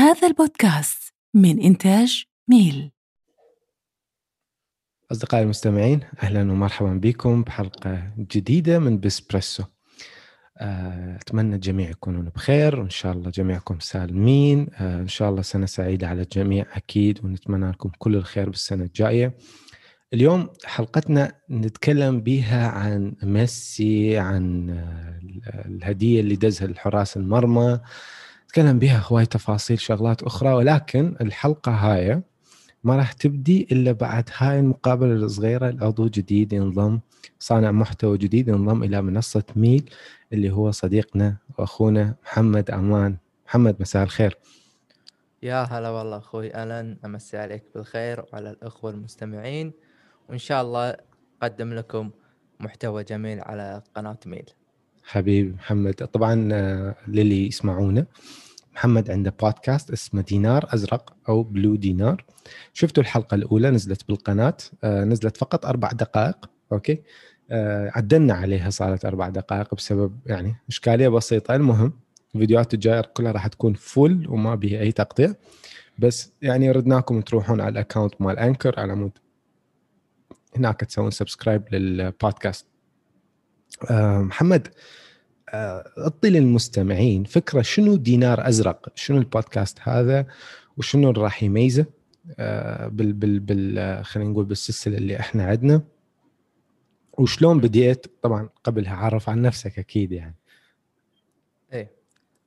هذا 0.00 0.28
البودكاست 0.28 1.14
من 1.34 1.60
إنتاج 1.60 2.24
ميل. 2.48 2.90
أصدقائي 5.12 5.42
المستمعين 5.44 6.00
أهلا 6.22 6.52
ومرحبا 6.52 6.94
بكم 6.94 7.42
بحلقة 7.42 8.12
جديدة 8.18 8.78
من 8.78 9.00
بسبريسو 9.00 9.64
آه، 10.58 11.16
أتمنى 11.16 11.54
الجميع 11.54 11.90
يكونون 11.90 12.28
بخير 12.28 12.80
وإن 12.80 12.90
شاء 12.90 13.12
الله 13.12 13.30
جميعكم 13.30 13.78
سالمين. 13.80 14.66
آه، 14.74 15.00
إن 15.00 15.08
شاء 15.08 15.30
الله 15.30 15.42
سنة 15.42 15.66
سعيدة 15.66 16.08
على 16.08 16.22
الجميع 16.22 16.66
أكيد 16.72 17.24
ونتمنى 17.24 17.70
لكم 17.70 17.90
كل 17.98 18.16
الخير 18.16 18.50
بالسنة 18.50 18.84
الجاية. 18.84 19.34
اليوم 20.12 20.48
حلقتنا 20.64 21.32
نتكلم 21.50 22.20
بها 22.20 22.68
عن 22.68 23.14
ميسي 23.22 24.18
عن 24.18 24.70
آه، 24.70 25.20
الهدية 25.66 26.20
اللي 26.20 26.36
دزها 26.36 26.68
لحراس 26.68 27.16
المرمى. 27.16 27.80
نتكلم 28.50 28.78
بها 28.78 29.02
هواي 29.06 29.26
تفاصيل 29.26 29.80
شغلات 29.80 30.22
أخرى 30.22 30.52
ولكن 30.52 31.16
الحلقة 31.20 31.72
هاي 31.72 32.22
ما 32.84 32.96
راح 32.96 33.12
تبدي 33.12 33.68
إلا 33.72 33.92
بعد 33.92 34.30
هاي 34.36 34.58
المقابلة 34.58 35.12
الصغيرة 35.12 35.68
العضو 35.68 36.08
جديد 36.08 36.52
ينضم 36.52 37.00
صانع 37.38 37.70
محتوى 37.70 38.18
جديد 38.18 38.48
ينضم 38.48 38.82
إلى 38.82 39.02
منصة 39.02 39.42
ميل 39.56 39.90
اللي 40.32 40.50
هو 40.50 40.70
صديقنا 40.70 41.36
وأخونا 41.58 42.14
محمد 42.24 42.70
أمان. 42.70 43.16
محمد 43.46 43.76
مساء 43.80 44.02
الخير. 44.02 44.38
يا 45.42 45.62
هلا 45.62 45.88
والله 45.90 46.16
أخوي 46.16 46.62
الن 46.62 46.96
أمسي 47.04 47.38
عليك 47.38 47.64
بالخير 47.74 48.24
وعلى 48.32 48.50
الأخوة 48.50 48.90
المستمعين 48.90 49.72
وإن 50.28 50.38
شاء 50.38 50.62
الله 50.62 50.96
أقدم 51.42 51.74
لكم 51.74 52.10
محتوى 52.60 53.04
جميل 53.04 53.40
على 53.40 53.82
قناة 53.94 54.18
ميل. 54.26 54.50
حبيبي 55.10 55.52
محمد. 55.52 55.94
طبعا 55.94 56.48
آه، 56.52 56.94
للي 57.08 57.46
يسمعونا 57.46 58.06
محمد 58.74 59.10
عنده 59.10 59.34
بودكاست 59.42 59.90
اسمه 59.90 60.22
دينار 60.22 60.68
أزرق 60.74 61.14
أو 61.28 61.42
blue 61.42 61.76
dinar. 61.76 62.24
شفتوا 62.72 63.02
الحلقة 63.02 63.34
الأولى؟ 63.34 63.70
نزلت 63.70 64.08
بالقناة. 64.08 64.56
آه، 64.84 65.04
نزلت 65.04 65.36
فقط 65.36 65.66
أربع 65.66 65.92
دقائق 65.92 66.50
okay؟ 66.72 67.02
آه، 67.50 67.90
عدلنا 67.94 68.34
عليها 68.34 68.70
صارت 68.70 69.04
أربع 69.04 69.28
دقائق 69.28 69.74
بسبب 69.74 70.18
يعني 70.26 70.56
إشكالية 70.68 71.08
بسيطة. 71.08 71.56
المهم 71.56 71.92
الفيديوهات 72.34 72.74
الجايه 72.74 73.00
كلها 73.00 73.32
راح 73.32 73.46
تكون 73.46 73.74
full 73.74 74.26
وما 74.28 74.54
بها 74.54 74.80
أي 74.80 74.92
تقطيع. 74.92 75.34
بس 75.98 76.32
يعني 76.42 76.70
ردناكم 76.70 77.20
تروحون 77.20 77.60
على 77.60 77.72
ال 77.72 77.78
account 77.78 78.22
مال 78.22 78.38
Anchor 78.38 78.80
على 78.80 78.94
مود 78.94 79.18
هناك 80.56 80.80
تسوون 80.80 81.10
subscribe 81.10 81.74
للبودكاست. 81.74 82.66
محمد 83.90 84.68
اعطي 85.54 86.30
للمستمعين 86.30 87.24
فكرة 87.24 87.62
شنو 87.62 87.96
دينار 87.96 88.48
أزرق؟ 88.48 88.92
شنو 88.94 89.18
البودكاست 89.18 89.78
هذا؟ 89.82 90.26
وشنو 90.76 91.10
اللي 91.10 91.22
راح 91.22 91.42
يميزه؟ 91.42 91.86
آه، 92.38 92.88
بال 92.88 93.12
بال 93.12 93.40
بال 93.40 94.04
خلينا 94.04 94.30
نقول 94.30 94.44
بالسلسلة 94.44 94.96
اللي 94.96 95.20
إحنا 95.20 95.44
عندنا 95.44 95.82
وشلون 97.18 97.60
بديت؟ 97.60 98.06
طبعا 98.22 98.48
قبلها 98.64 98.96
عرف 98.96 99.28
عن 99.28 99.42
نفسك 99.42 99.78
أكيد 99.78 100.12
يعني. 100.12 100.34
إيه. 101.72 101.90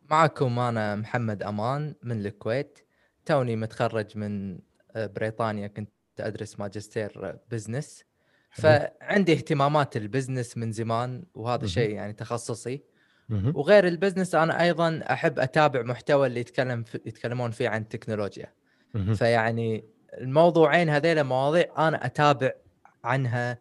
معكم 0.09 0.59
أنا 0.59 0.96
محمد 0.96 1.44
أمان 1.44 1.96
من 2.04 2.26
الكويت. 2.26 2.80
توني 3.26 3.56
متخرج 3.56 4.18
من 4.18 4.59
آه، 4.96 5.06
بريطانيا. 5.06 5.68
كنت 5.68 5.90
أدرس 6.20 6.59
ماجستير 6.59 7.40
business. 7.52 8.04
فعندي 8.52 9.34
اهتمامات 9.34 9.98
ال 9.98 10.04
business 10.04 10.58
من 10.58 10.72
زمان 10.72 11.24
وهذا 11.34 11.68
شيء 11.68 11.90
يعني 11.90 12.14
تخصصي. 12.14 12.81
وغير 13.56 13.88
ال 13.88 13.93
business 13.93 14.36
أنا 14.36 14.62
أيضا 14.62 15.00
أحب 15.12 15.39
أتابع 15.39 15.81
محتوى 15.81 16.28
اللي 16.28 16.39
يتكلم 16.39 16.84
في 16.84 17.00
يتكلمون 17.06 17.52
فيه 17.52 17.70
عن 17.70 17.81
التكنولوجيا. 17.81 18.53
فيعني 19.14 19.86
الموضوعين 20.17 20.90
هذيلا 20.90 21.23
مواضيع 21.23 21.88
أنا 21.88 22.06
أتابع 22.06 22.52
عنها 23.03 23.59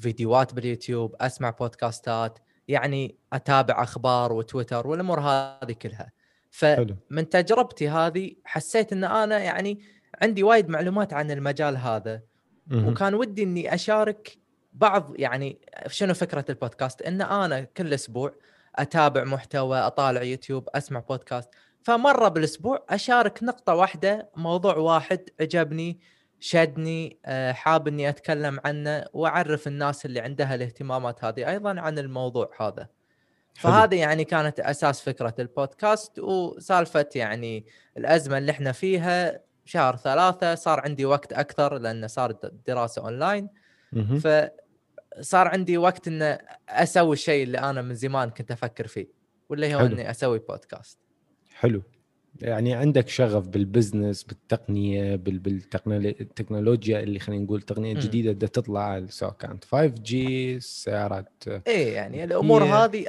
فيديوهات 0.00 0.54
باليوتيوب 0.54 1.14
أسمع 1.20 1.50
بودكاستات 1.50 2.38
يعني 2.68 3.16
أتابع 3.32 3.82
أخبار 3.82 4.32
وتويتر 4.32 4.86
والأمور 4.86 5.20
هذه 5.20 5.72
كلها. 5.72 6.12
فمن 6.50 7.28
تجربتي 7.30 7.88
هذه 7.88 8.32
حسيت 8.44 8.92
إن 8.92 9.04
أنا 9.04 9.38
يعني 9.38 9.80
عندي 10.22 10.42
وايد 10.42 10.68
معلومات 10.68 11.12
عن 11.12 11.30
المجال 11.30 11.76
هذا 11.76 12.20
وكان 12.72 13.14
ودي 13.14 13.42
إني 13.42 13.74
أشارك 13.74 14.38
بعض 14.72 15.12
يعني 15.18 15.58
شنو 15.86 16.14
فكرة 16.14 16.44
البودكاست؟ 16.48 17.02
إن 17.02 17.22
أنا 17.22 17.60
كل 17.60 17.94
أسبوع 17.94 18.34
أتابع 18.78 19.24
محتوى 19.24 19.78
أطالع 19.78 20.22
يوتيوب 20.22 20.68
أسمع 20.74 21.00
بودكاست 21.00 21.48
فمرة 21.82 22.28
بالأسبوع 22.28 22.84
أشارك 22.90 23.42
نقطة 23.42 23.74
واحدة 23.74 24.30
موضوع 24.36 24.76
واحد 24.76 25.20
عجبني 25.40 26.00
شدني 26.40 27.18
آه، 27.26 27.52
حاب 27.52 27.88
إني 27.88 28.08
أتكلم 28.08 28.60
عنه 28.64 29.04
وأعرف 29.12 29.66
الناس 29.66 30.06
اللي 30.06 30.20
عندها 30.20 30.54
الاهتمامات 30.54 31.24
هذه 31.24 31.50
أيضا 31.50 31.80
عن 31.80 31.98
الموضوع 31.98 32.50
هذا. 32.60 32.88
فهذه 33.54 33.96
يعني 33.96 34.24
كانت 34.24 34.60
أساس 34.60 35.00
فكرة 35.00 35.34
البودكاست 35.38 36.18
وسالفة 36.18 37.08
يعني 37.14 37.66
الأزمة 37.96 38.38
اللي 38.38 38.52
إحنا 38.52 38.72
فيها. 38.72 39.40
شهر 39.64 39.96
ثلاثة 39.96 40.54
صار 40.54 40.80
عندي 40.80 41.04
وقت 41.04 41.32
أكثر 41.32 41.78
لأن 41.78 42.08
صارت 42.08 42.44
الدراسه 42.44 43.02
أونلاين. 43.02 43.48
فصار 45.18 45.48
عندي 45.48 45.78
وقت 45.78 46.08
ان 46.08 46.38
أسوي 46.68 47.12
الشيء 47.12 47.42
اللي 47.42 47.58
أنا 47.58 47.82
من 47.82 47.94
زمان 47.94 48.30
كنت 48.30 48.50
أفكر 48.50 48.86
فيه 48.86 49.06
واللي 49.48 49.74
هو 49.74 49.78
حلو. 49.78 49.86
إني 49.86 50.10
أسوي 50.10 50.38
بودكاست 50.38 50.98
حلو. 51.54 51.82
يعني 52.40 52.74
عندك 52.74 53.08
شغف 53.08 53.48
بال 53.48 53.63
business 53.63 54.22
بالتقنية 54.22 55.16
بالتكنولوجيا 55.16 57.00
اللي 57.00 57.18
خلينا 57.18 57.44
نقول 57.44 57.62
تقنية 57.62 57.94
م. 57.94 57.98
جديدة 57.98 58.32
بدها 58.32 58.48
تطلع 58.48 59.06
سواء 59.08 59.32
كانت 59.32 59.64
5G 59.64 60.56
السيارات 60.56 61.44
إيه 61.66 61.94
يعني 61.94 62.24
الأمور 62.24 62.64
هذه 62.64 63.06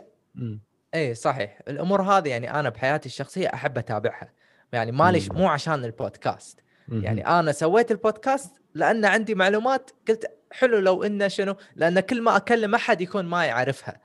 إيه 0.94 1.14
صحيح. 1.14 1.60
الأمور 1.68 2.02
هذه 2.02 2.30
يعني 2.30 2.60
أنا 2.60 2.70
بحياتي 2.70 3.06
الشخصية 3.06 3.48
أحب 3.48 3.78
أتابعها. 3.78 4.32
يعني 4.74 4.92
مالي 4.92 5.22
مو 5.32 5.48
عشان 5.48 5.86
البودكاست. 5.86 6.60
يعني 6.92 7.28
أنا 7.28 7.52
سويت 7.52 7.92
البودكاست 7.92 8.59
لأن 8.74 9.06
عندي 9.06 9.36
معلومات 9.36 9.92
قلت 10.08 10.26
حلو 10.52 10.80
لو 10.80 11.04
إنه 11.04 11.28
شنو؟ 11.28 11.56
لأن 11.76 12.00
كل 12.00 12.22
ما 12.22 12.36
أكلم 12.36 12.76
أحد 12.76 13.02
يكون 13.02 13.26
ما 13.26 13.46
يعرفها. 13.46 14.02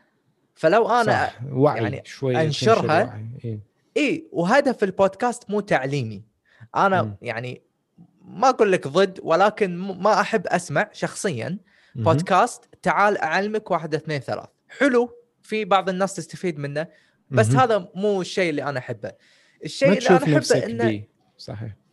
فلو 0.55 0.89
أنا 0.89 1.27
صح. 1.27 1.39
وعي 1.53 1.83
يعني 1.83 2.03
شوي 2.05 2.43
أنشرها 2.43 3.21
اي 3.45 3.61
إيه. 3.97 4.25
وهدف 4.33 4.85
البودكاست 4.85 5.51
مو 5.51 5.61
تعليمي. 5.61 6.23
أنا 6.77 7.03
م. 7.03 7.17
يعني 7.23 7.63
ما 8.25 8.49
أقول 8.49 8.73
لك 8.73 8.89
ضد 8.89 9.21
ولكن 9.23 9.77
ما 9.77 10.21
أحب 10.21 10.47
أسمع 10.47 10.89
شخصيا 10.93 11.59
بودكاست 11.95 12.65
تعال 12.83 13.19
أعلمك 13.19 13.71
واحد 13.71 13.95
اثنين 13.95 14.21
ثلاث. 14.21 14.49
حلو 14.69 15.11
في 15.43 15.65
بعض 15.65 15.89
الناس 15.89 16.15
تستفيد 16.15 16.59
منه 16.59 16.87
بس 17.31 17.51
هذا 17.51 17.91
مو 17.95 18.21
الشيء 18.21 18.51
اللي 18.51 18.63
أنا 18.63 18.79
أحبه. 18.79 19.13
الشيء 19.65 19.89
اللي 19.89 20.09
أنا 20.09 20.17
أحبه 20.17 20.67
إنه. 20.67 21.03
صحيح. 21.39 21.84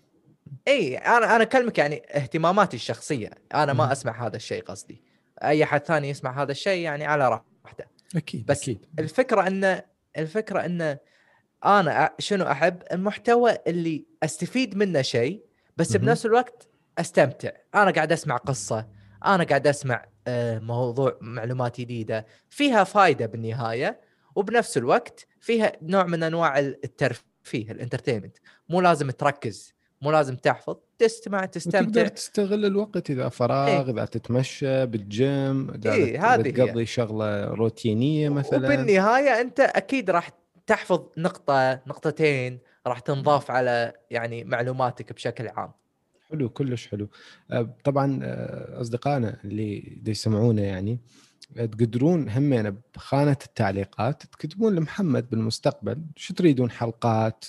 إي 0.67 0.97
أنا 0.97 1.35
أنا 1.35 1.43
أكلمك 1.43 1.77
يعني 1.77 2.01
اهتماماتي 2.09 2.75
الشخصية. 2.75 3.29
أنا 3.53 3.73
ما 3.73 3.91
أسمع 3.91 4.27
هذا 4.27 4.35
الشيء 4.35 4.63
قصدي. 4.63 5.03
أي 5.43 5.63
أحد 5.63 5.85
ثاني 5.85 6.09
يسمع 6.09 6.41
هذا 6.43 6.51
الشيء 6.51 6.83
يعني 6.83 7.05
على 7.05 7.29
راحته. 7.29 7.85
أكيد 8.15 8.45
بس 8.45 8.61
أكيد. 8.61 8.85
الفكرة 8.99 9.47
انه 9.47 9.83
الفكرة 10.17 10.65
انه 10.65 10.97
أنا 11.65 12.15
شنو 12.19 12.45
أحب؟ 12.45 12.83
المحتوى 12.91 13.57
اللي 13.67 14.05
أستفيد 14.23 14.77
منه 14.77 15.01
شيء 15.01 15.45
بس 15.77 15.97
بنفس 15.97 16.25
الوقت 16.25 16.67
أستمتع. 16.97 17.51
أنا 17.75 17.91
قاعد 17.91 18.11
أسمع 18.11 18.37
قصة 18.37 18.87
أنا 19.25 19.43
قاعد 19.43 19.67
أسمع 19.67 20.05
آه، 20.27 20.59
موضوع 20.59 21.17
معلومات 21.21 21.81
جديدة. 21.81 22.25
فيها 22.49 22.83
فائده 22.83 23.25
بالنهاية 23.25 24.01
وبنفس 24.35 24.77
الوقت 24.77 25.27
فيها 25.39 25.71
نوع 25.81 26.03
من 26.03 26.23
أنواع 26.23 26.59
الترفيه 26.59 27.71
الإنترتينمنت. 27.71 28.37
مو 28.69 28.81
لازم 28.81 29.11
تركز 29.11 29.73
مو 30.01 30.11
لازم 30.11 30.35
تحفظ 30.35 30.75
تستمع 30.99 31.45
تستمتع. 31.45 31.81
تقدر 31.81 32.07
تستغل 32.07 32.65
الوقت 32.65 33.09
إذا 33.09 33.29
فراغ 33.29 33.67
إيه؟ 33.67 33.91
إذا 33.91 34.05
تتمشى 34.05 34.85
بالجيم 34.85 35.69
إذا 35.69 35.93
إيه 35.93 36.35
تقضي 36.35 36.85
شغلة 36.85 37.43
روتينية 37.45 38.29
مثلا. 38.29 38.65
وبالنهاية 38.65 39.41
أنت 39.41 39.59
أكيد 39.59 40.09
راح 40.09 40.29
تحفظ 40.67 41.01
نقطة 41.17 41.73
نقطتين 41.73 42.59
راح 42.87 42.99
تنضاف 42.99 43.51
على 43.51 43.93
يعني 44.11 44.43
معلوماتك 44.43 45.13
بشكل 45.13 45.47
عام. 45.47 45.71
حلو 46.29 46.49
كلش 46.49 46.87
حلو. 46.87 47.09
أه، 47.51 47.75
طبعا 47.83 48.19
أه، 48.23 48.81
أصدقائنا 48.81 49.37
اللي 49.43 50.01
يسمعونا 50.07 50.61
يعني 50.61 50.99
تقدرون 51.55 52.29
همين 52.29 52.77
بخانة 52.95 53.37
التعليقات 53.45 54.23
تكتبون 54.23 54.75
لمحمد 54.75 55.29
بالمستقبل 55.29 56.01
شو 56.15 56.33
تريدون 56.33 56.71
حلقات؟ 56.71 57.45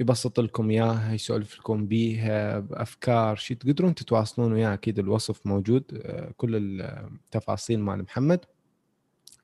يبسط 0.00 0.40
لكم 0.40 0.70
إياها 0.70 1.12
يسولف 1.14 1.58
لكم 1.58 1.86
بيها 1.86 2.58
بأفكار 2.58 3.36
شيء 3.36 3.56
تقدرون 3.56 3.94
تتواصلون 3.94 4.52
وياه 4.52 4.74
أكيد 4.74 4.98
الوصف 4.98 5.46
موجود 5.46 5.84
أه، 5.94 6.32
كل 6.36 6.80
التفاصيل 6.80 7.80
مال 7.80 8.02
محمد. 8.02 8.40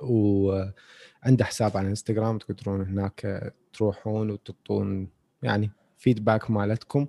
وعنده 0.00 1.44
حساب 1.44 1.76
على 1.76 1.88
إنستغرام 1.88 2.38
تقدرون 2.38 2.80
هناك 2.86 3.52
تروحون 3.72 4.30
وتعطون 4.30 5.08
يعني 5.42 5.70
ال 5.96 6.02
feedback 6.02 6.50
مالتكم. 6.50 7.06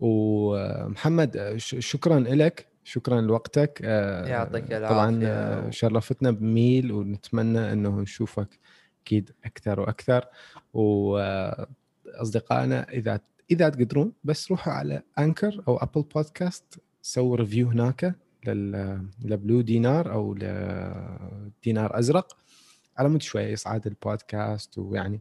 ومحمد 0.00 1.54
ش- 1.56 1.76
شكرا 1.78 2.20
لك 2.20 2.66
شكرا 2.84 3.20
لوقتك. 3.20 3.80
آه، 3.84 4.26
يعطيك 4.26 4.64
طبعا 4.68 5.10
العافية. 5.10 5.28
آه، 5.28 5.70
شرفتنا 5.70 6.30
بإيميل 6.30 6.92
ونتمنى 6.92 7.72
إنه 7.72 8.00
نشوفك 8.00 8.58
أكيد 9.02 9.30
أكثر 9.44 9.80
وأكثر. 9.80 10.24
واصدقائنا 12.18 12.90
اذا 12.90 13.20
إذا 13.50 13.68
تقدرون 13.68 14.12
بس 14.24 14.50
روحوا 14.50 14.72
على 14.72 15.02
Anchor 15.18 15.62
أو 15.68 15.76
Apple 15.76 16.02
Podcast 16.02 16.80
سووا 17.02 17.36
review 17.36 17.68
هناك 17.68 18.14
لبلو 19.24 19.60
دينار 19.60 20.12
أو 20.12 20.34
لدينار 20.34 21.98
أزرق 21.98 22.36
على 22.98 23.08
مود 23.08 23.22
شوية 23.22 23.46
يصعد 23.46 23.86
البودكاست 23.86 24.78
ويعني 24.78 25.20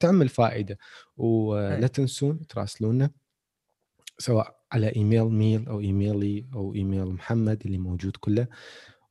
تعمل 0.00 0.28
فائدة. 0.28 0.78
ولا 1.16 1.82
أي. 1.82 1.88
تنسون 1.88 2.46
تراسلونا 2.46 3.10
سواء 4.18 4.58
على 4.72 4.96
إيميل 4.96 5.24
ميل 5.24 5.68
أو 5.68 5.80
إيميلي 5.80 6.46
أو 6.54 6.74
إيميل 6.74 7.04
محمد 7.06 7.62
اللي 7.66 7.78
موجود 7.78 8.16
كله. 8.16 8.46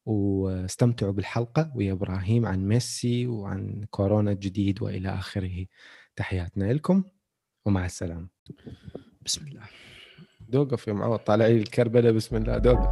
واستمتعوا 0.06 1.12
بالحلقة 1.12 1.72
ويا 1.76 1.94
إبراهيم 1.94 2.46
عن 2.46 2.68
ميسي 2.68 3.28
وعن 3.28 3.86
كورونا 3.92 4.32
الجديد 4.32 4.82
وإلى 4.82 5.10
آخره. 5.10 5.66
تحياتنا 6.18 6.74
لكم 6.74 7.04
ومع 7.66 7.86
السلامة. 7.86 8.28
بسم 9.26 9.48
الله. 9.48 9.62
دوقف 10.50 10.88
يا 10.88 10.94
معوض 10.94 11.20
طالع 11.20 11.48
لي 11.48 11.58
الكربلة 11.58 12.12
بسم 12.12 12.36
الله. 12.36 12.58
دوقف 12.58 12.90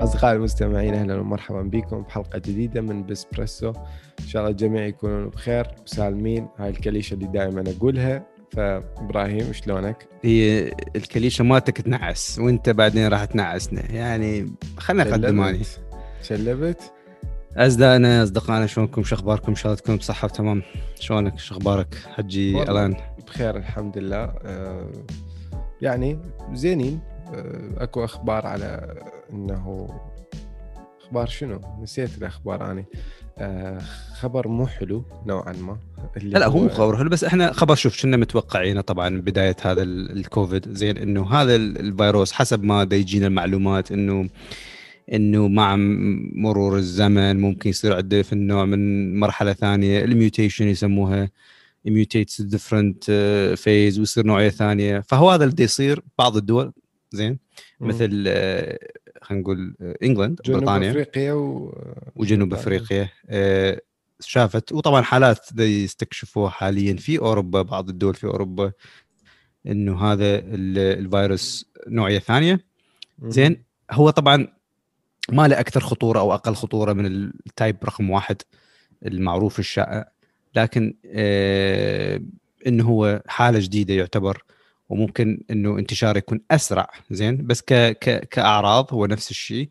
أصدقائي 0.00 0.36
المستمعين 0.36 0.94
أهلا 0.94 1.20
ومرحبا 1.20 1.62
بكم 1.62 2.02
بحلقة 2.02 2.38
جديدة 2.38 2.80
من 2.80 3.06
بسبريسو 3.06 3.72
إن 4.20 4.26
شاء 4.26 4.42
الله 4.42 4.50
الجميع 4.50 4.86
يكونون 4.86 5.28
بخير 5.28 5.66
وسالمين. 5.82 6.48
هاي 6.58 6.70
الكليشة 6.70 7.14
اللي 7.14 7.26
دائما 7.26 7.64
أقولها. 7.76 8.26
فإبراهيم 8.52 9.52
شلونك؟ 9.52 10.08
هي 10.22 10.72
الكليشة 10.96 11.44
مالتك 11.44 11.80
تنعس 11.80 12.38
وإنت 12.38 12.70
بعدين 12.70 13.08
راح 13.08 13.24
تنعسنا. 13.24 13.92
يعني 13.92 14.52
خلنا 14.78 15.04
نقدم 15.04 15.40
اني 15.40 15.64
شلبت؟ 15.64 15.80
شلبت؟ 16.22 16.92
أصدقائنا 17.56 18.22
أصدقائنا 18.22 18.66
شلونكم؟ 18.66 19.02
شو 19.02 19.14
أخباركم؟ 19.14 19.48
ان 19.48 19.54
شاء 19.54 19.66
الله 19.66 19.80
تكونوا 19.80 19.98
بصحة 19.98 20.24
وتمام 20.24 20.62
شلونك؟ 21.00 21.38
شو 21.38 21.54
أخبارك؟ 21.54 21.94
حجي. 22.14 22.62
ألان. 22.62 22.96
بخير 23.26 23.56
الحمد 23.56 23.98
لله. 23.98 24.32
آه، 24.44 24.90
يعني 25.82 26.18
زينين. 26.52 27.00
آه، 27.34 27.82
أكو 27.84 28.04
أخبار 28.04 28.46
على 28.46 28.94
إنه 29.32 29.88
أخبار 31.00 31.26
شنو؟ 31.26 31.60
نسيت 31.82 32.18
الأخبار 32.18 32.70
اني 32.70 32.84
خبر 34.20 34.48
مو 34.48 34.66
حلو 34.66 35.04
نوعا 35.26 35.52
ما. 35.52 35.78
اللي 36.16 36.30
لا 36.30 36.38
لا 36.38 36.46
هو 36.46 36.58
مو 36.62 36.68
خبر 36.68 36.96
حلو 36.96 37.08
بس 37.10 37.24
إحنا 37.24 37.52
خبر 37.52 37.74
شوف 37.74 38.02
كنا 38.02 38.16
متوقعينه 38.16 38.80
طبعا 38.80 39.20
بداية 39.20 39.56
هذا 39.62 39.82
ال- 39.82 40.10
الكوفيد. 40.18 40.72
زين 40.76 40.96
إنه 40.98 41.30
هذا 41.34 41.56
ال- 41.56 41.78
الفيروس 41.80 42.32
حسب 42.32 42.62
ما 42.64 42.88
يجينا 42.92 43.26
المعلومات 43.26 43.92
إنه 43.92 44.28
إنه 45.12 45.48
مع 45.48 45.76
مرور 46.34 46.76
الزمن 46.76 47.40
ممكن 47.40 47.70
يصير 47.70 47.96
عنده 47.96 48.22
في 48.22 48.32
النوع 48.32 48.64
من 48.64 49.20
مرحلة 49.20 49.52
ثانية. 49.52 50.04
الميوتيشن 50.04 50.66
يسموها 50.68 51.30
mutates 51.84 52.40
different 52.42 53.04
phase 53.56 53.98
ويصير 53.98 54.26
نوعية 54.26 54.48
ثانية. 54.48 55.00
فهو 55.00 55.30
هذا 55.30 55.44
اللي 55.44 55.64
يصير 55.64 56.02
بعض 56.18 56.36
الدول 56.36 56.72
زين. 57.10 57.38
مثل 57.80 58.24
آه، 58.28 58.78
خلينا 59.22 59.42
نقول 59.42 59.74
آه، 59.80 59.96
إنجلند 60.02 60.40
جنوب 60.44 60.58
بريطانيا. 60.58 60.90
أفريقيا 60.90 61.32
و... 61.32 61.74
وجنوب 62.16 62.54
أفريقيا 62.54 63.08
آه، 63.28 63.80
شافت. 64.20 64.72
وطبعا 64.72 65.02
حالات 65.02 65.58
يستكشفوها 65.58 66.50
حاليا 66.50 66.94
في 66.96 67.18
أوروبا 67.18 67.62
بعض 67.62 67.88
الدول 67.88 68.14
في 68.14 68.24
أوروبا 68.26 68.72
إنه 69.66 70.04
هذا 70.12 70.38
ال- 70.38 70.78
الفيروس 70.78 71.70
نوعية 71.88 72.18
ثانية. 72.18 72.60
زين 73.22 73.62
هو 73.90 74.10
طبعا 74.10 74.48
ما 75.32 75.48
له 75.48 75.60
أكثر 75.60 75.80
خطورة 75.80 76.18
أو 76.20 76.34
أقل 76.34 76.54
خطورة 76.54 76.92
من 76.92 77.06
ال 77.06 77.20
type 77.20 77.76
رقم 77.84 78.10
واحد 78.10 78.36
المعروف 79.06 79.58
الشائع. 79.58 80.12
لكن 80.54 80.94
آه 81.06 82.20
إنه 82.66 82.84
هو 82.84 83.22
حالة 83.26 83.58
جديدة 83.58 83.94
يعتبر. 83.94 84.44
وممكن 84.90 85.42
إنه 85.50 85.78
انتشاره 85.78 86.18
يكون 86.18 86.40
أسرع 86.50 86.88
زين؟ 87.10 87.46
بس 87.46 87.60
ك 87.62 87.72
ك 87.74 88.28
كأعراض 88.28 88.86
هو 88.94 89.06
نفس 89.06 89.30
الشيء. 89.30 89.68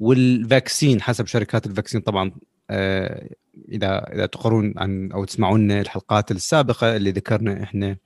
وال 0.00 0.23
vaccine 0.23 1.02
حسب 1.02 1.26
شركات 1.26 1.66
ال 1.66 1.70
vaccine 1.70 2.00
طبعا 2.00 2.32
آه 2.70 3.28
إذا 3.68 4.12
إذا 4.14 4.26
تقرون 4.26 4.74
عن 4.76 5.12
أو 5.12 5.24
تسمعون 5.24 5.70
الحلقات 5.70 6.30
السابقة 6.30 6.96
اللي 6.96 7.10
ذكرنا 7.10 7.62
إحنا 7.62 7.96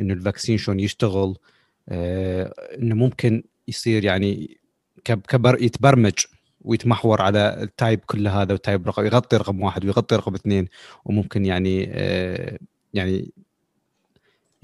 إنه 0.00 0.14
ال 0.14 0.19
vaccine 0.19 0.58
شلون 0.58 0.80
يشتغل 0.80 1.36
آه 1.88 2.54
إنه 2.78 2.94
ممكن 2.94 3.42
يصير 3.68 4.04
يعني 4.04 4.58
كب- 5.04 5.26
كبر 5.28 5.62
يتبرمج 5.62 6.12
ويتمحور 6.60 7.22
على 7.22 7.62
ال 7.62 7.70
type 7.70 8.00
كل 8.06 8.28
هذا 8.28 8.52
وال 8.52 8.64
type 8.64 8.88
رقم 8.88 9.04
يغطي 9.06 9.36
رقم 9.36 9.60
واحد 9.60 9.84
ويغطي 9.84 10.16
رقم 10.16 10.34
اثنين 10.34 10.68
وممكن 11.04 11.44
يعني 11.44 11.88
آه 11.92 12.58
يعني 12.94 13.32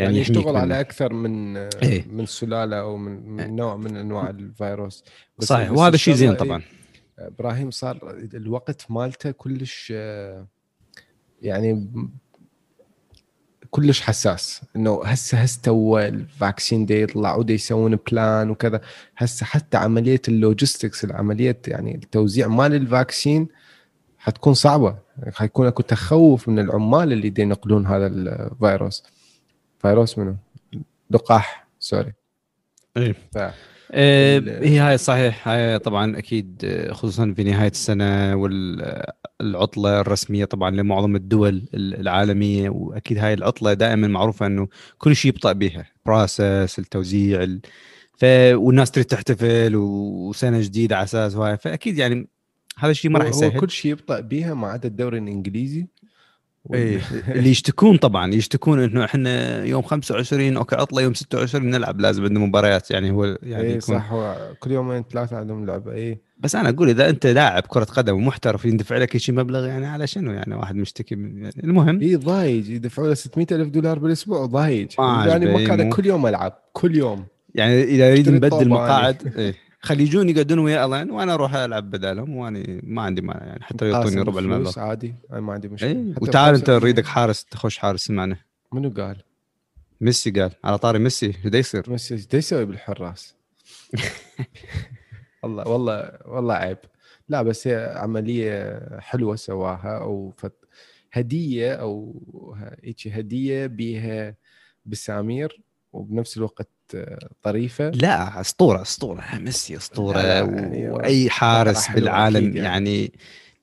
يعني 0.00 0.20
يحميك 0.20 0.38
يشتغل. 0.38 0.56
على 0.56 0.80
أكثر 0.80 1.12
من 1.12 1.56
إيه. 1.56 2.04
من 2.10 2.26
سلالة 2.26 2.76
أو 2.80 2.96
من, 2.96 3.28
من 3.28 3.56
نوع 3.56 3.76
من 3.76 3.96
أنواع 3.96 4.30
الفيروس. 4.30 5.04
بس- 5.38 5.44
صحيح. 5.48 5.70
وهذا 5.72 5.96
شيء 5.96 6.14
زين 6.14 6.30
إيه، 6.30 6.36
طبعا. 6.36 6.62
إبراهيم 7.18 7.70
صار 7.70 8.16
الوقت 8.34 8.86
مالته 8.90 9.30
كلش 9.30 9.92
يعني 11.42 11.90
كلش 13.70 14.00
حساس. 14.00 14.60
إنه 14.76 15.04
هسه 15.04 15.38
هسه 15.38 15.60
تو 15.62 15.98
ال 15.98 16.09
vaccine 16.09 16.86
دي 16.86 17.02
يطلع 17.02 17.34
ودي 17.36 17.54
يسوون 17.54 17.96
plan 18.12 18.50
وكذا. 18.50 18.80
هسه 19.16 19.46
حتى 19.46 19.76
عملية 19.76 20.20
ال 20.28 20.36
logistics 20.36 21.04
العملية 21.04 21.58
يعني 21.66 21.94
التوزيع 21.94 22.48
مال 22.48 22.74
ال 22.74 22.83
vaccine 22.84 23.48
حتكون 24.18 24.54
صعبة. 24.54 24.98
حيكون 25.32 25.66
أكو 25.66 25.82
تخوف 25.82 26.48
من 26.48 26.58
العمال 26.58 27.12
اللي 27.12 27.30
دي 27.30 27.42
ينقلون 27.42 27.86
هذا 27.86 28.06
الفيروس. 28.06 29.02
فيروس 29.82 30.18
منو؟ 30.18 30.36
لقاح 31.10 31.66
سوري 31.78 32.12
إيه. 32.96 33.14
ف... 33.32 33.38
ال- 33.92 34.64
هي 34.64 34.78
هاي 34.78 34.98
صحيح 34.98 35.48
هاي 35.48 35.78
طبعا 35.78 36.18
أكيد 36.18 36.66
خصوصا 36.90 37.34
في 37.36 37.44
نهاية 37.44 37.70
السنة 37.70 38.36
والعطلة 38.36 40.00
الرسمية 40.00 40.44
طبعا 40.44 40.70
لمعظم 40.70 41.16
الدول 41.16 41.62
العالمية 41.74 42.70
وأكيد 42.70 43.18
هاي 43.18 43.34
العطلة 43.34 43.72
دائما 43.72 44.08
معروفة 44.08 44.46
إنه 44.46 44.68
كل 44.98 45.16
شيء 45.16 45.28
يبطأ 45.28 45.52
بها 45.52 45.86
process 46.06 46.78
التوزيع 46.78 47.42
ال... 47.42 47.60
ف 48.18 48.24
والناس 48.52 48.90
تريد 48.90 49.06
تحتفل 49.06 49.76
وسنة 49.76 50.60
جديدة 50.60 50.96
على 50.96 51.04
أساس 51.04 51.34
هاي 51.36 51.56
فأكيد 51.56 51.98
يعني 51.98 52.28
هذا 52.78 52.90
الشيء 52.90 53.10
ما 53.10 53.18
راح 53.18 53.28
يسهل 53.28 53.60
كل 53.60 53.70
شيء 53.70 53.90
يبطأ 53.90 54.20
بيها 54.20 54.54
ما 54.54 54.68
عدا 54.68 54.88
الدوري 54.88 55.18
الإنجليزي 55.18 55.86
إيه. 56.74 57.00
اللي 57.36 57.50
يشتكون 57.50 57.96
طبعا 57.96 58.34
يشتكون 58.34 58.82
إنه 58.82 59.04
إحنا 59.04 59.64
يوم 59.64 59.82
25 59.82 60.56
okay 60.56 60.76
عطله 60.76 61.02
يوم 61.02 61.14
26 61.14 61.70
نلعب 61.70 62.00
لازم 62.00 62.22
عندنا 62.24 62.38
مباريات 62.46 62.90
يعني 62.90 63.10
هو 63.10 63.24
يعني 63.42 63.62
إيه 63.64 63.68
يكون. 63.76 63.80
صح 63.98 64.12
هو 64.12 64.36
كل 64.60 64.70
يومين 64.70 65.04
ثلاثة 65.12 65.36
عندهم 65.36 65.66
لعبه 65.66 65.92
إيه. 65.92 66.20
بس 66.38 66.54
أنا 66.56 66.68
أقول 66.68 66.88
إذا 66.88 67.08
أنت 67.08 67.26
لاعب 67.26 67.62
كرة 67.62 67.84
قدم 67.84 68.14
ومحترف 68.14 68.64
يندفع 68.64 68.96
لك 68.96 69.16
شيء 69.16 69.34
مبلغ 69.34 69.66
يعني 69.66 69.86
على 69.86 70.06
شنو 70.06 70.32
يعني 70.32 70.54
واحد 70.54 70.76
مشتكي 70.76 71.16
من 71.16 71.42
يعني 71.42 71.54
المهم. 71.64 72.00
إيه 72.00 72.16
ضايج 72.16 72.68
يدفعوا 72.68 73.08
له 73.08 73.14
600 73.14 73.46
ألف 73.52 73.68
دولار 73.68 73.98
بالأسبوع 73.98 74.46
ضايج. 74.46 74.88
يعني 74.98 75.46
مو- 75.46 75.90
كل 75.90 76.06
يوم 76.06 76.26
ألعب 76.26 76.58
كل 76.72 76.96
يوم. 76.96 77.24
يعني 77.54 77.82
إذا 77.82 78.10
يريد 78.10 78.28
نبدل 78.28 78.68
مقاعد 78.68 79.32
إيه. 79.38 79.54
خلي 79.82 80.02
يجون 80.02 80.28
يقعدون 80.28 80.58
ويا 80.58 80.84
ألان 80.84 81.10
وأنا 81.10 81.34
أروح 81.34 81.54
ألعب 81.54 81.90
بدالهم 81.90 82.36
وأنا 82.36 82.80
ما 82.82 83.02
عندي 83.02 83.22
مانع 83.22 83.46
يعني 83.46 83.62
حتى 83.62 83.88
يعطوني 83.90 84.20
ربع 84.20 84.38
المبلغ 84.38 84.80
عادي 84.80 85.14
أنا 85.32 85.40
ما 85.40 85.52
عندي 85.52 85.68
مشكلة 85.68 86.12
حتى 86.14 86.24
وتعال 86.24 86.54
أنت. 86.54 86.70
نريدك 86.70 87.06
حارس 87.06 87.44
تخش 87.44 87.78
حارس 87.78 88.10
معنا 88.10 88.36
منو 88.72 88.90
قال؟ 88.90 89.22
ميسي 90.00 90.30
قال 90.30 90.50
على 90.64 90.78
طاري 90.78 90.98
ميسي 90.98 91.28
دا 91.44 91.58
يصير 91.58 91.90
ميسي 91.90 92.14
إيش 92.14 92.26
يسوي 92.34 92.64
بالحراس؟ 92.64 93.34
والله 95.42 95.68
والله 95.68 96.18
والله 96.26 96.54
عيب 96.54 96.78
لا 97.28 97.42
بس 97.42 97.68
هي 97.68 97.94
عملية 97.96 98.80
حلوة 99.00 99.36
سواها 99.36 99.98
أو 99.98 100.32
فت 100.36 100.54
هدية 101.12 101.72
أو 101.74 102.22
هيك 102.82 103.08
هدية 103.08 103.66
بيها 103.66 104.34
بسامير 104.86 105.60
وبنفس 105.92 106.36
الوقت 106.36 106.68
طريفة؟ 107.42 107.90
لا 107.90 108.40
أسطورة 108.40 108.82
أسطورة. 108.82 109.24
ميسي 109.34 109.76
أسطورة. 109.76 110.18
يعني 110.18 110.90
وأي 110.90 111.30
حارس 111.30 111.90
بالعالم 111.90 112.56
يعني. 112.56 112.58
يعني. 112.58 113.12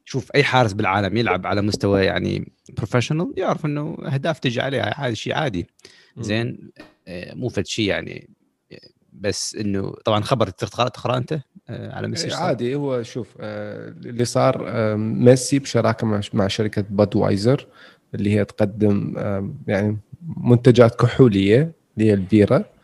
شوف 0.05 0.31
أي 0.35 0.43
حارس 0.43 0.73
بالعالم 0.73 1.17
يلعب 1.17 1.47
على 1.47 1.61
مستوى 1.61 2.05
يعني 2.05 2.51
بروفيشنال 2.77 3.33
يعرف 3.37 3.65
إنه 3.65 3.97
أهداف 4.05 4.39
تجي 4.39 4.61
عليه 4.61 4.81
عادي 4.81 5.15
شيء 5.15 5.33
عادي. 5.33 5.67
زين؟ 6.17 6.71
آه، 7.07 7.33
مو 7.33 7.49
فد 7.49 7.65
شيء 7.65 7.85
يعني. 7.85 8.29
بس 9.13 9.55
إنه 9.55 9.93
طبعا 10.05 10.21
خبر 10.21 10.49
تقرا 10.49 10.89
تقرأ 10.89 11.17
أنت؟ 11.17 11.39
آه، 11.69 11.95
على 11.95 12.07
ميسي 12.07 12.27
إيه،؟ 12.27 12.35
عادي. 12.35 12.75
هو 12.75 13.03
شوف 13.03 13.27
آه، 13.39 13.89
اللي 13.89 14.25
صار 14.25 14.65
ميسي 14.97 15.59
بشراكة 15.59 16.21
مع 16.33 16.47
شركة 16.47 16.83
بادوايزر 16.89 17.67
اللي 18.15 18.35
هي 18.35 18.45
تقدم 18.45 19.13
يعني 19.67 19.97
منتجات 20.37 20.95
كحولية 20.95 21.71
اللي 21.97 22.09
هي 22.09 22.13
البيرة. 22.13 22.76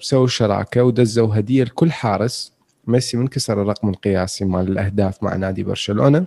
سووا 0.00 0.26
شراكه 0.26 0.82
ودزوا 0.82 1.38
هدية 1.38 1.64
لكل 1.64 1.92
حارس. 1.92 2.52
ميسي 2.86 3.16
من 3.16 3.28
كسر 3.28 3.62
الرقم 3.62 3.88
القياسي 3.88 4.44
مال 4.44 4.68
الأهداف 4.68 5.22
مع 5.22 5.36
نادي 5.36 5.62
برشلونة. 5.62 6.26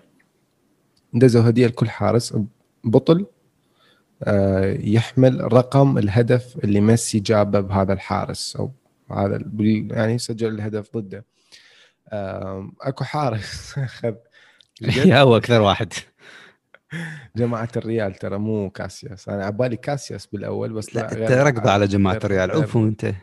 دزوا 1.13 1.49
هدية 1.49 1.67
لكل 1.67 1.89
حارس 1.89 2.33
بطل 2.83 3.25
آه، 4.23 4.77
يحمل 4.79 5.53
رقم 5.53 5.97
الهدف 5.97 6.57
اللي 6.63 6.81
ميسي 6.81 7.19
جابه 7.19 7.59
بهذا 7.59 7.93
الحارس 7.93 8.55
أو 8.55 8.71
هذا 9.11 9.43
يعني 9.91 10.17
سجل 10.17 10.47
الهدف 10.47 10.97
ضده. 10.97 11.25
أكو 12.81 13.03
حارس 13.03 13.73
أخذ 13.77 14.13
هو 15.11 15.37
أكثر 15.37 15.61
واحد. 15.61 15.93
جماعة 17.37 17.69
الريال 17.77 18.13
ترى 18.15 18.37
مو 18.37 18.69
كاسياس. 18.69 19.29
أنا 19.29 19.45
عبالي 19.45 19.75
كاسياس 19.75 20.25
بالأول 20.25 20.73
بس 20.73 20.95
لا 20.95 21.11
أنت 21.11 21.31
ركض 21.31 21.67
على 21.67 21.87
جماعة 21.87 22.13
غير- 22.13 22.23
الريال. 22.25 22.51
عفوا 22.51 22.81
أنت. 22.81 23.13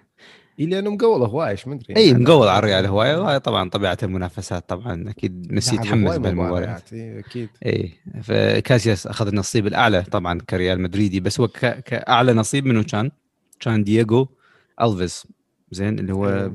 إي 0.60 0.66
لأنه 0.66 0.90
مقول 0.90 1.22
هوايش 1.22 1.68
مدري 1.68 1.96
إي 1.96 2.14
مقول 2.14 2.48
على 2.48 2.58
الريال 2.58 2.86
هواية. 2.86 3.16
وهاي 3.16 3.40
طبعا 3.40 3.70
طبيعة 3.70 3.98
المنافسات 4.02 4.68
طبعا. 4.68 5.10
أكيد 5.10 5.52
ميسي 5.52 5.74
يتحمس 5.76 6.08
هواي 6.08 6.18
بالمباريات 6.18 6.52
مباريات 6.52 6.92
إي 6.92 7.18
أكيد. 7.18 7.48
إي 7.66 7.92
فكاسياس 8.22 9.06
أخذ 9.06 9.26
النصيب 9.26 9.66
الأعلى 9.66 10.02
طبعا 10.02 10.38
كريال 10.50 10.80
مدريد. 10.80 11.20
بس 11.20 11.40
هو 11.40 11.48
ك... 11.48 11.58
كأعلى 11.84 12.32
نصيب 12.32 12.66
منه 12.66 12.82
كان 12.82 13.10
كان 13.60 13.84
دييغو 13.84 14.28
ألفيس. 14.82 15.26
زين 15.70 15.98
اللي 15.98 16.12
هو 16.12 16.50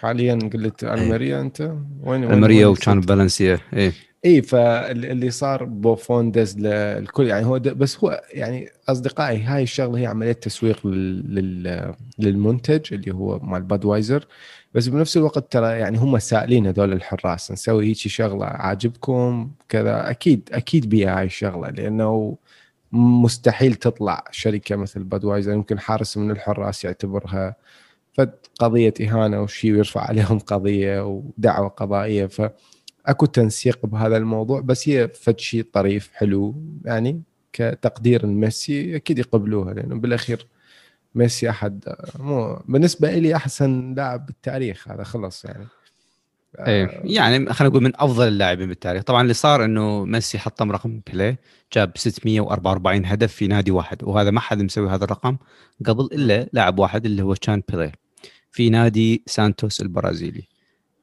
حاليا 0.00 0.34
قلت 0.52 0.84
الماريا 0.84 1.40
أنت؟ 1.40 1.72
وين 2.02 2.24
الماريا 2.24 2.66
وكان؟ 2.66 3.00
فالنسيا 3.00 3.58
إي. 3.76 3.92
إي 4.24 4.42
فاللي 4.42 5.30
صار 5.30 5.64
بوفون 5.64 6.30
دزوا 6.30 6.58
للكل 6.58 7.26
يعني 7.26 7.46
هو 7.46 7.58
بس 7.58 7.98
هو 8.04 8.22
يعني 8.32 8.68
أصدقائي 8.88 9.42
هاي 9.42 9.62
الشغلة 9.62 9.98
هي 9.98 10.06
عملية 10.06 10.32
تسويق 10.32 10.86
لل 10.86 11.34
لل 11.34 11.94
للمنتج 12.18 12.94
اللي 12.94 13.14
هو 13.14 13.38
مال 13.38 13.62
بادوايزر 13.62 14.26
بس 14.74 14.88
بنفس 14.88 15.16
الوقت 15.16 15.52
ترى 15.52 15.78
يعني 15.78 15.98
هم 15.98 16.18
سائلين 16.18 16.66
هذول 16.66 16.92
الحراس 16.92 17.52
نسوي 17.52 17.86
هيك 17.86 17.96
شغلة 17.96 18.46
عاجبكم 18.46 19.50
كذا. 19.68 20.10
أكيد 20.10 20.48
أكيد 20.52 20.88
بيها 20.88 21.18
هاي 21.18 21.24
الشغلة 21.26 21.68
لأنه 21.70 22.36
مستحيل 22.92 23.74
تطلع 23.74 24.24
شركة 24.30 24.76
مثل 24.76 25.04
بادوايزر 25.04 25.52
يمكن 25.52 25.78
حارس 25.80 26.16
من 26.18 26.30
الحراس 26.30 26.84
يعتبرها. 26.84 27.56
فد 28.14 28.32
قضية 28.60 28.94
إهانة 29.00 29.42
وشي 29.42 29.72
ويرفع 29.72 30.00
عليهم 30.02 30.38
قضية 30.38 31.06
ودعوة 31.06 31.68
قضائية. 31.68 32.26
ف 32.26 32.42
أكو 33.06 33.26
تنسيق 33.26 33.86
بهذا 33.86 34.16
الموضوع 34.16 34.60
بس 34.60 34.88
هي 34.88 35.08
فد 35.08 35.40
شيء 35.40 35.66
طريف 35.72 36.10
حلو 36.12 36.54
يعني 36.84 37.22
كتقدير 37.52 38.26
لميسي 38.26 38.96
أكيد 38.96 39.18
يقبلوها 39.18 39.74
لأنه 39.74 39.94
بالأخير 39.94 40.46
ميسي 41.14 41.50
أحد 41.50 41.84
مو 42.18 42.62
بالنسبة 42.68 43.12
لي 43.12 43.36
أحسن 43.36 43.94
لاعب 43.94 44.26
بالتاريخ 44.26 44.88
هذا 44.88 45.04
خلص 45.04 45.44
يعني. 45.44 45.66
إيه 46.58 47.00
يعني 47.04 47.52
خلينا 47.52 47.70
نقول 47.70 47.82
من 47.84 47.92
أفضل 47.94 48.28
اللاعبين 48.28 48.68
بالتاريخ. 48.68 49.02
طبعا 49.02 49.22
اللي 49.22 49.34
صار 49.34 49.64
إنه 49.64 50.04
ميسي 50.04 50.38
حطم 50.38 50.72
رقم 50.72 51.00
بيليه 51.06 51.38
جاب 51.72 51.92
644 51.96 53.06
هدف 53.06 53.32
في 53.32 53.46
نادي 53.46 53.70
واحد 53.70 54.04
وهذا 54.04 54.30
ما 54.30 54.40
حد 54.40 54.62
مسوي 54.62 54.90
هذا 54.90 55.04
الرقم 55.04 55.36
قبل 55.86 56.04
إلا 56.04 56.48
لاعب 56.52 56.78
واحد 56.78 57.06
اللي 57.06 57.22
هو 57.22 57.34
كان 57.34 57.62
بيليه 57.68 57.92
في 58.50 58.70
نادي 58.70 59.22
سانتوس 59.26 59.80
البرازيلي. 59.80 60.38
آه، 60.38 60.53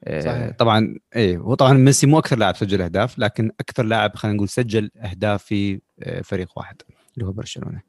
صحيح. 0.08 0.50
طبعا 0.58 0.96
إيه 1.16 1.38
هو 1.38 1.54
طبعا 1.54 1.74
ميسي 1.74 2.08
مو 2.08 2.20
أكثر 2.20 2.38
لاعب 2.38 2.56
سجل 2.56 2.82
أهداف 2.82 3.20
لكن 3.20 3.52
أكثر 3.60 3.84
لاعب 3.84 4.16
خلينا 4.16 4.36
نقول 4.36 4.50
سجل 4.50 4.92
أهداف 4.98 5.44
في 5.44 5.82
آه، 6.04 6.22
فريق 6.22 6.50
واحد 6.58 6.82
اللي 7.16 7.26
هو 7.28 7.32
برشلونة. 7.32 7.82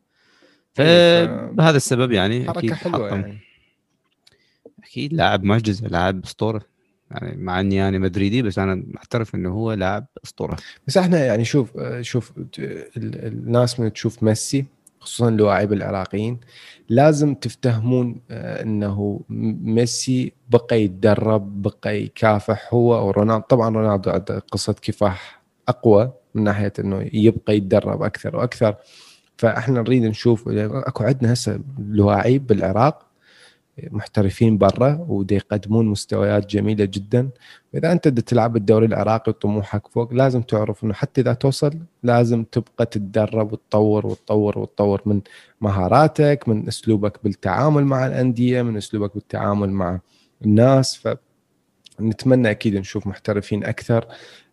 إيه، 0.81 1.27
فبهذا 1.27 1.77
السبب 1.77 2.13
يعني 2.13 2.47
حركة 2.47 2.59
أكيد 2.59 2.73
حلوة 2.73 3.09
حطم. 3.11 3.21
يعني. 3.21 3.39
أكيد 4.85 5.13
لاعب 5.13 5.45
معجزه 5.45 5.87
لاعب 5.89 6.25
أسطورة. 6.25 6.63
يعني 7.11 7.37
مع 7.37 7.61
إني 7.61 7.89
أنا 7.89 7.99
مدريدي 7.99 8.43
بس 8.43 8.59
أنا 8.59 8.83
معترف 8.87 9.35
إنه 9.35 9.51
هو 9.51 9.73
لاعب 9.73 10.07
أسطورة. 10.25 10.57
بس 10.87 10.97
إحنا 10.97 11.25
يعني 11.25 11.45
شوف 11.45 11.71
شوف 12.01 12.33
ال- 12.39 13.27
الناس 13.27 13.81
من 13.81 13.93
تشوف 13.93 14.23
ميسي 14.23 14.65
خصوصا 15.01 15.29
اللاعبين 15.29 15.79
العراقيين 15.79 16.41
لازم 16.89 17.35
تفتهمون 17.35 18.21
آه، 18.31 18.63
إنه 18.63 19.21
ميسي 19.63 20.33
بقى 20.51 20.83
يتدرب 20.83 21.63
بقى 21.63 22.03
يكافح 22.03 22.69
هو 22.75 23.07
ورونالدو. 23.09 23.45
طبعا 23.49 23.77
رونالدو 23.77 24.11
عنده 24.11 24.39
قصة 24.39 24.73
كفاح 24.83 25.43
أقوى 25.69 26.13
من 26.35 26.45
ناحية 26.45 26.73
إنه 26.79 27.11
يبقى 27.13 27.57
يتدرب 27.57 28.03
أكثر 28.03 28.37
وأكثر. 28.37 28.75
فإحنا 29.37 29.81
نريد 29.83 30.03
نشوف 30.05 30.49
أكو 30.49 31.05
عندنا 31.05 31.33
هسه 31.33 31.61
لواعيب 31.79 32.47
بالعراق 32.47 33.07
محترفين 33.79 34.59
برا 34.59 35.07
ودي 35.09 35.35
يقدمون 35.35 35.87
مستويات 35.87 36.47
جميلة 36.47 36.85
جدا. 36.85 37.31
إذا 37.75 37.93
أنت 37.93 38.09
بدك 38.09 38.23
تلعب 38.23 38.57
الدوري 38.57 38.87
العراقي 38.87 39.31
وطموحك 39.31 39.89
فوق 39.89 40.13
لازم 40.15 40.43
تعرف 40.43 40.85
إنه 40.85 40.95
حتى 40.95 41.21
إذا 41.21 41.33
توصل 41.33 41.79
لازم 42.03 42.45
تبقى 42.45 42.87
تتدرب 42.87 43.53
وتطور 43.53 44.07
وتطور 44.07 44.59
وتطور 44.59 45.03
من 45.07 45.21
مهاراتك 45.61 46.45
من 46.49 46.69
أسلوبك 46.69 47.25
بالتعامل 47.25 47.85
مع 47.85 48.07
الأندية 48.07 48.63
من 48.63 48.77
أسلوبك 48.77 49.15
بالتعامل 49.15 49.71
مع 49.71 50.01
الناس. 50.45 50.97
ف 50.97 51.09
نتمنى 52.01 52.51
أكيد 52.51 52.77
نشوف 52.77 53.07
محترفين 53.07 53.65
أكثر. 53.65 54.07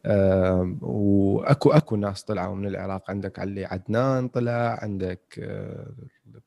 واكو 0.05 1.71
أكو 1.71 1.95
ناس 1.95 2.23
طلعوا 2.23 2.55
من 2.55 2.67
العراق 2.67 3.11
عندك 3.11 3.39
علي 3.39 3.65
عدنان 3.65 4.27
طلع 4.27 4.79
عندك 4.81 5.39
آه، 5.39 5.91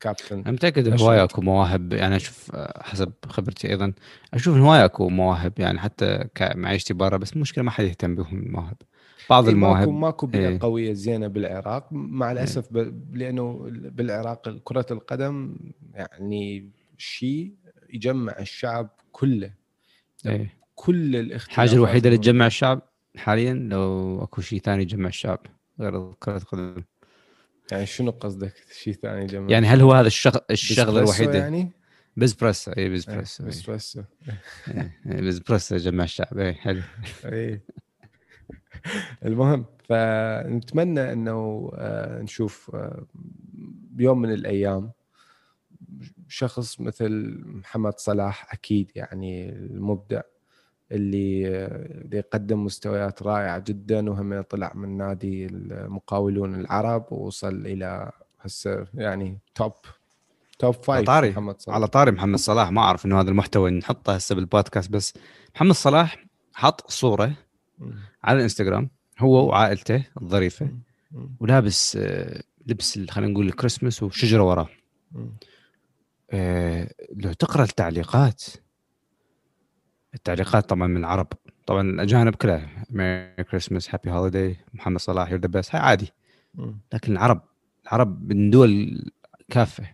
كابتن 0.00 0.38
أنا 0.38 0.50
متأكد. 0.50 1.00
هواي 1.02 1.25
أكو 1.25 1.40
مواهب 1.40 1.92
يعني 1.92 2.16
أشوف 2.16 2.50
آه، 2.54 2.82
حسب 2.82 3.12
خبرتي 3.26 3.68
أيضا 3.71 3.92
أشوف 4.35 4.56
هواي 4.56 4.85
أكو 4.85 5.09
مواهب 5.09 5.52
يعني 5.59 5.78
حتى 5.78 6.25
معيشتي 6.40 6.94
برا 6.94 7.16
بس 7.16 7.32
المشكلة 7.32 7.64
ما 7.64 7.71
حد 7.71 7.85
يهتم 7.85 8.14
بهم 8.14 8.38
المواهب 8.38 8.76
بعض 9.30 9.49
إيه، 9.49 9.54
ماكو 9.54 9.75
المواهب 9.75 9.88
ماكو 9.88 10.26
بيئة 10.26 10.49
إيه. 10.49 10.59
قوية 10.61 10.92
زينة 10.92 11.26
بالعراق 11.26 11.88
مع 11.92 12.32
الأسف 12.32 12.73
ب... 12.73 12.76
لأنه 13.16 13.66
بالعراق 13.71 14.49
كرة 14.64 14.87
القدم 14.90 15.56
يعني 15.94 16.71
شيء 16.99 17.52
يجمع 17.92 18.37
الشعب 18.40 18.88
كله 19.12 19.50
إيه. 20.26 20.54
كل 20.75 21.16
الاختلافات 21.16 21.49
الحاجة 21.49 21.73
الوحيدة 21.75 22.09
اللي. 22.09 22.18
تجمع 22.18 22.47
الشعب 22.47 22.82
حاليا 23.16 23.54
لو 23.54 24.19
أكو 24.23 24.40
شيء 24.40 24.61
ثاني 24.61 24.83
يجمع 24.83 25.09
الشعب 25.09 25.47
غير 25.81 26.12
كرة 26.12 26.37
القدم. 26.37 26.83
يعني 27.73 27.87
شنو 27.87 28.11
قصدك؟ 28.11 28.54
شيء 28.73 28.95
ثاني 28.95 29.23
يجمع 29.23 29.50
يعني 29.50 29.66
هل 29.66 29.81
هو 29.81 29.92
هذا 29.92 30.07
الشغل 30.07 30.40
الشغلة 30.50 31.00
الوحيدة؟ 31.00 31.38
يعني؟ 31.38 31.71
بزبريسو 32.16 32.71
اي 32.71 32.83
إيه، 32.83 32.88
بزبريسو 32.88 33.45
إيه. 33.45 33.50
بسبريسو 33.50 34.02
إيه، 34.69 34.99
إيه، 35.07 35.21
بزبريسو 35.21 35.76
جمع 35.76 36.04
الشعب 36.04 36.38
اي 36.38 36.54
حلو. 36.54 36.83
اي 37.25 37.61
المهم 39.25 39.64
فنتمنى 39.88 41.12
إنه 41.12 41.71
آه، 41.75 42.23
نشوف 42.23 42.71
آه، 42.75 43.07
بيوم 43.90 44.21
من 44.21 44.33
الأيام 44.33 44.92
شخص 46.28 46.81
مثل 46.81 47.40
محمد 47.45 47.99
صلاح 47.99 48.52
أكيد 48.52 48.90
يعني 48.95 49.49
المبدع. 49.49 50.21
اللي 50.93 51.47
اللي 52.05 52.17
يقدم 52.17 52.65
مستويات 52.65 53.23
رائعة 53.23 53.59
جدا 53.59 54.11
وهم 54.11 54.41
طلع 54.41 54.73
من 54.75 54.97
نادي 54.97 55.47
المقاولون 55.47 56.55
العرب 56.55 57.07
ووصل 57.11 57.67
إلى 57.67 58.13
هسه 58.41 58.87
يعني 58.95 59.39
top 59.55 59.73
top 60.59 60.75
five 60.75 61.07
طاري 61.07 61.31
محمد 61.31 61.61
صلاح 61.61 61.77
على 61.77 61.87
طاري 61.87 62.11
محمد 62.11 62.39
صلاح 62.39 62.71
ما 62.71 62.81
أعرف 62.81 63.07
إنه 63.07 63.21
هذا 63.21 63.31
المحتوى 63.31 63.71
نحطه 63.71 64.15
هسه 64.15 64.35
بالبودكاست 64.35 64.91
بس 64.91 65.15
محمد 65.55 65.75
صلاح 65.75 66.25
حط 66.55 66.91
صورة. 66.91 67.33
على 68.25 68.37
الإنستغرام 68.37 68.91
هو 69.19 69.49
وعائلته 69.49 70.05
الظريفة. 70.23 70.69
ولابس 71.41 71.97
آه، 71.97 72.43
لبس 72.67 72.99
خلينا 73.11 73.33
نقول 73.33 73.47
الكريسماس 73.47 74.03
وشجرة 74.03 74.43
وراه. 74.43 74.69
آه، 76.31 76.95
لو 77.17 77.33
تقرأ 77.33 77.63
التعليقات 77.63 78.43
التعليقات 80.14 80.69
طبعا 80.69 80.87
من 80.87 80.97
العرب. 80.97 81.26
طبعا 81.66 81.83
الأجانب 81.90 82.35
كلها. 82.35 82.69
Merry 82.91 83.45
Christmas 83.50 83.95
happy 83.95 84.11
holiday 84.11 84.57
محمد 84.75 85.00
صلاح 85.00 85.31
you're 85.31 85.41
the 85.41 85.49
best 85.49 85.75
هاي 85.75 85.83
عادي. 85.83 86.12
لكن 86.92 87.12
العرب 87.12 87.40
العرب 87.85 88.33
من 88.33 88.50
دول 88.50 89.02
كافة. 89.50 89.85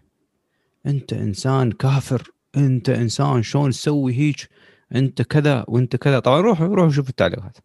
أنت 0.86 1.12
إنسان 1.12 1.72
كافر. 1.72 2.30
أنت 2.56 2.88
إنسان 2.88 3.42
شلون 3.42 3.70
تسوي 3.70 4.14
هيك؟ 4.14 4.48
أنت 4.94 5.22
كذا 5.22 5.64
وأنت 5.68 5.96
كذا. 5.96 6.18
طبعا 6.18 6.40
روحوا 6.40 6.66
روحوا 6.66 6.90
شوفوا 6.90 7.10
التعليقات. 7.10 7.58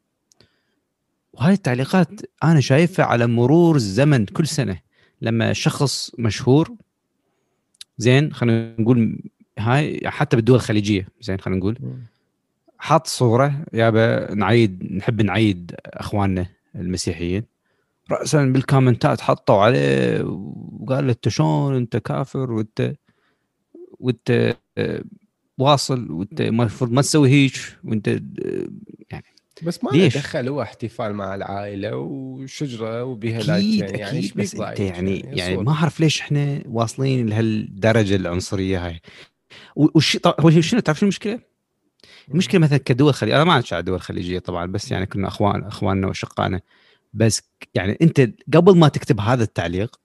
وهاي 1.34 1.54
التعليقات 1.54 2.22
أنا 2.44 2.60
شايفها 2.60 3.06
على 3.06 3.28
مرور 3.28 3.76
الزمن. 3.76 4.26
كل 4.26 4.48
سنة 4.48 4.80
لما 5.22 5.54
شخص 5.54 6.12
مشهور 6.20 6.76
زين 7.98 8.34
خلينا 8.34 8.76
نقول 8.80 9.20
هاي 9.60 10.02
حتى 10.06 10.36
بالدول 10.36 10.56
الخليجية 10.56 11.08
زين 11.22 11.40
خلينا 11.40 11.60
نقول. 11.60 11.78
حط 12.84 13.08
صورة 13.08 13.66
يابا 13.74 14.34
نعيد 14.34 14.94
نحب 14.94 15.22
نعيد 15.22 15.76
أخواننا 15.86 16.46
المسيحيين 16.76 17.44
راسا 18.12 18.46
بالكومنتات 18.46 19.22
حطوا 19.22 19.56
عليه 19.56 20.22
وقال 20.80 21.08
له 21.08 21.12
أنت 21.12 21.30
شلون 21.30 21.76
أنت 21.76 21.98
كافر 21.98 22.52
وأنت 22.52 22.94
وأنت 24.00 24.56
واصل 25.58 26.12
وأنت 26.12 26.42
المفروض 26.42 26.92
ما 26.92 27.02
تسوي 27.02 27.30
هيك 27.30 27.54
وأنت 27.84 28.08
يعني 29.12 29.26
بس 29.64 29.84
ما 29.84 29.90
ليش؟ 29.90 30.18
دخل 30.18 30.48
هو 30.48 30.62
احتفال 30.62 31.14
مع 31.14 31.36
العائلة 31.36 31.98
وشجرة 31.98 33.04
وبها 33.04 33.40
لايتين 33.42 33.80
يعني 33.80 34.04
أكيد 34.06 34.16
إيش 34.16 34.34
بس 34.34 34.56
أنت 34.56 34.80
يعني 34.80 35.20
يعني 35.20 35.56
صوت. 35.56 35.66
ما 35.66 35.72
أعرف 35.74 36.00
ليش 36.00 36.22
إحنا 36.22 36.62
واصلين 36.66 37.28
لهالدرجة 37.30 38.16
العنصرية 38.16 38.86
هاي 38.88 39.02
و- 39.76 39.88
والشيء 39.96 40.22
طبعا 40.22 40.36
هو 40.40 40.62
شنو 40.62 40.80
تعرف 40.80 41.04
المشكلة؟ 41.04 41.53
المشكلة 42.32 42.62
مثلا 42.62 42.78
كدول 42.78 43.14
خليجيه 43.14 43.36
أنا 43.36 43.44
ما 43.44 43.52
أعرف 43.52 43.74
على 43.74 43.84
دول 43.84 44.02
خليجيه 44.02 44.40
طبعا 44.40 44.66
بس 44.66 44.92
يعني 44.92 45.06
كنا 45.06 45.28
اخوان 45.28 45.64
أخواننا 45.64 46.08
وأشقائنا. 46.08 46.62
بس 47.14 47.42
يعني 47.76 47.98
أنت 48.02 48.30
قبل 48.54 48.78
ما 48.78 48.88
تكتب 48.88 49.20
هذا 49.20 49.44
التعليق 49.44 50.00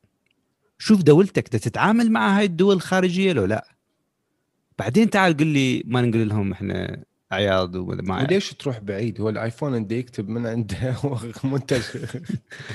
شوف 0.79 1.03
دولتك 1.03 1.49
تتعامل 1.49 2.11
مع 2.11 2.39
هاي 2.39 2.45
الدول 2.45 2.77
الخارجية 2.77 3.33
لو 3.33 3.45
لا. 3.45 3.69
بعدين 4.79 5.11
تعال 5.11 5.37
قل 5.37 5.47
لي 5.47 5.83
ما 5.87 6.01
نقول 6.01 6.29
لهم 6.29 6.53
إحنا 6.53 7.03
اعياد 7.33 7.77
ولا 7.77 8.03
ما 8.03 8.23
وليش 8.23 8.53
تروح 8.55 8.79
بعيد؟ 8.79 9.21
هو 9.21 9.29
الآيفون 9.29 9.75
عنده 9.75 9.97
يكتب 9.97 10.29
من 10.29 10.47
عنده 10.47 10.97
منتج 11.45 11.83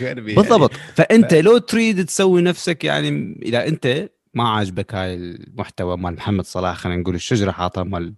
غربي 0.02 0.36
بالضبط. 0.36 0.72
فأنت 0.96 1.34
ف- 1.34 1.38
لو 1.38 1.58
تريد 1.58 2.06
تسوي 2.06 2.42
نفسك 2.42 2.84
يعني 2.84 3.40
اذا 3.42 3.68
أنت 3.68 4.10
ما 4.34 4.50
عاجبك 4.50 4.96
هاي 4.96 5.16
المحتوى 5.16 5.98
مال 5.98 6.14
محمد 6.16 6.46
صلاح 6.46 6.78
خلينا 6.78 7.02
نقول 7.02 7.16
الشجرة 7.16 7.52
حاطه 7.52 7.84
مال 7.84 8.14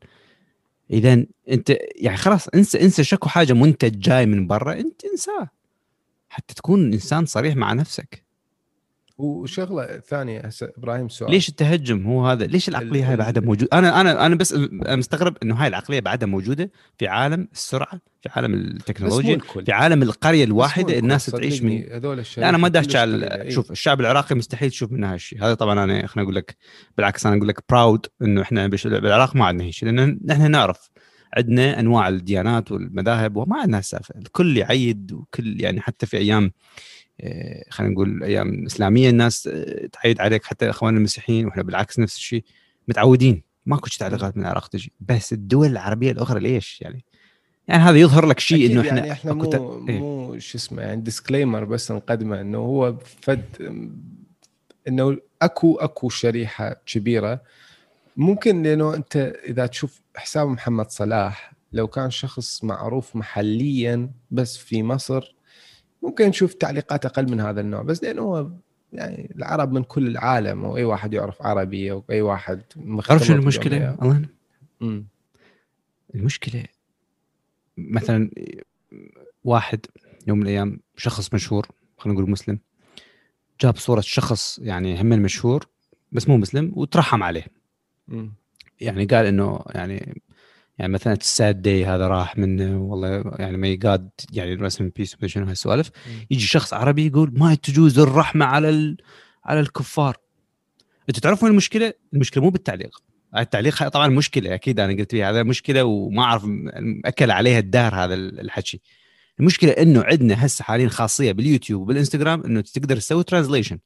إذا 0.91 1.25
أنت 1.49 1.77
يعني 1.95 2.17
خلاص 2.17 2.47
انسى 2.47 2.81
انسى 2.81 3.03
شكو 3.03 3.29
حاجة 3.29 3.53
منتج 3.53 3.99
جاي 3.99 4.25
من 4.25 4.47
برا 4.47 4.73
انت 4.73 5.05
انساه. 5.05 5.49
حتى 6.29 6.55
تكون 6.55 6.93
إنسان 6.93 7.25
صريح 7.25 7.55
مع 7.55 7.73
نفسك. 7.73 8.24
وشغلة 9.17 9.85
ثانية 10.07 10.39
هسه 10.39 10.71
إبراهيم 10.77 11.09
سؤال. 11.09 11.31
ليش 11.31 11.49
التهجم 11.49 12.05
هو 12.07 12.27
هذا؟ 12.27 12.45
ليش 12.45 12.69
العقلية 12.69 13.09
هاي 13.09 13.15
بعدها 13.15 13.43
موجوده 13.43 13.69
أنا 13.73 14.01
أنا 14.01 14.25
أنا 14.25 14.35
بس 14.35 14.53
مستغرب 14.87 15.37
إنه 15.43 15.55
هاي 15.55 15.67
العقلية 15.67 15.99
بعدها 15.99 16.27
موجودة 16.27 16.71
في 16.97 17.07
عالم 17.07 17.47
السرعة 17.53 18.01
في 18.21 18.29
عالم 18.35 18.53
التكنولوجيا 18.53 19.37
في 19.65 19.71
عالم 19.71 20.03
القرية 20.03 20.43
الواحدة 20.43 20.97
الناس 20.99 21.25
تعيش 21.25 21.61
من 21.61 21.83
هذول 21.91 22.23
لا 22.37 22.49
أنا 22.49 22.57
ما 22.57 22.67
بدي 22.67 22.79
احكي 22.79 22.87
كلش 22.87 22.95
على. 22.95 23.45
شوف 23.51 23.71
الشعب 23.71 23.99
العراقي 24.01 24.35
مستحيل 24.35 24.69
تشوف 24.69 24.91
منه 24.91 25.13
هالشيء. 25.13 25.43
هذا 25.43 25.53
طبعا 25.53 25.83
أنا 25.83 26.07
خليني 26.07 26.25
أقول 26.25 26.35
لك 26.35 26.55
بالعكس 26.97 27.25
أنا 27.25 27.35
أقول 27.35 27.47
لك 27.47 27.59
proud 27.69 28.05
إنه 28.21 28.41
إحنا 28.41 28.67
بش- 28.67 28.87
بالعراق 28.87 29.35
ما 29.35 29.45
عندنا 29.45 29.67
هالشيء 29.67 29.89
لأن 29.89 30.19
نحن 30.25 30.51
نعرف 30.51 30.89
عندنا 31.37 31.79
أنواع 31.79 32.07
الديانات 32.07 32.71
والمذاهب 32.71 33.35
وما 33.37 33.59
عندنا 33.59 33.77
هالسالفة. 33.77 34.15
الكل 34.17 34.57
يعيد 34.57 35.11
وكل 35.11 35.61
يعني 35.61 35.81
حتى 35.81 36.05
في 36.05 36.17
أيام 36.17 36.51
خلينا 37.69 37.93
نقول 37.93 38.23
أيام 38.23 38.65
إسلامية 38.65 39.09
الناس 39.09 39.47
آه، 39.47 39.87
تعيد 39.87 40.21
عليك 40.21 40.45
حتى 40.45 40.69
اخواننا 40.69 40.97
المسيحيين 40.97 41.45
وإحنا 41.45 41.63
بالعكس 41.63 41.99
نفس 41.99 42.15
الشيء 42.17 42.43
متعودين. 42.87 43.43
ماكو 43.65 43.87
تعليقات 43.99 44.37
من 44.37 44.43
العراق 44.43 44.67
تجي. 44.67 44.91
بس 44.99 45.33
الدول 45.33 45.67
العربية 45.67 46.11
الأخرى 46.11 46.39
ليش 46.39 46.81
يعني؟ 46.81 47.05
يعني 47.67 47.83
هذا 47.83 47.97
يظهر 47.97 48.25
لك 48.25 48.39
شيء 48.39 48.71
إنه 48.71 48.81
إحنا 48.81 48.97
يعني 48.99 49.11
إحنا 49.11 49.31
ت- 49.31 49.55
مو 49.55 49.87
إيه. 49.89 49.99
مو 49.99 50.39
شو 50.39 50.57
اسمه 50.57 50.81
يعني 50.81 51.01
disclaimer 51.01 51.63
بس 51.63 51.91
نقدمه 51.91 52.41
إنه 52.41 52.57
هو 52.57 52.97
فد 53.21 53.43
إنه 54.87 55.17
أكو 55.41 55.75
أكو 55.75 56.09
شريحة 56.09 56.73
كبيرة. 56.85 57.41
ممكن 58.17 58.63
لأنه 58.63 58.93
أنت 58.95 59.15
إذا 59.47 59.65
تشوف 59.67 60.01
حساب 60.15 60.47
محمد 60.47 60.89
صلاح 60.91 61.53
لو 61.73 61.87
كان 61.87 62.11
شخص 62.11 62.63
معروف 62.63 63.15
محليا 63.15 64.09
بس 64.31 64.57
في 64.57 64.83
مصر 64.83 65.35
ممكن 66.05 66.27
نشوف 66.27 66.53
تعليقات 66.53 67.05
أقل 67.05 67.31
من 67.31 67.39
هذا 67.39 67.61
النوع 67.61 67.81
بس 67.81 68.03
لأنه 68.03 68.21
هو 68.21 68.51
يعني 68.93 69.33
العرب 69.35 69.71
من 69.71 69.83
كل 69.83 70.07
العالم 70.07 70.63
وأي 70.63 70.83
واحد 70.83 71.13
يعرف 71.13 71.41
عربي 71.41 71.91
أو 71.91 72.03
اي 72.09 72.21
واحد 72.21 72.61
تعرف 73.07 73.23
شنو 73.23 73.37
المشكلة؟ 73.37 73.97
الله. 74.01 74.25
المشكلة 76.15 76.63
مثلا 77.77 78.29
واحد 79.43 79.85
يوم 80.27 80.37
من 80.37 80.43
الأيام 80.43 80.79
شخص 80.97 81.33
مشهور 81.33 81.67
خلينا 81.97 82.19
نقول 82.19 82.31
مسلم 82.31 82.59
جاب 83.61 83.77
صورة 83.77 84.01
شخص 84.01 84.59
يعني 84.59 85.01
هم 85.01 85.07
مشهور 85.07 85.67
بس 86.11 86.29
مو 86.29 86.37
مسلم 86.37 86.71
وترحم 86.75 87.23
عليه 87.23 87.45
أمم. 88.09 88.33
يعني 88.81 89.05
قال 89.05 89.25
إنه 89.25 89.59
يعني 89.75 90.21
يعني 90.77 90.93
مثلا 90.93 91.13
الساد 91.13 91.61
داي 91.61 91.85
هذا 91.85 92.07
راح 92.07 92.37
منه 92.37 92.81
والله 92.81 93.23
يعني 93.39 93.57
ما 93.57 93.67
يقاد 93.67 94.09
يعني 94.33 94.53
رسم 94.53 94.89
بيس 94.95 95.15
شنو 95.25 95.45
هالسوالف. 95.45 95.89
يجي 96.31 96.45
شخص 96.45 96.73
عربي 96.73 97.07
يقول 97.07 97.33
ما 97.33 97.55
تجوز 97.55 97.99
الرحمة 97.99 98.45
على 98.45 98.69
ال... 98.69 98.97
على 99.45 99.59
الكفار. 99.59 100.17
أنتوا 101.09 101.21
تعرفون 101.21 101.49
المشكلة؟ 101.49 101.93
المشكلة 102.13 102.43
مو 102.43 102.49
بالتعليق. 102.49 103.03
التعليق 103.37 103.87
طبعا 103.87 104.07
مشكلة 104.07 104.53
أكيد 104.53 104.79
أنا 104.79 104.97
قلت 104.97 105.11
فيها 105.11 105.29
هذا 105.29 105.43
مشكلة 105.43 105.83
وما 105.83 106.23
أعرف 106.23 106.45
أكل 107.05 107.31
عليها 107.31 107.59
الدار 107.59 107.95
هذا 107.95 108.13
الحكي. 108.13 108.81
المشكلة 109.39 109.71
إنه 109.71 110.03
عندنا 110.03 110.45
هسه 110.45 110.63
حاليا 110.63 110.89
خاصية 110.89 111.31
باليوتيوب 111.31 111.81
وبالإنستغرام 111.81 112.43
إنه 112.43 112.61
تقدر 112.61 112.97
تسوي 112.97 113.23
ترانزليشن 113.23 113.79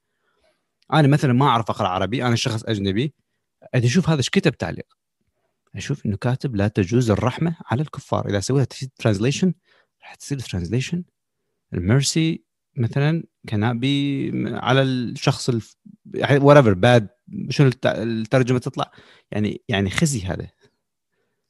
أنا 0.94 1.08
مثلا 1.08 1.34
ما 1.34 1.46
أعرف 1.46 1.70
أقرأ 1.70 1.88
عربي 1.88 2.26
أنا 2.26 2.36
شخص 2.36 2.64
أجنبي. 2.64 3.14
أشوف 3.76 4.10
هذا 4.10 4.18
إيش 4.18 4.30
كتب 4.30 4.58
تعليق. 4.58 4.99
أشوف 5.76 6.06
إنه 6.06 6.18
كاتب 6.18 6.56
لا 6.56 6.68
تجوز 6.68 7.12
الرحمة 7.12 7.56
على 7.66 7.82
الكفار 7.82 8.30
إذا 8.30 8.40
سويت 8.40 8.74
ترانزليشن 8.74 9.54
راح 10.04 10.16
تصير 10.16 10.40
ترانزليشن 10.40 11.04
الميرسي 11.74 12.44
مثلا 12.76 13.24
كنابي 13.50 14.32
على 14.46 14.82
الشخص 14.82 15.50
الف... 15.50 15.76
وريفر 16.24 16.74
باد 16.74 17.08
شنو 17.50 17.68
الت- 17.68 17.86
الترجمة 17.86 18.60
تطلع 18.60 18.92
يعني 19.32 19.62
يعني 19.68 19.90
خزي 19.90 20.22
هذا 20.22 20.48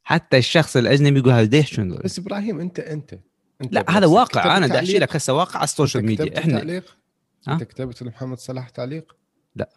حتى 0.04 0.38
الشخص 0.38 0.78
الأجنبي 0.78 1.20
يقول 1.20 1.32
هذا 1.32 1.62
شنو؟ 1.62 1.98
بس 1.98 2.20
إبراهيم 2.20 2.60
أنت 2.60 2.80
أنت 2.80 3.20
أنت 3.62 3.74
لا 3.74 3.86
هذا 3.90 4.06
واقع 4.06 4.58
أنا 4.58 4.68
بدي؟ 4.68 5.00
لك 5.00 5.16
هسه 5.16 5.34
واقع 5.34 5.56
على 5.56 5.64
السوشيال 5.64 6.06
ميديا 6.06 6.40
إحنا 6.40 6.58
تعليق؟ 6.60 6.98
أنت 7.48 7.64
كتبت 7.64 8.02
لمحمد 8.02 8.38
صلاح 8.38 8.70
تعليق؟ 8.70 9.18
لا. 9.56 9.70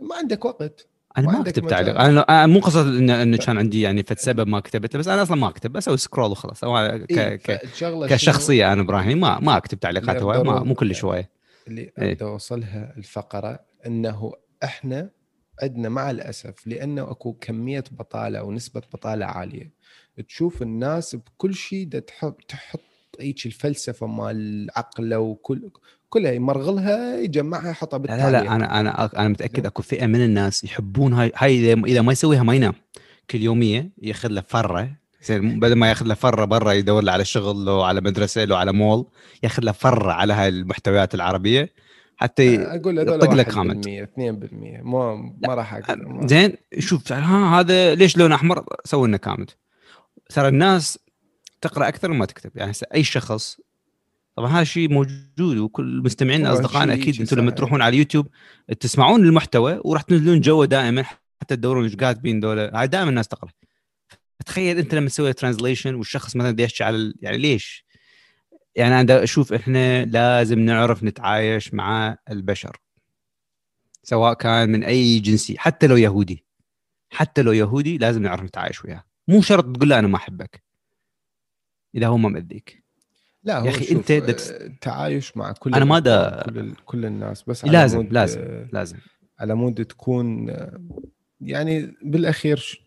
ما 0.00 0.16
عندك 0.16 0.44
وقت 0.44 0.88
أنا 1.18 1.26
ما 1.26 1.40
أكتب. 1.40 1.66
تعليق. 1.66 2.00
أنا 2.00 2.20
أنا 2.20 2.46
مو 2.46 2.60
قصد 2.60 2.86
انه 2.86 3.22
انه 3.22 3.36
كان 3.36 3.58
عندي 3.58 3.80
يعني 3.80 4.02
فد 4.02 4.18
سبب 4.18 4.48
ما 4.48 4.60
كتبت 4.60 4.94
له، 4.94 5.00
بس 5.00 5.08
أنا 5.08 5.22
أصلا 5.22 5.36
ما 5.36 5.48
أكتب 5.48 5.72
بسوي 5.72 5.96
scroll 5.96 6.30
وخلاص. 6.30 6.64
أو 6.64 6.98
ك... 6.98 7.18
إيه 7.18 7.36
ك... 7.36 7.74
شنو؟ 7.74 8.06
كشخصية 8.06 8.72
أنا 8.72 8.82
إبراهيم 8.82 9.20
ما 9.20 9.40
ما 9.40 9.56
أكتب 9.56 9.80
تعليقات 9.80 10.22
هواي 10.22 10.42
ما 10.42 10.62
مو 10.62 10.74
كل 10.74 10.94
شوية. 10.94 11.30
اللي 11.68 11.92
إيه. 11.98 12.16
اوصلها 12.22 12.94
الفقرة 12.96 13.60
إنه 13.86 14.32
إحنا 14.64 15.10
عندنا 15.62 15.88
مع 15.88 16.10
الأسف 16.10 16.66
لأنه 16.66 17.10
أكو 17.10 17.32
كمية 17.32 17.84
بطالة 17.90 18.42
ونسبة 18.42 18.82
بطالة 18.92 19.26
عالية. 19.26 19.72
تشوف 20.28 20.62
الناس 20.62 21.16
بكل 21.16 21.54
شيء 21.54 21.88
تحط 21.88 22.40
تحط 22.48 22.80
هيك 23.20 23.46
الفلسفة 23.46 24.06
مال 24.06 24.36
العقل 24.36 25.14
وكل 25.14 25.70
كلها 26.08 26.32
يمرغلها 26.32 27.16
يجمعها 27.20 27.70
يحطها 27.70 27.98
لا 27.98 28.02
بالتعليق 28.02 28.26
لا 28.26 28.44
لا 28.44 28.56
أنا 28.56 28.80
أنا 28.80 29.10
أنا 29.20 29.28
متأكد 29.28 29.66
أكو 29.66 29.82
فئة 29.82 30.06
من 30.06 30.24
الناس 30.24 30.64
يحبون 30.64 31.12
هاي 31.12 31.32
هاي 31.36 31.72
إذا 31.72 32.02
ما 32.02 32.12
يسويها 32.12 32.42
ما 32.42 32.54
ينام. 32.54 32.74
كل 33.30 33.42
يومية 33.42 33.90
ياخذ 34.02 34.28
له 34.28 34.40
فرة 34.48 34.90
يصير 35.22 35.40
بدل 35.40 35.74
ما 35.74 35.88
ياخذ 35.88 36.06
له 36.06 36.14
فرة 36.14 36.44
برا 36.44 36.72
يدور 36.72 37.02
له 37.02 37.12
على 37.12 37.24
شغل 37.24 37.64
لو 37.64 37.82
على 37.82 38.00
مدرسة 38.00 38.44
لو 38.44 38.56
على 38.56 38.72
مول 38.72 39.06
ياخذ 39.42 39.62
له 39.62 39.72
فرة 39.72 40.12
على 40.12 40.32
هاي 40.32 40.48
المحتويات 40.48 41.14
العربية 41.14 41.72
حتى 42.16 42.56
أقول 42.62 42.98
هذول 42.98 43.14
يطق 43.14 43.34
لك 43.34 43.50
1% 43.50 43.54
comment. 43.54 43.88
2% 43.88 43.90
ما 44.82 45.32
ما 45.46 45.54
راح 45.54 45.74
أقول 45.74 46.28
زين 46.28 46.52
شوف 46.78 47.12
ها 47.12 47.60
هذا 47.60 47.94
ليش 47.94 48.16
لونه 48.16 48.34
أحمر؟ 48.34 48.64
سوي 48.84 49.08
لنا 49.08 49.16
comment 49.16 49.50
ترى 50.30 50.48
الناس 50.48 50.98
تقرأ 51.60 51.88
أكثر 51.88 52.12
ما 52.12 52.24
تكتب. 52.24 52.50
يعني 52.54 52.72
أي 52.94 53.04
شخص 53.04 53.60
طبعا 54.38 54.52
هذا 54.52 54.62
الشيء 54.62 54.90
موجود 54.92 55.56
وكل 55.58 56.02
مستمعينا 56.04 56.52
اصدقائنا 56.52 56.94
أكيد 56.94 57.20
أنتم 57.20 57.36
لما. 57.36 57.50
تروحون 57.50 57.82
على 57.82 57.92
اليوتيوب 57.94 58.28
تسمعون 58.80 59.24
المحتوى 59.24 59.80
وراح 59.84 60.02
تنزلون 60.02 60.40
جوا 60.40 60.66
دائما 60.66 61.02
حتى 61.02 61.56
تدورون 61.56 61.84
إيش 61.84 61.96
كاتبين 61.96 62.40
ذولة 62.40 62.84
دائما 62.84 63.10
الناس 63.10 63.28
تقرأ. 63.28 63.50
تخيل 64.46 64.78
أنت 64.78 64.94
لما 64.94 65.08
تسوي 65.08 65.32
translation 65.32 65.94
والشخص 65.94 66.36
مثلا 66.36 66.50
بده 66.50 66.64
يحكي 66.64 66.84
على 66.84 66.96
ال- 66.96 67.14
يعني 67.22 67.38
ليش؟ 67.38 67.84
يعني 68.76 69.00
أنا 69.00 69.22
أشوف 69.22 69.52
إحنا 69.52 70.04
لازم 70.04 70.58
نعرف 70.58 71.04
نتعايش 71.04 71.74
مع 71.74 72.18
البشر 72.30 72.76
سواء 74.02 74.34
كان 74.34 74.68
من 74.68 74.84
أي 74.84 75.18
جنسية 75.18 75.58
حتى 75.58 75.86
لو 75.86 75.96
يهودي. 75.96 76.44
حتى 77.10 77.42
لو 77.42 77.52
يهودي 77.52 77.98
لازم 77.98 78.22
نعرف 78.22 78.42
نتعايش 78.42 78.84
وياه. 78.84 79.04
مو 79.28 79.42
شرط 79.42 79.76
تقول 79.76 79.88
له 79.88 79.98
أنا 79.98 80.08
ما 80.08 80.16
أحبك. 80.16 80.62
إذا 81.94 82.06
هو 82.06 82.16
ما 82.18 82.28
مأذيك. 82.28 82.87
لا 83.44 83.54
يا 83.54 83.58
هو 83.60 83.74
أنت 83.90 84.12
دا 84.12 84.32
تس- 84.32 84.50
آه، 84.50 84.70
تعايش 84.80 85.36
مع 85.36 85.52
كل 85.52 85.74
أنا 85.74 85.84
ما 85.84 85.98
دا- 85.98 86.42
كل 86.46 86.58
ال- 86.58 86.84
كل 86.84 87.04
الناس 87.06 87.42
بس 87.42 87.64
على 87.64 87.72
لازم 87.72 87.98
مود 87.98 88.12
لازم 88.12 88.40
آه، 88.40 88.68
لازم. 88.72 88.96
على 89.40 89.54
مود 89.54 89.84
تكون 89.84 90.50
آه، 90.50 90.80
يعني 91.40 91.94
بالأخير 92.02 92.56
ش- 92.56 92.82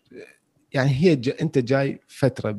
يعني 0.72 0.90
هي 0.90 1.16
ج... 1.16 1.32
أنت 1.42 1.58
جاي 1.58 2.00
فترة 2.08 2.58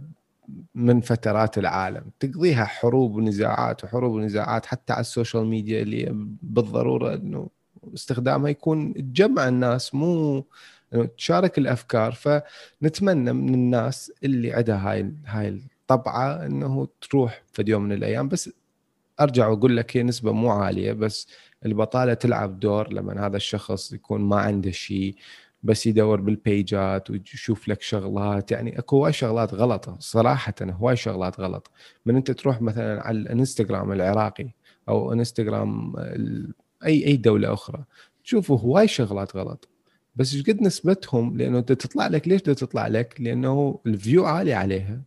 من 0.76 1.02
فترات 1.02 1.58
العالم 1.58 2.04
تقضيها 2.20 2.66
حروب 2.66 3.16
ونزاعات 3.16 3.84
وحروب 3.84 4.12
ونزاعات 4.14 4.66
حتى 4.66 4.94
على 4.94 5.02
السوشيال 5.02 5.46
ميديا 5.46 5.82
اللي 5.82 6.10
بالضرورة 6.42 7.14
إنه 7.16 7.48
استخدامها 7.94 8.50
يكون 8.50 8.94
تجمع 8.94 9.48
الناس 9.48 9.96
مو 9.96 10.46
تشارك 11.18 11.58
الأفكار. 11.58 12.12
فنتمنى 12.12 13.34
من 13.34 13.54
الناس 13.54 14.12
اللي 14.24 14.54
عندها 14.54 14.92
هاي 14.92 15.12
هاي 15.26 15.60
الطبعه 15.84 16.46
إنه 16.46 16.88
تروح 17.02 17.44
في 17.54 17.64
يوم 17.68 17.82
من 17.84 17.92
الأيام 17.92 18.28
بس 18.28 18.50
أرجع 19.22 19.48
وأقول 19.48 19.78
لك 19.78 19.98
هي 19.98 20.04
نسبة 20.04 20.32
مو 20.32 20.52
عالية 20.52 20.94
بس 20.94 21.28
البطالة 21.66 22.14
تلعب 22.14 22.60
دور 22.60 22.94
لما 22.94 23.26
هذا 23.26 23.38
الشخص 23.38 23.94
يكون 23.94 24.22
ما 24.22 24.36
عنده 24.36 24.72
شيء 24.72 25.16
بس 25.64 25.88
يدور 25.88 26.22
بالبيجات 26.22 27.10
ويشوف 27.10 27.68
لك 27.68 27.82
شغلات. 27.82 28.52
يعني 28.52 28.80
أكو 28.80 28.98
هواي 28.98 29.14
شغلات 29.14 29.54
غلط 29.54 29.90
صراحة 30.00 30.54
هواي 30.62 30.96
شغلات 30.96 31.40
غلط. 31.40 31.72
من 32.06 32.16
أنت 32.16 32.32
تروح 32.32 32.62
مثلا 32.62 33.08
على 33.08 33.18
الإنستغرام 33.18 33.92
العراقي 33.92 34.50
أو 34.90 35.14
إنستغرام 35.14 35.94
أي 36.86 37.08
أي 37.08 37.18
دولة 37.18 37.54
أخرى 37.54 37.84
تشوفوا 38.24 38.60
هواي 38.60 38.88
شغلات 38.88 39.36
غلط. 39.36 39.70
بس 40.16 40.34
إيش 40.34 40.44
قد 40.44 40.62
نسبتهم؟ 40.62 41.38
لأنه 41.38 41.62
تطلع 41.62 42.08
لك 42.08 42.28
ليش 42.28 42.42
تطلع 42.42 42.88
لك؟ 42.88 43.16
لأنه 43.22 43.80
ال 43.86 43.94
view 43.94 44.26
عالي 44.26 44.54
عليها. 44.54 45.02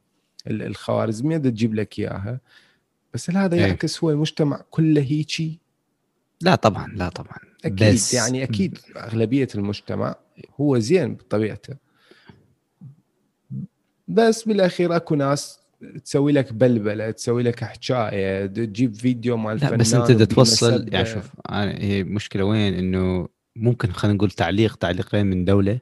الخوارزمية 0.46 1.36
بدها 1.36 1.50
تجيب 1.50 1.74
لك 1.74 1.98
إياها 1.98 2.40
بس 3.14 3.30
هل 3.30 3.36
هذا 3.36 3.54
إيه. 3.54 3.60
يعكس 3.60 4.04
هو 4.04 4.10
المجتمع 4.10 4.64
كله 4.70 5.00
هيجي؟ 5.00 5.60
لا 6.40 6.54
طبعا 6.54 6.92
لا 6.94 7.08
طبعا 7.08 7.38
أكيد 7.64 7.94
بس 7.94 8.14
يعني 8.14 8.42
أكيد 8.42 8.78
أغلبية 8.96 9.48
المجتمع 9.54 10.16
هو 10.60 10.78
زين 10.78 11.14
بطبيعته 11.14 11.74
بس 14.08 14.42
بالأخير 14.42 14.96
أكو 14.96 15.14
ناس 15.14 15.58
تسوي 16.04 16.32
لك 16.32 16.52
بلبلة 16.52 17.10
تسوي 17.10 17.42
لك 17.42 17.64
حكاية 17.64 18.46
تجيب 18.46 18.94
فيديو 18.94 19.36
مال 19.36 19.58
لا 19.58 19.76
بس 19.76 19.94
أنت 19.94 20.22
توصل. 20.22 20.88
يعني 20.92 21.06
شوف 21.06 21.30
هي 21.50 22.04
مشكلة 22.04 22.44
وين 22.44 22.74
إنه 22.74 23.28
ممكن 23.56 23.92
خلينا 23.92 24.16
نقول 24.16 24.30
تعليق 24.30 24.76
تعليقين 24.76 25.26
من 25.26 25.44
دولة 25.44 25.80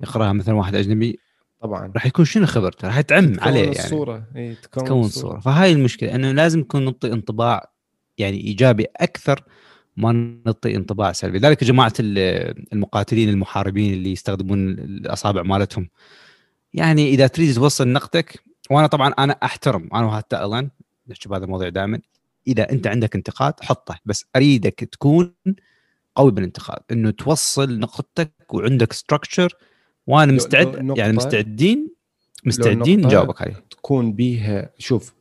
يقرأها 0.00 0.32
مثلا 0.32 0.54
واحد 0.54 0.74
أجنبي 0.74 1.18
طبعا. 1.60 1.92
راح 1.94 2.06
يكون 2.06 2.24
شنو 2.24 2.46
خبرته 2.46 2.88
راح 2.88 3.00
تعم 3.00 3.26
تكون 3.32 3.48
عليه 3.48 3.60
يعني. 3.60 3.70
الصورة. 3.78 4.24
إيه 4.36 4.54
تكون, 4.54 4.84
تكون 4.84 5.00
الصورة. 5.04 5.30
صوره 5.30 5.40
فهاي 5.40 5.72
المشكلة 5.72 6.14
إنه 6.14 6.32
لازم 6.32 6.58
نكون 6.60 6.84
نعطي 6.84 7.12
انطباع 7.12 7.70
يعني 8.18 8.36
إيجابي 8.40 8.86
أكثر 8.96 9.44
ما 9.96 10.12
نعطي 10.46 10.76
انطباع 10.76 11.12
سلبي. 11.12 11.38
لذلك 11.38 11.62
ال- 12.00 12.72
المقاتلين 12.72 13.28
المحاربين 13.28 13.92
اللي 13.92 14.12
يستخدمون 14.12 14.68
الأصابع 14.68 15.42
مالتهم. 15.42 15.88
يعني 16.74 17.08
إذا 17.08 17.26
تريد 17.26 17.54
توصل 17.54 17.88
نقدك 17.88 18.44
وأنا 18.70 18.86
طبعا 18.86 19.08
أنا 19.18 19.32
أحترم 19.42 19.88
أنا 19.94 20.06
وحتى 20.06 20.44
الان 20.44 20.70
نحكي 21.08 21.28
بهذا 21.28 21.44
الموضوع 21.44 21.68
دائما. 21.68 22.00
إذا 22.46 22.72
أنت 22.72 22.86
عندك 22.86 23.14
انتقاد 23.16 23.54
حطه 23.62 23.98
بس 24.04 24.24
أريدك 24.36 24.74
تكون 24.92 25.34
قوي 26.16 26.30
بالانتقاد. 26.30 26.78
إنه 26.92 27.10
توصل 27.10 27.78
نقطتك 27.78 28.54
وعندك 28.54 28.92
ستراكشر 28.92 29.54
وأنا 30.06 30.32
مستعد 30.32 30.92
يعني 30.96 31.12
مستعدين 31.12 31.88
مستعدين 32.44 33.06
نجاوبك 33.06 33.42
عليه 33.42 33.64
تكون 33.70 34.12
بيها 34.12 34.70
شوف 34.78 35.14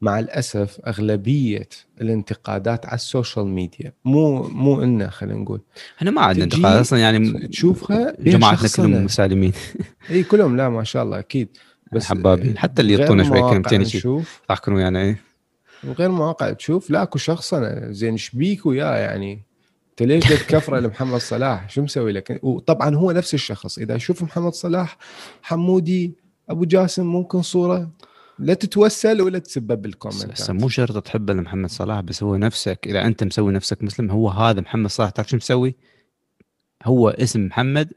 مع 0.00 0.18
الأسف 0.18 0.80
أغلبية 0.86 1.68
الانتقادات 2.00 2.86
على 2.86 2.94
السوشيال 2.94 3.46
ميديا 3.46 3.92
مو 4.04 4.42
مو 4.42 4.82
إنا 4.82 5.10
خلينا 5.10 5.38
نقول. 5.38 5.60
إحنا 5.98 6.10
ما 6.10 6.20
عندنا 6.20 6.44
انتقاد 6.44 6.80
أصلا 6.80 6.98
يعني 6.98 7.48
تشوفها 7.48 8.16
جماعتنا. 8.20 8.68
كلهم 8.76 9.04
مسالمين. 9.04 9.52
إي 10.10 10.22
كلهم 10.22 10.56
لا 10.56 10.68
ما 10.68 10.84
شاء 10.84 11.02
الله 11.02 11.18
أكيد. 11.18 11.48
بس 11.92 12.06
حبابين. 12.06 12.58
حتى 12.58 12.82
اللي 12.82 12.92
يعطونا 12.92 13.24
شوي 13.24 13.40
كلمتين 13.40 13.82
يضحكون 14.50 14.74
ويانا 14.74 15.00
إيه. 15.00 15.20
وغير 15.84 16.10
مواقع 16.10 16.52
تشوف 16.52 16.90
لا 16.90 17.02
اكو 17.02 17.18
شخصنه 17.18 17.90
زين 17.90 18.12
إيش 18.12 18.30
بيك 18.30 18.66
وياه 18.66 18.96
يعني؟ 18.96 19.42
انت 20.00 20.08
ليش 20.08 20.32
بدك 20.32 20.46
كفرة 20.46 20.78
لمحمد 20.78 21.20
صلاح؟ 21.20 21.70
شو 21.70 21.82
مسوي 21.82 22.12
لك؟ 22.12 22.40
وطبعا 22.42 22.94
هو 22.94 23.12
نفس 23.12 23.34
الشخص. 23.34 23.78
إذا 23.78 23.94
يشوف 23.94 24.22
محمد 24.22 24.52
صلاح 24.52 24.96
حمودي 25.42 26.14
أبو 26.48 26.64
جاسم 26.64 27.06
ممكن 27.06 27.42
صورة 27.42 27.90
لا 28.38 28.54
تتوسل 28.54 29.22
ولا 29.22 29.38
تسبب 29.38 29.70
هسه 29.70 29.74
بالكومنتات 29.74 30.50
مو 30.50 30.68
شرط 30.68 31.04
تحبه 31.04 31.34
لمحمد 31.34 31.70
صلاح 31.70 32.00
بس 32.00 32.22
هو 32.22 32.36
نفسك 32.36 32.78
إذا 32.86 33.06
أنت 33.06 33.24
مسوي 33.24 33.52
نفسك 33.52 33.82
مسلم 33.82 34.10
هو 34.10 34.28
هذا 34.28 34.60
محمد 34.60 34.90
صلاح. 34.90 35.10
تعرف 35.10 35.28
شو 35.28 35.36
مسوي؟ 35.36 35.76
هو 36.84 37.08
اسم 37.08 37.46
محمد 37.46 37.92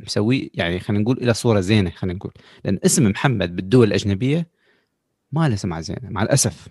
مسوي 0.00 0.50
يعني 0.54 0.80
خلينا 0.80 1.02
نقول 1.02 1.18
إلى 1.18 1.34
صورة 1.34 1.60
زينة 1.60 1.90
خلينا 1.90 2.16
نقول. 2.16 2.32
لأن 2.64 2.78
اسم 2.84 3.06
محمد 3.06 3.56
بالدول 3.56 3.86
الأجنبية 3.86 4.48
ما 5.32 5.48
له 5.48 5.56
سمعة 5.56 5.80
زينة 5.80 6.10
مع 6.10 6.22
الأسف. 6.22 6.68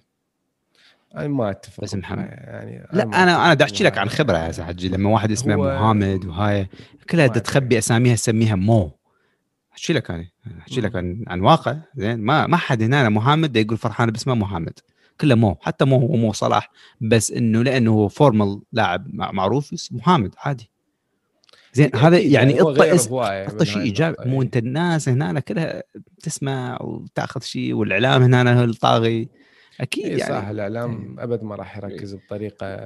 أنا 1.16 1.28
ما 1.28 1.50
أتفق. 1.50 1.84
بس 1.84 1.96
محمد. 1.96 2.26
يعني 2.30 2.88
لا 2.94 3.04
أنا 3.04 3.16
أنا 3.24 3.52
أتفق 3.52 3.66
أحكي 3.66 3.84
لك. 3.84 3.98
عن 3.98 4.10
خبرة 4.10 4.38
يا 4.38 4.64
حجي 4.64 4.90
لما 4.90 5.10
واحد 5.10 5.32
اسمه 5.32 5.56
هو- 5.56 5.76
محمد 5.76 6.26
وهاي 6.26 6.68
كلها 7.10 7.28
تخبي 7.28 7.78
أساميها 7.78 8.16
تسميها 8.16 8.56
مو. 8.56 8.92
أحكي 9.74 9.94
لك 9.94 10.12
أنا 10.12 10.26
أحكي 10.60 10.82
لك 10.82 10.96
عن 10.96 11.24
عن 11.28 11.42
واقع. 11.42 11.78
زين 11.96 12.20
ما 12.20 12.48
ما 12.48 12.58
حد 12.58 12.84
هنا 12.84 13.10
محمد 13.10 13.56
يقول 13.58 13.78
فرحان 13.78 14.12
باسمه 14.12 14.36
محمد. 14.36 14.80
كله 15.22 15.36
مو. 15.36 15.58
حتى 15.62 15.86
مو 15.86 15.98
هو 15.98 16.16
مو 16.16 16.34
صلاح. 16.34 16.70
بس 17.02 17.32
إنه 17.32 17.64
لأنه 17.64 17.92
هو 17.92 18.08
فورمال 18.08 18.62
لاعب 18.72 19.08
مع- 19.14 19.32
معروف 19.32 19.74
اسمه 19.74 19.98
محمد 20.00 20.36
عادي. 20.38 20.70
زين 21.74 21.96
هذا 21.96 22.18
يعني 22.20 22.62
اعطى 22.62 23.66
شيء 23.66 23.82
إيجابي. 23.82 24.16
مو. 24.26 24.42
أنت 24.42 24.58
الناس 24.58 25.10
هنا 25.10 25.40
كلها 25.40 25.84
تسمع 26.24 26.78
وتأخذ 26.82 27.42
شيء 27.42 27.74
والإعلام 27.74 28.24
هنا 28.24 28.64
الطاغي. 28.64 29.30
أكيد 29.82 30.06
اي 30.06 30.18
يعني. 30.18 30.42
صح 30.42 30.48
الاعلام 30.48 31.16
أبد 31.20 31.44
ما 31.44 31.56
راح 31.56 31.78
يركز 31.78 32.16
بطريقة 32.16 32.78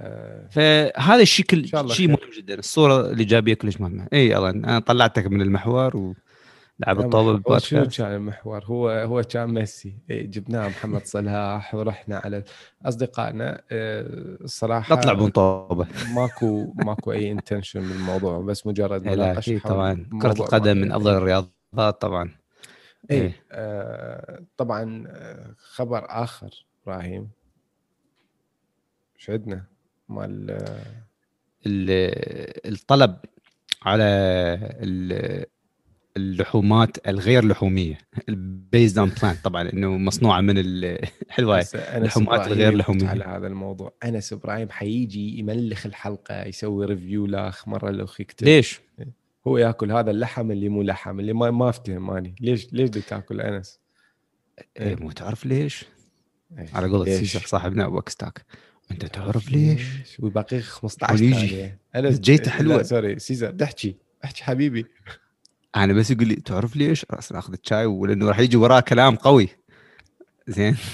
فهذا 0.50 1.22
الشيء 1.22 1.46
كل 1.46 1.60
إن 1.60 1.66
شاء 1.66 1.82
الله 1.82 1.94
شيء. 1.94 2.08
مهم 2.08 2.30
جدا 2.38 2.60
الصورة 2.60 3.02
الايجابيه 3.12 3.54
كلش 3.54 3.82
مهمة. 3.82 4.08
اي 4.14 4.38
الله 4.38 4.50
أنا 4.50 4.80
طلعتك 4.80 5.28
من 5.28 5.42
المحور 5.42 5.98
ولعب 5.98 7.00
الطوبه 7.00 7.18
هو 7.18 7.58
شنو 7.58 7.80
بالبودكاست. 7.80 7.98
كان 7.98 8.16
المحور؟ 8.16 8.64
هو 8.66 8.90
هو 8.90 9.22
كان 9.22 9.54
ميسي. 9.54 9.98
إيه 10.10 10.28
جبناه 10.28 10.68
محمد 10.68 11.06
صلاح 11.06 11.76
ورحنا 11.76 12.18
على 12.18 12.44
أصدقائنا. 12.86 13.62
الصراحة 13.72 14.96
نطلع 14.96 15.14
بون 15.14 15.30
طوبه 15.30 15.88
ماكو 16.16 16.74
ماكو 16.76 17.12
أي 17.12 17.32
انتنشن 17.32 17.82
بالموضوع 17.82 18.40
بس 18.42 18.68
مجرد 18.68 19.08
إيه 19.08 19.16
لا 19.16 19.26
مناقشة 19.26 19.60
طبعا. 19.60 20.10
كرة 20.22 20.32
القدم 20.32 20.78
من. 20.78 20.92
أفضل 20.92 21.18
الرياضات 21.18 22.02
طبعا. 22.02 22.30
اي 23.12 23.18
إيه. 23.22 23.36
آه 23.52 24.44
طبعا 24.58 25.04
آه، 25.08 25.54
خبر 25.58 26.06
آخر. 26.10 26.66
إبراهيم 26.84 27.30
إيش 29.20 29.30
عندنا 29.30 29.66
مال 30.10 30.52
ال- 31.66 32.72
الطلب 32.74 33.18
على 33.84 34.04
ال- 34.84 35.46
اللحومات 36.18 37.08
الغير 37.08 37.46
لحومية 37.46 37.98
البيزد 38.30 38.98
اون 38.98 39.10
بلانت 39.22 39.44
طبعا 39.44 39.70
إنه 39.74 39.98
مصنوعة 39.98 40.42
من 40.42 40.58
ال- 40.58 41.08
حلوة 41.30 41.56
هاي. 41.56 41.62
هسه 41.62 41.80
أنس 41.80 41.98
اللحومات 42.18 42.48
الغير 42.48 42.68
يفوت 42.68 42.80
لحومية. 42.80 43.08
على 43.10 43.24
هذا 43.24 43.48
الموضوع 43.48 43.94
أنس 44.04 44.34
إبراهيم 44.34 44.70
حيجي 44.70 45.40
يملخ 45.40 45.86
الحلقة 45.86 46.44
يسوي 46.44 46.86
ريفيو 46.86 47.26
لأخ 47.26 47.68
مرة 47.68 47.92
لو 47.92 48.08
يكتب 48.20 48.48
ليش؟ 48.48 48.82
هو 49.48 49.58
ياكل 49.58 49.92
هذا 49.92 50.12
اللحم 50.12 50.52
اللي 50.52 50.70
مو 50.70 50.82
لحم 50.82 51.20
اللي 51.20 51.34
ما 51.34 51.52
ما 51.52 51.70
أفتهم 51.70 52.10
اني 52.12 52.36
ليش 52.42 52.74
ليش 52.74 52.90
بدك 52.90 53.04
تاكل 53.04 53.42
أنس؟ 53.42 53.80
إيه 54.80 54.96
مو 54.96 55.12
تعرف 55.12 55.46
ليش؟ 55.46 55.86
على 56.74 56.88
قولة؟ 56.88 57.18
سيسر 57.18 57.40
صاحبنا 57.40 57.86
وكستاك 57.86 58.46
أنت 58.92 59.06
تعرف 59.06 59.52
ليش؟ 59.52 59.84
وباقي 60.20 60.62
15 60.62 61.14
وليجي. 61.14 61.48
ثانية 61.48 61.80
انس 61.96 62.20
جيته 62.20 62.52
حلوة. 62.52 62.78
لا 62.78 62.84
سوري 62.84 63.20
سيزر 63.20 63.52
تحكي 63.52 63.96
احكي 64.26 64.44
حبيبي 64.44 64.86
أنا 65.76 65.94
بس 65.94 66.12
يقول 66.12 66.28
لي 66.28 66.36
تعرف 66.36 66.76
ليش؟ 66.76 67.06
رأس 67.12 67.32
أخذ 67.32 67.54
الشاي 67.64 67.86
ولأنه 67.86 68.28
راح 68.28 68.40
يجي 68.40 68.58
وراه 68.58 68.80
كلام 68.80 69.16
قوي 69.16 69.50
زين 70.48 70.78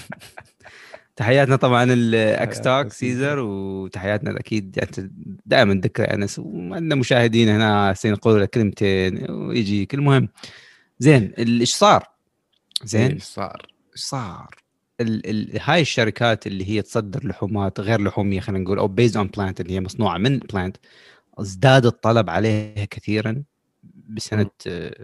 تحياتنا 1.15 1.55
طبعا 1.55 1.83
الاكس 1.83 2.61
تحياتنا 2.61 2.83
توك 2.83 2.93
سيزر. 2.93 3.39
وتحياتنا 3.39 4.39
أكيد 4.39 4.77
يعني 4.77 5.11
دائما 5.45 5.73
نذكر 5.73 6.13
انس 6.13 6.39
وعندنا 6.39 6.95
مشاهدين 6.95 7.49
هنا 7.49 7.95
يقولوا 8.05 8.39
له 8.39 8.45
كلمتين 8.45 9.31
ويجيك 9.31 9.93
المهم 9.93 10.29
زين 10.99 11.33
إيش 11.37 11.75
صار؟ 11.75 12.07
زين 12.83 13.11
إيش 13.11 13.23
صار؟ 13.23 13.67
إيش 13.93 14.01
صار؟ 14.01 14.55
ال 15.01 15.29
ال 15.29 15.59
هاي 15.63 15.81
الشركات 15.81 16.47
اللي 16.47 16.69
هي 16.69 16.81
تصدر 16.81 17.27
لحومات 17.27 17.79
غير 17.79 18.01
لحومية 18.01 18.39
خلينا 18.39 18.63
نقول 18.63 18.79
أو 18.79 18.87
based 18.87 19.17
on 19.17 19.27
plant 19.27 19.61
اللي 19.61 19.73
هي 19.73 19.79
مصنوعة 19.81 20.17
من 20.17 20.39
plant 20.39 20.77
ازداد 21.39 21.85
الطلب 21.85 22.29
عليها 22.29 22.85
كثيرا 22.85 23.43
بسنة 24.09 24.49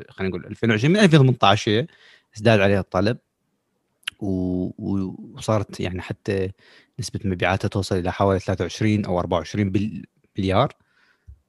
خلينا 0.10 0.30
نقول 0.30 0.46
2020 0.46 0.94
من 0.94 1.00
2018 1.00 1.72
هي 1.72 1.88
ازداد 2.38 2.60
عليها 2.60 2.80
الطلب. 2.80 3.18
وصارت 4.20 5.80
يعني 5.80 6.02
حتى 6.02 6.52
نسبة 7.00 7.20
مبيعاتها 7.26 7.68
توصل 7.68 7.96
إلى 7.98 8.12
حوالي 8.12 8.40
23 8.40 9.06
أو 9.06 9.20
24 9.20 9.70
بال- 9.72 10.06
مليار. 10.38 10.74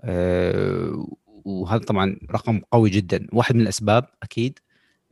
آه، 0.03 1.07
وهذا 1.45 1.79
طبعا 1.85 2.19
رقم 2.31 2.61
قوي 2.73 2.91
جدا. 2.91 3.27
واحد 3.33 3.55
من 3.55 3.61
الأسباب 3.61 4.05
أكيد 4.23 4.59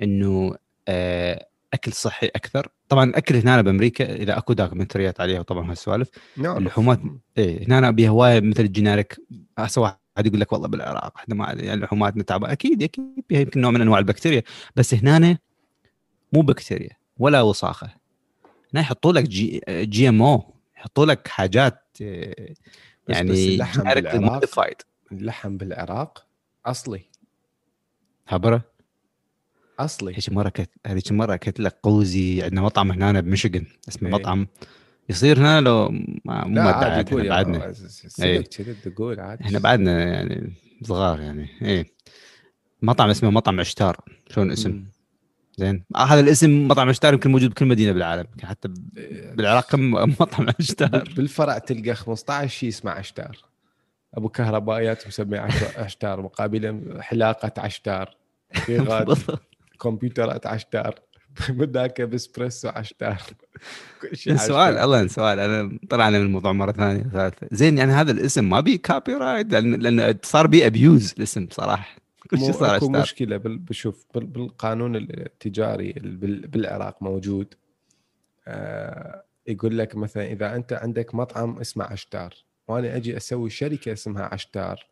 إنه 0.02 0.54
آه، 0.88 1.46
أكل 1.74 1.92
صحي 1.92 2.26
أكثر. 2.26 2.68
طبعا 2.88 3.04
الاكل 3.04 3.36
هنا 3.36 3.62
بأمريكا 3.62 4.14
اذا 4.16 4.38
أكو 4.38 4.52
documentaryات 4.52 5.20
عليها 5.20 5.42
طبعا 5.42 5.70
هالسوالف. 5.70 6.08
نعرف. 6.36 6.58
اللحومات 6.58 7.00
إيه 7.38 7.66
هنا 7.68 7.90
بيها 7.90 8.10
هوايه 8.10 8.40
مثل 8.40 8.62
ال 8.62 8.69
generic 8.69 9.16
هسه 9.58 9.80
واحد 9.82 10.26
يقول 10.26 10.40
لك 10.40 10.52
والله 10.52 10.68
بالعراق 10.68 11.18
إحنا 11.18 11.34
ما 11.34 11.52
يعني 11.52 11.80
لحوماتنا 11.80 12.22
تعبانه 12.22 12.52
أكيد 12.52 12.82
أكيد 12.82 13.24
بيها 13.28 13.40
يمكن 13.40 13.60
نوع 13.60 13.70
من 13.70 13.80
أنواع 13.80 13.98
البكتيريا. 13.98 14.42
بس 14.76 14.94
هنا 14.94 15.38
مو 16.32 16.40
بكتيريا 16.40 16.90
ولا 17.18 17.42
وصاخه 17.42 17.90
هنا 18.74 18.80
يحطوا 18.82 19.12
لك 19.12 19.24
جي, 19.24 19.60
GMO 19.68 20.54
يحطوا 20.76 21.06
لك 21.06 21.28
حاجات 21.28 21.82
آه، 22.02 22.34
بس- 23.08 23.16
يعني 23.16 23.30
بس 23.32 23.38
اللحم 23.38 23.82
genetically 23.82 23.94
بالعراق-. 23.94 24.84
اللحم 25.12 25.56
بالعراق 25.56 26.26
أصلي. 26.66 27.00
خبره 28.26 28.62
أصلي. 29.78 30.12
هيك 30.16 30.32
مرة 30.32 30.48
كنت 30.48 30.70
هذيك 30.86 31.12
مرة 31.12 31.36
كنت 31.36 31.60
لك 31.60 31.76
قوزي 31.82 32.42
عندنا 32.42 32.60
مطعم 32.62 32.90
هنا 32.92 33.20
بمشيغن 33.20 33.66
اسمه 33.88 34.08
إيه. 34.08 34.14
مطعم. 34.14 34.46
يصير 35.08 35.38
هنا 35.38 35.60
لو 35.60 35.88
ما 36.24 36.44
مو 36.46 36.60
عادي 36.60 37.10
إحنا 37.18 37.28
بعدنا. 37.28 37.72
سلك 37.72 38.48
كذي 38.48 38.74
تقول 38.74 39.20
عادي. 39.20 39.44
إحنا 39.44 39.58
بعدنا 39.58 40.04
يعني 40.04 40.52
صغار 40.82 41.20
يعني 41.20 41.48
إيه. 41.62 41.86
مطعم 42.82 43.10
اسمه 43.10 43.30
مطعم 43.30 43.60
عشتار 43.60 43.96
شلون 44.30 44.46
مم. 44.66 44.84
زين. 45.56 45.84
آه 45.96 46.04
هذا 46.04 46.20
الاسم 46.20 46.68
مطعم 46.68 46.88
عشتار 46.88 47.12
يمكن 47.14 47.30
موجود 47.30 47.50
بكل 47.50 47.66
مدينة 47.66 47.92
بالعالم 47.92 48.26
حتى 48.42 48.68
إيه. 48.96 49.34
بالعراق 49.34 49.70
كم 49.70 49.90
مطعم 49.90 50.46
عشتار. 50.60 50.88
بال- 50.88 51.14
بالفرع 51.16 51.58
تلقى 51.58 51.94
15 51.94 52.48
شيء 52.50 52.68
اسمه 52.68 52.90
عشتار. 52.90 53.36
أبو 54.14 54.28
كهربائيات 54.28 55.06
مسمي 55.06 55.38
عش- 55.38 55.76
عشتار 55.76 56.22
مقابله 56.22 56.80
حلاقة 57.00 57.52
عشتار. 57.62 58.16
في 58.52 58.78
غاد 58.88 59.16
كمبيوترات 59.80 60.46
عشتار 60.46 60.94
بداك 61.48 62.00
باسبريسو 62.00 62.68
عشتار 62.68 63.22
كل 64.02 64.16
شيء 64.16 64.36
سؤال 64.36 64.62
عشتار. 64.68 64.84
الله 64.84 65.06
سؤال. 65.06 65.38
أنا 65.40 65.78
طلعنا 65.90 66.18
من 66.18 66.24
الموضوع 66.24 66.52
مرة 66.52 66.72
ثانية 66.72 67.02
ثالثه 67.02 67.46
زين 67.52 67.78
يعني 67.78 67.92
هذا 67.92 68.12
الاسم 68.12 68.48
ما 68.50 68.60
بي 68.60 68.78
copyright 68.78 69.52
لأن 69.52 69.74
لأن 69.74 70.18
صار 70.22 70.46
بي 70.46 70.66
abuse 70.66 71.14
الاسم 71.18 71.46
صراحة. 71.50 71.96
كل 72.30 72.38
شيء 72.38 72.52
صار 72.52 72.76
أكو 72.76 72.88
مشكلة 72.88 73.36
بال- 73.36 73.58
بشوف 73.58 74.04
بال- 74.14 74.26
بالقانون 74.26 74.96
التجاري 74.96 75.90
ال- 75.90 76.16
بال- 76.16 76.46
بالعراق 76.46 77.02
موجود. 77.02 77.54
آه، 78.48 79.24
يقول 79.46 79.78
لك 79.78 79.96
مثلا 79.96 80.32
إذا 80.32 80.56
أنت 80.56 80.72
عندك 80.72 81.14
مطعم 81.14 81.58
اسمه 81.58 81.84
عشتار 81.84 82.34
وأنا 82.68 82.96
أجي 82.96 83.16
أسوي 83.16 83.50
شركة 83.50 83.92
اسمها 83.92 84.28
عشتار 84.32 84.86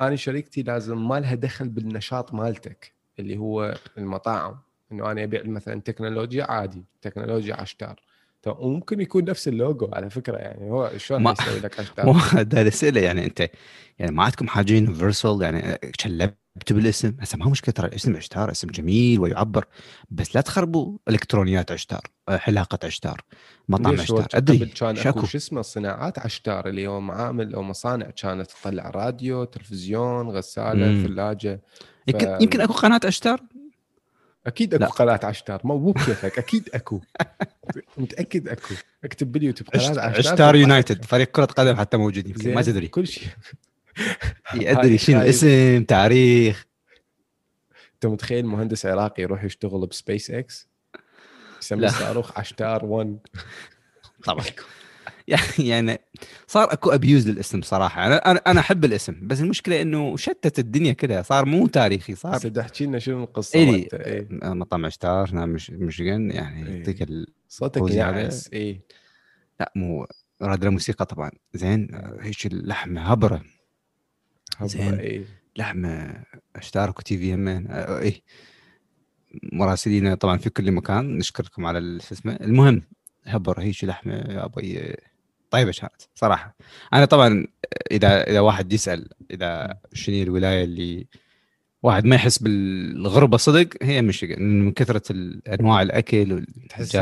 أنا 0.00 0.16
شركتي 0.16 0.62
لازم 0.62 1.08
ما 1.08 1.20
لها 1.20 1.34
دخل 1.34 1.68
بالنشاط 1.68 2.34
مالتك. 2.34 2.92
اللي 3.18 3.36
هو 3.36 3.74
المطاعم 3.98 4.58
إنه 4.92 5.10
أنا 5.12 5.24
أبيع 5.24 5.42
مثلا 5.44 5.80
تكنولوجيا 5.80 6.44
عادي 6.44 6.84
تكنولوجيا 7.02 7.54
عشتار 7.54 8.00
وممكن 8.46 9.00
يكون 9.00 9.24
نفس 9.24 9.48
اللوجو 9.48 9.88
على 9.92 10.10
فكرة 10.10 10.36
يعني 10.36 10.70
هو 10.70 10.90
شلون 10.96 11.22
ما- 11.22 11.32
يسوي 11.32 11.60
لك 11.60 11.80
عشتار 11.80 12.10
هذا 12.10 12.68
اسئله 12.68 13.00
يعني 13.00 13.24
أنت 13.24 13.50
يعني 13.98 14.12
ما 14.12 14.22
عندكم 14.24 14.48
حاجة 14.48 14.72
يونيفرسال 14.72 15.42
يعني 15.42 15.78
شلبت 16.00 16.72
بالاسم؟ 16.72 17.16
هسه 17.20 17.38
ما 17.38 17.48
مشكلة 17.50 17.72
ترى 17.72 17.94
اسم 17.94 18.16
عشتار 18.16 18.50
اسم 18.50 18.68
جميل 18.68 19.20
ويعبر 19.20 19.64
بس 20.10 20.34
لا 20.34 20.40
تخربوا 20.40 20.98
إلكترونيات 21.08 21.72
عشتار 21.72 22.00
حلاقة 22.30 22.78
عشتار 22.84 23.20
مطعم 23.68 24.00
عشتار 24.00 24.26
أدري 24.34 24.66
كان. 24.66 24.98
أكو 24.98 25.26
شو 25.26 25.38
اسمه 25.38 25.62
صناعات 25.62 26.18
عشتار 26.18 26.68
اللي 26.68 26.86
هو 26.86 27.00
معامل 27.00 27.54
أو 27.54 27.62
مصانع 27.62 28.10
كانت 28.10 28.50
تطلع 28.50 28.90
راديو 28.90 29.44
تلفزيون 29.44 30.28
غسالة. 30.30 31.02
ثلاجة. 31.02 31.60
يمكن 32.06 32.36
يمكن 32.40 32.60
أكو 32.60 32.72
قناة 32.72 33.00
عشتار 33.04 33.40
أكيد 34.46 34.74
أكو 34.74 34.84
لا. 34.84 34.90
قناة 34.90 35.20
عشتار 35.24 35.60
مو 35.64 35.78
مو 35.78 35.90
بكيفك 35.92 36.38
أكيد 36.38 36.68
أكو. 36.74 37.00
متأكد 37.96 38.48
أكو. 38.48 38.74
اكتب 39.04 39.32
باليوتيوب 39.32 39.68
قناة 39.70 39.82
عشت- 39.88 39.98
عشتار 39.98 40.32
عشتار 40.32 40.56
United. 40.56 41.04
فريق 41.04 41.30
كرة 41.30 41.44
قدم 41.44 41.76
حتى 41.76 41.96
موجود 41.96 42.26
يمكن 42.28 42.54
ما 42.54 42.62
تدري. 42.62 42.88
كل 42.88 43.06
شيء. 43.06 43.28
إي، 44.54 44.72
أدري. 44.72 44.98
شنو؟ 44.98 45.20
اسم 45.20 45.84
تاريخ. 45.84 46.66
أنت 47.94 48.06
متخيل 48.06 48.46
مهندس 48.46 48.86
عراقي 48.86 49.22
يروح 49.22 49.44
يشتغل 49.44 49.86
بسبيس 49.86 50.30
إكس؟ 50.30 50.68
يسمي. 51.62 51.86
الصاروخ 51.86 52.38
عشتار 52.38 52.84
1 52.84 53.18
طبعا. 54.24 54.44
يعني 55.58 55.98
صار 56.46 56.72
اكو 56.72 56.90
abuse 56.90 57.28
للاسم 57.28 57.62
صراحة 57.62 58.06
أنا 58.06 58.16
أنا 58.36 58.60
أحب 58.60 58.84
الاسم 58.84 59.14
بس 59.22 59.40
المشكلة 59.40 59.82
إنه 59.82 60.16
شتت 60.16 60.58
الدنيا 60.58 60.92
كلها 60.92 61.22
صار 61.22 61.44
مو 61.44 61.66
تاريخي 61.66 62.14
صار 62.14 62.36
هسه 62.36 62.48
تحكي 62.48 62.86
لنا 62.86 62.98
شنو 62.98 63.24
القصة 63.24 63.62
إلي 63.62 63.70
مالته 63.70 63.96
إيه. 63.96 64.28
مطعم 64.42 64.86
عشتار 64.86 65.30
هنا 65.30 65.46
مش 65.46 65.70
مشيغن 65.70 66.30
يعني 66.30 66.68
إيه. 66.68 66.78
يعطيك 66.78 67.02
ال... 67.02 67.26
صوتك. 67.48 67.90
يعس 67.90 68.50
اي 68.52 68.80
لا 69.60 69.72
مو 69.76 70.06
راد 70.42 70.64
الموسيقى 70.64 71.06
طبعا 71.06 71.30
زين 71.54 71.88
هيك 72.20 72.46
اللحم 72.46 72.98
هبرة 72.98 73.42
زين. 74.62 74.94
اي 74.94 75.24
لحم 75.56 76.10
اشتار 76.56 76.90
تي 76.90 77.18
في 77.18 77.34
همين 77.34 77.66
إيه 77.70 78.22
مراسلينا 79.52 80.14
طبعا 80.14 80.36
في 80.38 80.50
كل 80.50 80.72
مكان 80.72 81.18
نشكركم 81.18 81.66
على 81.66 82.00
شو 82.00 82.14
اسمه 82.14 82.32
المهم 82.40 82.82
هبر 83.26 83.60
هيك 83.60 83.84
لحمة 83.84 84.14
يا 84.14 84.44
أبوي 84.44 84.96
طيبه 85.50 85.72
كانت 85.80 86.02
صراحة. 86.14 86.56
أنا 86.92 87.04
طبعا 87.04 87.46
إذا 87.90 88.30
إذا 88.30 88.40
واحد 88.40 88.72
يسأل 88.72 89.08
إذا 89.30 89.78
شنو 89.92 90.22
الولاية 90.22 90.64
اللي 90.64 91.06
واحد 91.82 92.04
ما 92.04 92.16
يحس 92.16 92.38
بالغربة 92.38 93.36
صدق 93.36 93.68
هي 93.82 94.02
مشيغن 94.02 94.42
من 94.42 94.72
كثرة 94.72 95.02
أنواع 95.48 95.82
الأكل 95.82 96.46
تحس 96.68 96.98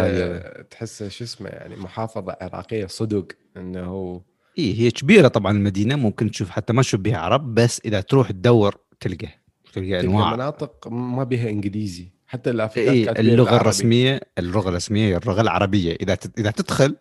تحس 0.71 1.03
شو 1.03 1.25
اسمه 1.25 1.49
يعني 1.49 1.77
محافظة 1.77 2.37
عراقية 2.41 2.87
صدق 2.87 3.33
إنه 3.57 4.23
اي 4.59 4.81
هي 4.81 4.91
كبيرة 4.91 5.29
طبعا 5.29 5.53
المدينة 5.53 5.97
ممكن 5.97 6.31
تشوف 6.31 6.51
حتى 6.51 6.73
ما 6.73 6.83
تشوف 6.83 7.01
بها 7.01 7.19
عرب 7.19 7.55
بس 7.55 7.81
إذا 7.85 8.01
تروح 8.01 8.31
تدور 8.31 8.77
تلقى 9.01 9.29
تلقى 9.73 10.01
أنواع. 10.01 10.35
مناطق 10.35 10.89
ما 10.89 11.25
بها 11.25 11.51
إنجليزي. 11.51 12.13
حتى 12.27 12.53
كاتبين 12.53 13.19
اللغة. 13.19 13.57
الرسمية 13.57 14.21
اللغة 14.39 14.69
الرسمية 14.69 15.09
هي 15.09 15.17
اللغة 15.17 15.41
العربية. 15.41 15.97
إذا 16.01 16.19
إذا 16.39 16.51
تدخل 16.51 16.97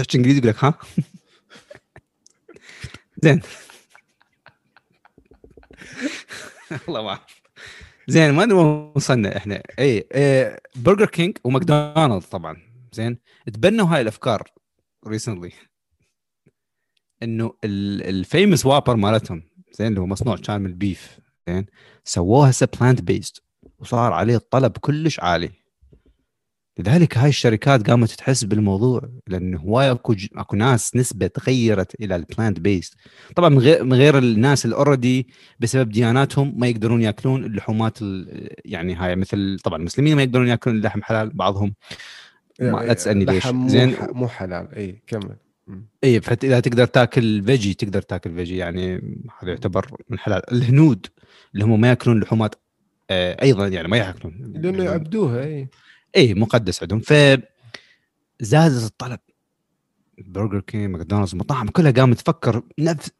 تحكي 0.00 0.18
انجليزي 0.18 0.38
يقول 0.38 0.50
لك 0.50 0.64
ها؟ 0.64 0.74
زين. 3.22 3.40
والله 6.86 7.02
ما. 7.02 7.18
زين 8.08 8.34
ما 8.34 8.42
ادري 8.42 8.54
وصلنا 8.54 9.36
إحنا. 9.36 9.62
اي 9.78 10.08
إيه 10.14 10.60
برجر 10.76 11.06
كينج 11.06 11.38
وماكدونالدز 11.44 12.24
طبعا. 12.24 12.56
زين. 12.92 13.18
تبنوا 13.46 13.86
هاي 13.86 14.00
الأفكار 14.00 14.50
recently 15.06 15.52
إنه 17.22 17.54
ال 17.64 17.79
famous 17.79 18.66
Whopper 18.66 18.96
مالتهم 18.96 19.42
زين 19.72 19.86
اللي 19.86 20.00
هو 20.00 20.06
مصنوع 20.06 20.36
كان 20.36 20.60
من 20.60 20.66
البيف 20.66 21.18
زين. 21.48 21.66
سووه 22.04 22.48
هسه 22.48 22.68
plant-based 22.80 23.42
وصار 23.78 24.12
عليه 24.12 24.36
الطلب 24.36 24.76
كلش 24.76 25.20
عالي. 25.20 25.59
لذلك 26.80 27.18
هاي 27.18 27.28
الشركات 27.28 27.90
قامت 27.90 28.10
تحس 28.10 28.44
بالموضوع 28.44 29.08
لأنه 29.26 29.58
هواي 29.58 29.90
أكو 29.90 30.14
ج... 30.14 30.26
أكو 30.36 30.56
ناس 30.56 30.96
نسبة 30.96 31.26
تغيرت 31.26 32.00
إلى 32.00 32.16
ال 32.16 32.60
plant-based 32.60 32.94
طبعا 33.36 33.48
من 33.48 33.58
غير 33.58 33.84
من 33.84 33.92
غير 33.92 34.18
الناس 34.18 34.64
اللي 34.64 34.76
already 34.76 35.26
بسبب 35.60 35.88
دياناتهم 35.88 36.54
ما 36.56 36.66
يقدرون 36.66 37.02
يأكلون 37.02 37.44
اللحومات 37.44 38.02
ال... 38.02 38.48
يعني 38.64 38.94
هاي 38.94 39.16
مثل 39.16 39.58
طبعا 39.64 39.78
المسلمين 39.78 40.16
ما 40.16 40.22
يقدرون 40.22 40.48
يأكلون 40.48 40.76
اللحم 40.76 41.02
حلال 41.02 41.30
بعضهم 41.30 41.74
ما 42.60 42.78
لا 42.78 42.92
تسالني 42.92 43.24
ليش 43.24 43.46
زين. 43.46 43.96
مو 44.12 44.28
حلال. 44.28 44.74
اي 44.74 45.02
كمل. 45.06 45.36
اي 46.04 46.20
فاذا 46.20 46.60
تقدر 46.60 46.86
تاكل 46.86 47.42
veggie 47.44 47.74
تقدر 47.74 48.02
تاكل 48.02 48.34
veggie 48.34 48.56
يعني 48.56 48.94
هذا 49.40 49.50
يعتبر 49.50 49.86
من 50.08 50.18
حلال. 50.18 50.52
الهنود 50.52 51.06
اللي 51.54 51.64
هم 51.64 51.80
ما 51.80 51.88
يأكلون 51.88 52.20
لحومات 52.20 52.54
آه، 53.10 53.42
أيضا 53.42 53.68
يعني 53.68 53.88
ما 53.88 53.96
يأكلون. 53.96 54.52
لأنه 54.54 54.84
يعبدوها 54.84 55.44
اي 55.44 55.68
اي 56.16 56.34
مقدس 56.34 56.82
عندهم 56.82 57.00
ف 57.00 57.12
زادت 58.40 58.84
الطلب 58.84 59.20
برجر 60.18 60.60
كينج 60.60 60.90
ماكدونالدز 60.90 61.32
المطاعم 61.32 61.68
كلها 61.68 61.90
قامت 61.90 62.20
تفكر 62.20 62.62
نفس 62.78 63.10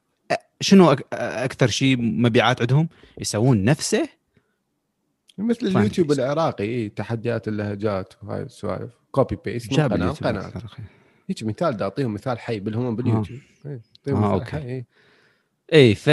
شنو. 0.61 0.90
أكثر 1.12 1.68
شيء 1.68 1.96
مبيعات 2.00 2.61
عندهم 2.61 2.88
يسوون 3.18 3.64
نفسه 3.64 4.09
مثل. 5.38 5.66
اليوتيوب 5.66 6.12
العراقي 6.12 6.64
اي 6.64 6.88
تحديات 6.88 7.48
اللهجات 7.48 8.14
وهاي 8.22 8.42
السوالف 8.42 8.92
copy 9.11 9.38
paste 9.44 9.80
قناة 9.81 10.11
قناة. 10.11 10.53
هيك 11.29 11.42
مثال 11.42 11.76
دا 11.76 11.85
اعطيهم 11.85 12.14
مثال 12.14 12.38
حي 12.38 12.61
بالهم 12.61 12.96
باليوتيوب 12.96 13.40
إي، 13.66 13.81
أعطيهم 13.98 14.24
آه، 14.24 14.37
مثال 14.37 14.40
okay. 14.40 14.50
حي. 14.50 14.85
اي 15.72 15.94
ف 15.94 16.09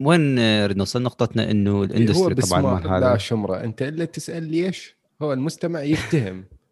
وين 0.00 0.34
نريد 0.34 0.76
نوصل 0.76 1.02
نقطتنا 1.02 1.50
إنه 1.50 1.82
ال 1.82 1.88
industry 1.88 2.34
طبعا 2.34 2.62
مال 2.62 2.84
لا 2.84 2.98
هذا 2.98 3.16
شمرة 3.16 3.64
أنت 3.64 3.82
إلا 3.82 4.04
تسأل 4.04 4.42
ليش 4.42 4.96
هو 5.22 5.32
المستمع 5.32 5.82
يفتهم 5.82 6.44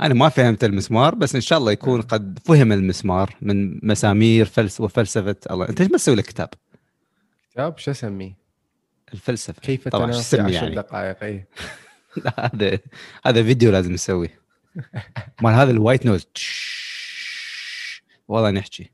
أنا 0.00 0.14
ما 0.14 0.28
فهمت 0.28 0.64
المسمار 0.64 1.14
بس 1.14 1.34
إن 1.34 1.40
شاء 1.40 1.58
الله 1.58 1.72
يكون 1.72 2.02
قد 2.02 2.38
فهم 2.44 2.72
المسمار 2.72 3.36
من 3.42 3.86
مسامير 3.86 4.44
فلس 4.44 4.80
وفلسفة 4.80 5.36
الله. 5.50 5.68
أنت 5.68 5.80
إيش 5.80 5.90
ما 5.90 5.96
تسوي 5.96 6.14
لك 6.14 6.24
كتاب؟ 6.24 6.48
كتاب؟ 7.50 7.78
شو 7.78 7.90
أسميه؟ 7.90 8.38
الفلسفة. 9.12 9.60
كيف 9.60 9.88
طبعا 9.88 10.06
شو 10.06 10.12
تناسي 10.12 10.36
اسمي 10.36 10.56
10 10.56 10.64
يعني؟ 10.64 10.74
دقائق؟ 10.74 11.24
اي 11.24 11.44
لا 12.24 12.50
هذا 12.54 12.78
هذا 13.26 13.42
فيديو 13.42 13.70
لازم 13.70 13.92
نسويه. 13.92 14.40
مال 15.42 15.54
هذا 15.54 15.70
الوايت 15.70 16.06
نوز 16.06 16.26
والله 18.28 18.50
نحكي 18.50 18.90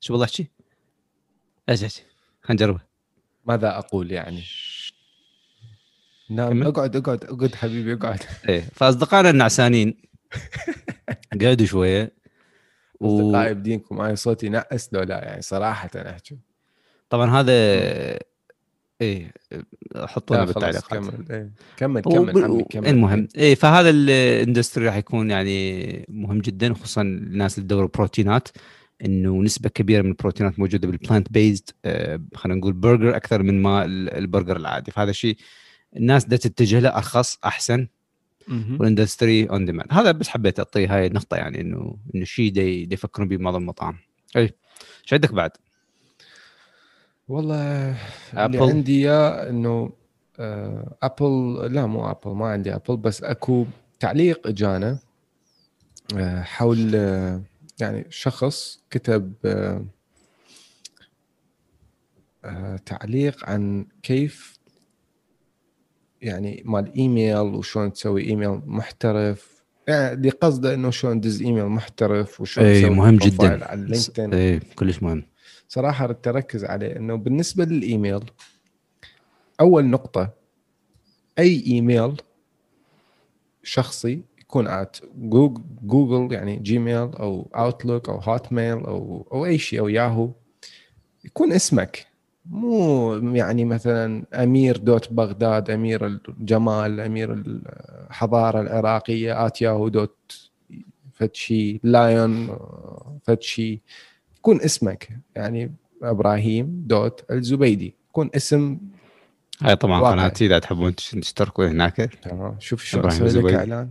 شو 0.00 0.12
والله 0.12 0.26
أحكي؟ 0.26 0.46
إيش 1.68 1.84
أحكي؟ 1.84 2.02
خلينا 2.42 2.62
نجربه. 2.62 2.80
ماذا 3.44 3.78
أقول 3.78 4.12
يعني؟ 4.12 4.42
نعم. 6.30 6.62
اقعد 6.62 6.96
اقعد 6.96 7.24
اقعد 7.24 7.54
حبيبي 7.54 7.92
اقعد. 7.94 8.18
إيه 8.48 8.64
فأصدقائنا 8.74 9.30
النعسانين 9.30 9.94
قعدوا 11.42 11.66
شوية 11.66 12.12
و- 13.00 13.20
أصدقائي 13.20 13.54
بدينكم 13.54 14.00
أنا 14.00 14.14
صوتي 14.14 14.48
نقس 14.48 14.88
لو 14.92 15.02
لا 15.02 15.24
يعني 15.24 15.42
صراحة 15.42 15.90
أحكي. 15.96 16.38
طبعا 17.10 17.30
هذا 17.40 17.52
إيه 19.00 19.32
حطونا 19.96 20.44
بالتعليقات. 20.44 20.84
كمل. 21.04 21.24
إيه. 21.30 21.50
كمل 21.76 22.02
و- 22.06 22.10
كمل 22.10 22.44
عمي 22.44 22.62
كمل. 22.70 22.86
المهم 22.88 23.28
إيه 23.36 23.54
فهذا 23.54 23.90
الاندستري 23.90 24.86
راح 24.86 24.96
يكون 24.96 25.30
يعني 25.30 26.06
مهم 26.08 26.38
جدا 26.38 26.74
خصوصا 26.74 27.02
الناس 27.02 27.58
اللي 27.58 27.64
تدور 27.66 27.86
بروتينات 27.86 28.48
إنه 29.04 29.42
نسبة 29.42 29.68
كبيرة 29.68 30.02
من 30.02 30.08
البروتينات 30.10 30.58
موجودة 30.58 30.88
بال 30.88 31.32
plant-based 31.32 31.70
خلينا 32.34 32.58
نقول 32.58 32.72
برجر 32.72 33.16
أكثر 33.16 33.42
من 33.42 33.62
ما 33.62 33.84
ال- 33.84 34.10
البرجر 34.16 34.56
العادي. 34.56 34.90
فهذا 34.90 35.12
شيء 35.12 35.36
الناس 35.96 36.24
دا 36.24 36.36
تتجه 36.36 36.78
له 36.80 36.88
ارخص 36.88 37.38
أحسن. 37.44 37.88
وال 38.50 38.69
industry 38.69 39.44
on 39.50 39.64
demand 39.64 39.92
هذا 39.92 40.12
بس 40.12 40.28
حبيت 40.28 40.58
أعطيه 40.58 40.96
هاي 40.96 41.06
النقطة 41.06 41.36
يعني 41.36 41.60
إنه 41.60 41.96
إنه 42.14 42.24
شيء 42.24 42.52
دي 42.52 42.84
دي 42.84 42.94
يفكرون 42.94 43.28
به 43.28 43.36
معظم 43.36 43.58
المطاعم 43.58 43.98
أي 44.36 44.42
إيش 45.02 45.12
عندك 45.12 45.32
بعد؟ 45.32 45.50
والله 47.28 47.96
اللي 48.34 48.58
Apple. 48.58 48.62
عندي 48.62 48.98
إياه 49.08 49.50
إنه 49.50 49.92
آه، 50.40 50.96
ابل 51.02 51.56
لا 51.74 51.86
مو 51.86 52.10
ابل 52.10 52.30
ما 52.30 52.46
عندي 52.46 52.74
ابل 52.74 52.96
بس 52.96 53.22
أكو 53.22 53.66
تعليق 54.00 54.46
اجانا 54.46 54.98
آه، 56.16 56.42
حول 56.42 56.92
آه، 56.94 57.42
يعني 57.80 58.06
شخص 58.10 58.80
كتب 58.90 59.32
آه، 59.44 59.84
آه، 62.44 62.76
تعليق 62.76 63.48
عن 63.50 63.86
كيف 64.02 64.59
يعني 66.22 66.62
مال 66.66 66.94
إيميل 66.96 67.36
وشلون 67.36 67.92
تسوي 67.92 68.26
إيميل 68.26 68.60
محترف. 68.66 69.60
يعني 69.88 70.12
اللي 70.12 70.30
قصده 70.30 70.74
إنه 70.74 70.90
شلون 70.90 71.20
تدز 71.20 71.42
إيميل 71.42 71.64
محترف 71.64 72.40
وشلون 72.40 72.66
اي 72.66 72.90
مهم 72.90 73.16
جدا. 73.16 73.64
على 73.64 73.82
اللينكدين 73.82 74.34
اي 74.34 74.60
كلش 74.60 75.02
مهم. 75.02 75.22
صراحة 75.68 76.06
ردت 76.06 76.28
أركز 76.28 76.64
عليه 76.64 76.96
إنه 76.96 77.14
بالنسبة 77.14 77.64
للإيميل 77.64 78.20
أول 79.60 79.84
نقطة 79.84 80.30
أي 81.38 81.64
إيميل 81.66 82.16
شخصي 83.62 84.22
يكون 84.40 84.66
at 84.68 84.96
Google 85.82 86.32
يعني 86.32 86.56
جيميل 86.56 86.96
أو 86.96 87.50
اوتلوك 87.54 88.08
أو 88.08 88.18
هوت 88.18 88.52
ميل 88.52 88.78
أو 88.78 89.28
أو 89.32 89.46
أي 89.46 89.58
شيء 89.58 89.80
أو 89.80 89.88
ياهو 89.88 90.30
يكون 91.24 91.52
اسمك. 91.52 92.06
مو 92.50 93.14
يعني 93.34 93.64
مثلا 93.64 94.24
أمير 94.34 94.76
dot 94.76 95.12
بغداد 95.12 95.70
أمير 95.70 96.06
الجمال 96.06 97.00
أمير 97.00 97.32
الحضارة 97.32 98.60
العراقية 98.60 99.46
at 99.46 99.62
ياهو 99.62 99.88
dot 99.88 100.50
فتشي 101.14 101.80
lion 101.84 102.56
فتشي 103.24 103.80
يكون 104.38 104.60
اسمك 104.60 105.08
يعني 105.36 105.74
إبراهيم 106.02 106.84
dot 106.86 107.24
الزبيدي 107.30 107.94
يكون 108.10 108.30
اسم 108.36 108.78
هاي 109.62 109.76
طبعا. 109.76 110.00
قناتي 110.10 110.46
اذا 110.46 110.58
تحبون 110.58 110.94
تش- 110.94 111.10
تشتركوا 111.10 111.66
هناك 111.66 111.96
تمام 112.22 112.56
شوف 112.58 112.94
إبراهيم 112.96 113.24
أسوي 113.24 113.42
لك. 113.52 113.54
إعلان 113.58 113.88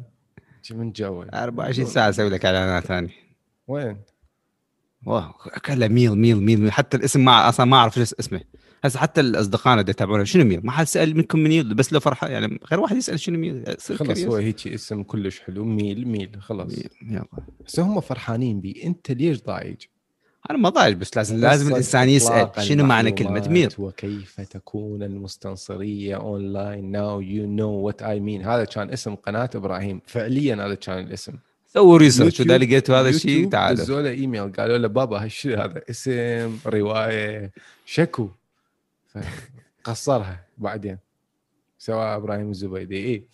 من 0.71 0.91
جوي 0.91 1.25
24 1.33 1.87
ساعة 1.87 2.09
أسوي 2.09 2.29
لك 2.29 2.45
إعلانات 2.45 2.83
ثانية 2.85 3.09
وين؟ 3.67 3.97
واو 5.05 5.31
كله 5.65 5.87
ميل 5.87 6.15
ميل 6.15 6.41
ميل. 6.41 6.71
حتى 6.71 6.97
الاسم 6.97 7.25
ما 7.25 7.49
أصلا 7.49 7.65
ما 7.65 7.77
أعرف 7.77 7.97
اسمه 7.97 8.41
هسه 8.83 8.99
حتى 8.99 9.21
الأصدقاء 9.21 9.79
اللي 9.79 9.91
يتابعونا 9.91 10.23
شنو 10.23 10.45
ميل؟ 10.45 10.61
ما 10.63 10.71
حد 10.71 10.85
سال 10.85 11.17
منكم 11.17 11.39
ميل 11.39 11.73
بس 11.73 11.93
لو 11.93 11.99
فرحه 11.99 12.27
يعني 12.27 12.59
غير 12.71 12.79
واحد 12.79 12.95
يسأل 12.95 13.19
شنو 13.19 13.39
ميل 13.39 13.63
curious. 13.65 14.25
هو 14.25 14.35
هيك 14.35 14.67
اسم 14.67 15.03
كلش 15.03 15.39
حلو 15.39 15.65
ميل 15.65 16.07
ميل 16.07 16.31
ميل. 16.49 16.89
يلا 17.01 17.25
بس 17.65 17.79
هم 17.79 18.01
فرحانين 18.01 18.61
بي 18.61 18.81
أنت 18.83 19.11
ليش 19.11 19.43
ضايج؟ 19.43 19.77
أنا 20.49 20.57
ما 20.57 20.69
ضايج 20.69 20.97
بس 20.97 21.17
لازم 21.17 21.37
لازم 21.37 21.67
الإنسان 21.71 22.09
يسأل 22.09 22.63
شنو 22.63 22.85
معنى 22.85 23.11
كلمة 23.11 23.47
ميل 23.49 23.69
وكيف 23.77 24.41
تكون 24.41 25.03
المستنصرية 25.03 26.15
اونلاين 26.15 26.91
ناو 26.91 27.21
يو 27.21 27.47
نو 27.47 27.69
وات 27.69 28.01
اي 28.01 28.19
مين 28.19 28.45
هذا 28.45 28.63
كان 28.63 28.89
اسم 28.89 29.15
قناة 29.15 29.49
إبراهيم 29.55 30.01
فعليا 30.05 30.55
هذا 30.65 30.75
كان 30.75 30.99
الاسم 30.99 31.33
سووا 31.73 31.97
research 31.97 32.39
واذا 32.39 32.57
لقيتوا 32.57 32.95
هذا 32.95 33.09
الشيء 33.09 33.49
تعالوا. 33.49 33.83
دزوا 33.83 34.01
له 34.01 34.09
إيميل 34.09 34.51
قالوا 34.51 34.77
له 34.77 34.87
بابا 34.87 35.23
هالشيء 35.23 35.63
هذا 35.63 35.81
اسم 35.89 36.59
رواية 36.65 37.51
شكو. 37.85 38.29
فقصرها 39.07 40.45
بعدين 40.57 40.97
سواه 41.77 42.17
إبراهيم 42.17 42.49
الزبيدي 42.49 43.05
اي 43.05 43.27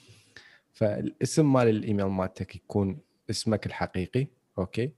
فالاسم 0.73 1.53
مال 1.53 1.67
الإيميل 1.67 2.05
مالتك 2.05 2.55
يكون 2.55 2.97
اسمك 3.29 3.65
الحقيقي 3.65 4.27
okay؟ 4.57 4.91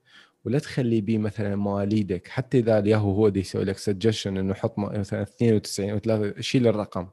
ولا 0.46 0.60
تخلي 0.60 1.02
بيه 1.02 1.18
مثلا 1.18 1.56
مواليدك 1.56 2.28
حتى 2.28 2.60
إذا 2.60 2.80
الياهو 2.80 3.12
هو 3.12 3.30
دي 3.30 3.40
يسوي 3.40 3.64
لك 3.64 3.78
سجشن 3.78 4.38
إنه 4.38 4.54
حط 4.54 4.80
مثلا 4.80 5.22
92 5.22 5.90
أو 5.90 6.00
3 6.00 6.42
شيل 6.42 6.68
الرقم. 6.68 7.08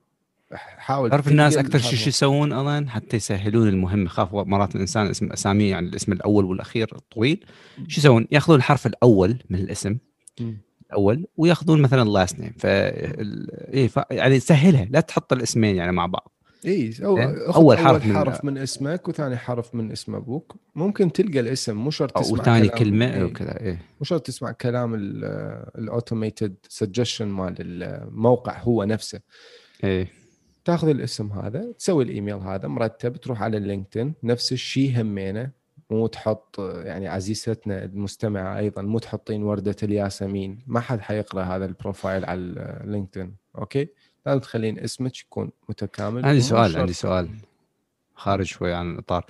حاول 0.56 1.10
تعرف 1.10 1.28
الناس 1.28 1.56
أكثر 1.56 1.78
شيء. 1.78 1.98
شو 1.98 2.08
يسوون 2.08 2.52
اظن 2.52 2.88
حتى 2.88 3.16
يسهلون 3.16 3.68
المهمة. 3.68 4.08
خاف 4.08 4.34
مرات 4.34 4.74
الإنسان 4.76 5.06
اسم 5.06 5.32
أساميه 5.32 5.70
يعني 5.70 5.88
الاسم 5.88 6.12
الأول 6.12 6.44
والأخير 6.44 6.88
الطويل 6.96 7.44
شو 7.88 8.00
يسوون؟ 8.00 8.26
يأخذون 8.30 8.56
الحرف 8.56 8.86
الأول 8.86 9.36
من 9.50 9.58
الاسم. 9.58 9.98
الأول 10.86 11.26
ويأخذون 11.36 11.82
مثلا 11.82 12.02
ال 12.02 12.10
last 12.10 12.40
name 12.40 12.52
ف 12.58 12.66
ف... 13.98 14.04
يعني 14.10 14.40
سهلها. 14.40 14.84
لا 14.90 15.00
تحط 15.00 15.32
الاسمين 15.32 15.76
يعني 15.76 15.92
مع 15.92 16.06
بعض. 16.06 16.30
اي 16.66 16.94
أو 17.04 17.18
إيه؟ 17.18 17.54
أول 17.54 17.78
حرف 17.78 17.86
حرف, 17.86 18.06
من- 18.06 18.16
حرف 18.16 18.44
من 18.44 18.58
اسمك 18.58 19.08
وثاني 19.08 19.36
حرف 19.36 19.74
من 19.74 19.92
اسم 19.92 20.14
أبوك. 20.14 20.56
ممكن 20.74 21.12
تلقى 21.12 21.40
الاسم 21.40 21.76
مو 21.76 21.90
شرط 21.90 22.18
تسمع 22.18 22.40
وثاني 22.40 22.68
كلمة 22.68 23.14
إيه. 23.14 23.24
وكذا 23.24 23.60
إيه. 23.60 23.82
مو 24.00 24.04
شرط 24.04 24.26
تسمع 24.26 24.52
كلام 24.52 24.94
ال 24.94 25.10
automated 25.10 26.54
suggestion 26.68 27.28
مال 27.28 27.54
الموقع 27.58 28.58
هو 28.62 28.84
نفسه. 28.84 29.20
إيه. 29.84 30.23
تاخذ 30.64 30.88
الاسم 30.88 31.32
هذا 31.32 31.72
تسوي 31.72 32.04
الإيميل 32.04 32.34
هذا 32.34 32.68
مرتب 32.68 33.16
تروح 33.16 33.42
على 33.42 33.56
ال 33.56 33.63
LinkedIn 33.63 34.14
نفس 34.22 34.52
الشيء 34.52 35.00
همينه 35.00 35.50
مو 35.90 36.06
تحط 36.06 36.56
يعني 36.58 37.08
عزيزتنا 37.08 37.84
المستمعة 37.84 38.58
أيضا 38.58 38.82
مو 38.82 38.98
تحطين 38.98 39.42
وردة 39.42 39.76
الياسمين 39.82 40.58
ما 40.66 40.80
حد 40.80 41.00
حيقرأ 41.00 41.42
هذا 41.42 41.64
ال 41.64 41.72
profile 41.72 42.24
على 42.24 42.40
ال 42.84 42.90
LinkedIn 42.90 43.36
okay؟ 43.58 43.88
لازم 44.26 44.40
تخلين 44.40 44.78
اسمك 44.78 45.20
يكون 45.20 45.50
متكامل. 45.68 46.24
عندي 46.24 46.40
سؤال 46.40 46.70
شرط. 46.70 46.80
عندي 46.80 46.92
سؤال 46.92 47.30
خارج 48.14 48.46
شوي 48.46 48.74
عن 48.74 48.90
الإطار. 48.90 49.26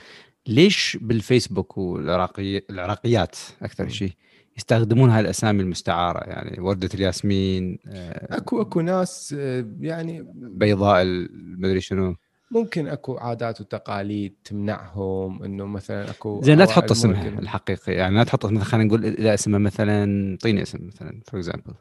ليش 0.47 0.99
بالفيسبوك 1.01 1.79
والعراقي 1.79 2.63
العراقيات 2.71 3.37
أكثر 3.63 3.89
شيء؟ 3.89 4.13
يستخدمون 4.57 5.11
هاي 5.11 5.21
الاسامي 5.21 5.63
المستعارة 5.63 6.19
يعني 6.19 6.61
وردة 6.61 6.89
الياسمين 6.95 7.79
آه، 7.89 8.37
أكو 8.37 8.61
أكو 8.61 8.81
ناس 8.81 9.35
آه، 9.39 9.67
يعني 9.81 10.27
بيضاء 10.35 11.03
المدري 11.03 11.81
شنو. 11.81 12.15
ممكن 12.51 12.89
أكو 12.89 13.17
عادات 13.17 13.61
وتقاليد 13.61 14.35
تمنعهم 14.45 15.43
إنه 15.43 15.67
مثلا 15.67 16.11
أكو 16.11 16.41
زين 16.43 16.59
لا 16.59 16.65
تحط 16.65 16.91
اسمها 16.91 17.29
الحقيقي 17.29 17.93
يعني 17.93 18.17
لا 18.17 18.25
تحط 18.25 18.47
مثلا 18.47 18.65
خلينا 18.65 18.89
نقول 18.89 19.05
إذا 19.05 19.35
اسمها 19.35 19.59
مثلا 19.59 20.31
اعطيني 20.31 20.63
اسم 20.63 20.87
مثلا 20.87 21.21
فور 21.27 21.41
اكزامبل 21.41 21.75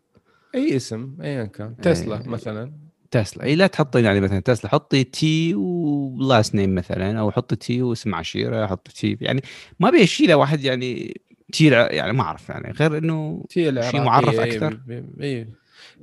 أي 0.56 0.76
اسم 0.76 1.16
ايا 1.22 1.44
كان. 1.44 1.76
تسلا 1.76 2.22
إيه. 2.22 2.28
مثلا. 2.28 2.72
تسلا 3.12 3.44
إي 3.44 3.56
لا 3.56 3.68
تحطي 3.68 4.02
يعني 4.02 4.20
مثلا 4.20 4.40
تسلا 4.40 4.72
حطي 4.72 5.04
تي 5.04 5.56
ولاست 5.56 6.56
نيم 6.56 6.76
مثلا 6.76 7.20
أو 7.20 7.32
حطي 7.32 7.56
تي 7.56 7.82
واسم 7.82 8.16
عشيرة 8.16 8.68
حطي 8.68 8.94
تي 8.94 9.18
يعني 9.22 9.42
ما 9.80 9.90
ابي 9.90 10.08
شيء 10.08 10.28
له 10.28 10.36
واحد 10.36 10.64
يعني 10.64 11.22
تي 11.54 11.68
الع- 11.68 11.92
يعني 11.92 12.14
ما 12.14 12.22
أعرف 12.24 12.50
يعني 12.50 12.72
غير 12.72 12.98
إنه 12.98 13.46
شيء 13.50 14.02
معرف 14.02 14.40
إيه، 14.40 14.44
أكثر. 14.44 14.80
اي 14.90 15.04
اي 15.22 15.48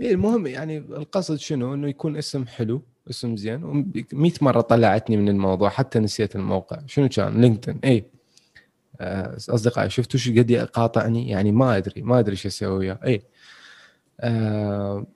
إيه 0.01 0.13
المهم 0.13 0.47
يعني 0.47 0.79
القصد 0.79 1.37
شنو؟ 1.37 1.75
إنه 1.75 1.89
يكون 1.89 2.17
اسم 2.17 2.47
حلو 2.47 2.83
اسم 3.11 3.37
زين 3.37 3.93
100 4.13 4.33
مرة 4.41 4.61
طلعتني 4.61 5.17
من 5.17 5.29
الموضوع 5.29 5.69
حتى 5.69 5.99
نسيت 5.99 6.37
الموقع. 6.37 6.79
شنو 6.87 7.09
كان؟ 7.09 7.41
LinkedIn. 7.41 7.79
اي 7.85 8.05
آه، 9.01 9.37
أصدقائي 9.37 9.91
شفتوا 9.91 10.21
شو 10.21 10.31
قد 10.31 10.53
قاطعني؟ 10.53 11.29
يعني 11.29 11.53
ما 11.53 11.77
أدري 11.77 12.03
ما 12.03 12.19
أدري 12.19 12.37
شو 12.37 12.49
أسوي. 12.49 12.93
اي 12.93 13.23
آه، 14.21 15.07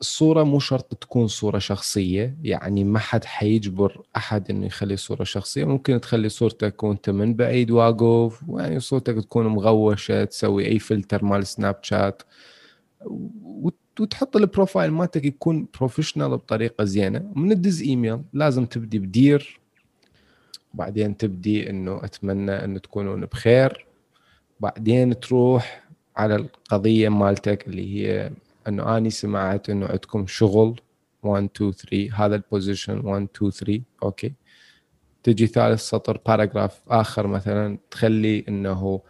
الصورة 0.00 0.42
مو 0.42 0.58
شرط 0.58 0.94
تكون 0.94 1.26
صورة 1.28 1.58
شخصية 1.58 2.36
يعني 2.42 2.84
ما 2.84 2.98
حد 2.98 3.24
حيجبر 3.24 4.02
أحد 4.16 4.50
إنه 4.50 4.66
يخلي 4.66 4.96
صورة 4.96 5.24
شخصية. 5.24 5.64
ممكن 5.64 6.00
تخلي 6.00 6.28
صورتك 6.28 6.82
وأنت 6.82 7.10
من 7.10 7.34
بعيد 7.34 7.70
واقف 7.70 8.42
يعني 8.48 8.80
صورتك 8.80 9.14
تكون 9.14 9.46
مغوشة 9.46 10.24
تسوي 10.24 10.66
أي 10.66 10.78
فلتر 10.78 11.24
مال 11.24 11.46
سناب 11.46 11.76
شات. 11.82 12.22
وتحط 14.00 14.36
ال 14.36 14.43
profile 14.43 14.90
مالتك 14.90 15.24
يكون 15.24 15.68
professional 15.78 16.30
بطريقة 16.30 16.84
زينة. 16.84 17.32
ومن 17.36 17.54
تدز 17.54 17.82
إيميل 17.82 18.20
لازم 18.32 18.66
تبدي 18.66 18.98
ب 18.98 19.08
Dear. 19.08 19.60
بعدين 20.74 21.16
تبدي 21.16 21.70
إنه 21.70 22.04
أتمنى 22.04 22.64
إنه 22.64 22.78
تكونون 22.78 23.26
بخير. 23.26 23.86
بعدين 24.60 25.20
تروح 25.20 25.84
على 26.16 26.36
القضية 26.36 27.08
مالتك 27.08 27.68
اللي 27.68 27.96
هي 27.96 28.30
إنه 28.68 28.96
أني 28.96 29.10
سمعت 29.10 29.70
إنه 29.70 29.86
عندكم 29.86 30.26
شغل 30.26 30.80
1 31.22 31.50
2 31.56 31.72
3 31.72 32.14
هذا 32.14 32.36
ال 32.36 32.44
position 32.44 33.06
1 33.06 33.28
2 33.36 33.50
3 33.50 33.82
okay. 34.02 34.34
تجي 35.22 35.46
ثالث 35.46 35.80
سطر 35.80 36.20
paragraph 36.26 36.80
آخر 36.88 37.26
مثلا 37.26 37.78
تخلي 37.90 38.44
إنه 38.48 39.00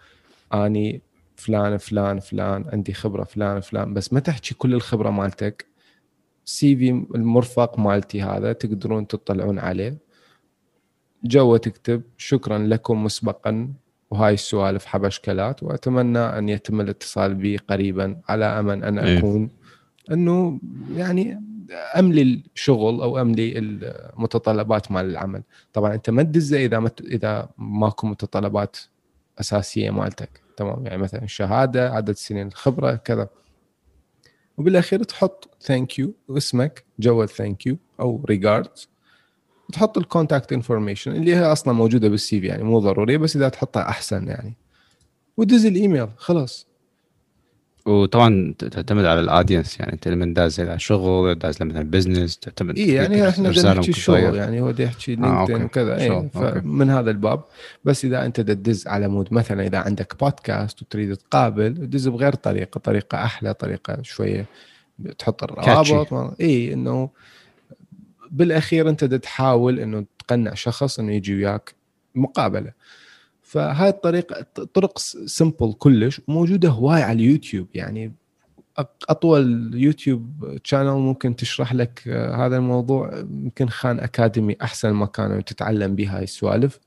أني 0.55 1.03
فلان 1.37 1.77
فلان 1.79 2.21
فلان 2.21 2.65
عندي 2.73 2.95
خبرة 2.95 3.25
فلان 3.25 3.61
فلان. 3.61 3.95
بس 3.95 4.13
ما 4.13 4.21
تحكي 4.21 4.55
كل 4.55 4.75
الخبرة 4.75 5.11
مالتك. 5.11 5.67
CV 6.45 6.91
المرفق 6.91 7.79
مالتي 7.79 8.23
هذا 8.23 8.53
تقدرون 8.53 9.07
تطلعون 9.07 9.59
عليه. 9.59 9.99
جوا 11.25 11.59
تكتب 11.59 12.03
شكرا 12.17 12.59
لكم 12.59 13.05
مسبقا. 13.05 13.75
وهاي 14.11 14.35
السوالف 14.35 14.85
حبشكلات 14.85 15.63
وأتمنى 15.63 16.19
أن 16.19 16.49
يتم 16.49 16.81
الاتصال 16.81 17.35
بي 17.35 17.57
قريبا 17.57 18.21
على 18.29 18.45
أمل 18.45 18.85
أن 18.85 18.99
إيه. 18.99 19.19
أكون 19.19 19.51
إنه 20.11 20.61
يعني 20.97 21.41
أملي 21.97 22.43
الشغل 22.55 23.01
أو 23.01 23.21
أملي 23.21 23.59
المتطلبات 23.59 24.93
مال 24.93 25.05
العمل. 25.05 25.43
طبعا 25.73 25.95
أنت 25.95 26.11
ما 26.11 26.23
تدزه 26.23 26.65
إذا 26.65 26.79
ما 26.79 26.91
إذا 27.01 27.49
ماكو 27.59 28.07
متطلبات 28.07 28.77
أساسية 29.41 29.91
مالتك. 29.91 30.41
تمام؟ 30.57 30.87
يعني 30.87 31.03
مثلا 31.03 31.27
شهادة 31.27 31.91
عدد 31.91 32.13
سنين 32.13 32.47
الخبرة 32.47 32.95
كذا. 32.95 33.29
وبالأخير 34.57 35.03
تحط 35.03 35.57
thank 35.61 35.99
you 35.99 36.15
واسمك 36.29 36.85
جوا 36.99 37.27
thank 37.27 37.67
you 37.67 37.77
أو 38.01 38.25
regards 38.29 38.89
تحط 39.73 39.99
ال 39.99 40.05
contact 40.06 40.53
information 40.53 41.13
اللي 41.13 41.35
هي 41.35 41.41
أصلا 41.41 41.75
موجودة 41.75 42.09
بال 42.09 42.41
CV 42.41 42.47
يعني 42.47 42.63
مو 42.63 42.79
ضرورية 42.79 43.17
بس 43.17 43.37
إذا 43.37 43.49
تحطها 43.49 43.89
أحسن 43.89 44.29
يعني 44.29 44.55
ودز 45.37 45.67
الإيميل 45.67 46.09
خلاص 46.17 46.67
وطبعا 47.87 48.55
تعتمد 48.59 49.05
على 49.05 49.21
ال 49.21 49.27
audience 49.27 49.81
يعني 49.81 49.93
أنت 49.93 50.09
لما 50.09 50.35
داز 50.35 50.61
على 50.61 50.79
شغل 50.79 51.35
داز 51.35 51.63
مثلا 51.63 51.91
business 51.91 52.39
تعتمد 52.39 52.79
اي 52.79 52.89
يعني 52.89 53.29
إحنا 53.29 53.51
بدنا 53.51 53.75
نحكي 53.75 53.91
الشغل 53.91 54.21
تغير. 54.21 54.35
يعني 54.35 54.61
هو 54.61 54.75
يحكي 54.79 55.13
آه، 55.13 55.17
LinkedIn 55.17 55.31
okay. 55.35 55.65
وكذا 55.65 56.01
اي 56.01 56.09
شغل،. 56.09 56.29
فمن 56.35 56.91
هذا 56.91 57.11
الباب 57.11 57.41
بس 57.85 58.05
إذا 58.05 58.25
أنت 58.27 58.41
تدز 58.41 58.87
على 58.87 59.09
مود 59.09 59.35
مثلا 59.35 59.67
إذا 59.67 59.79
عندك 59.79 60.17
بودكاست 60.21 60.83
وتريد 60.83 61.17
تقابل 61.17 61.91
دز 61.91 62.09
بغير 62.09 62.35
طريقة 62.35 62.79
طريقة 62.79 63.25
أحلى 63.25 63.55
طريقة 63.55 64.03
شوية 64.03 64.47
تحط 65.19 65.43
الروابط 65.43 66.41
اي 66.41 66.73
إنه 66.73 67.11
بالأخير 68.35 68.89
أنت 68.89 69.05
تحاول 69.05 69.81
إنه 69.81 70.05
تقنع 70.19 70.55
شخص 70.55 70.99
إنه 70.99 71.13
يجي 71.13 71.35
وياك 71.35 71.75
مقابلة. 72.15 72.73
فهاي 73.43 73.89
الطريقة 73.89 74.47
طرق 74.75 74.99
simple 75.27 75.73
كلش 75.79 76.21
موجودة 76.29 76.69
هواي 76.69 77.03
على 77.03 77.17
اليوتيوب. 77.17 77.69
يعني 77.75 78.13
أطول 79.09 79.71
YouTube 79.75 80.57
channel 80.65 80.91
ممكن 80.91 81.37
تشرح 81.37 81.75
لك 81.75 82.03
آه، 82.09 82.47
هذا 82.47 82.57
الموضوع. 82.57 83.19
يمكن 83.19 83.69
خان 83.69 84.01
أكاديمي 84.01 84.57
أحسن 84.63 84.93
مكان 84.93 85.45
تتعلم 85.45 85.95
به 85.95 86.17
هاي 86.17 86.25
السوالف 86.25 86.81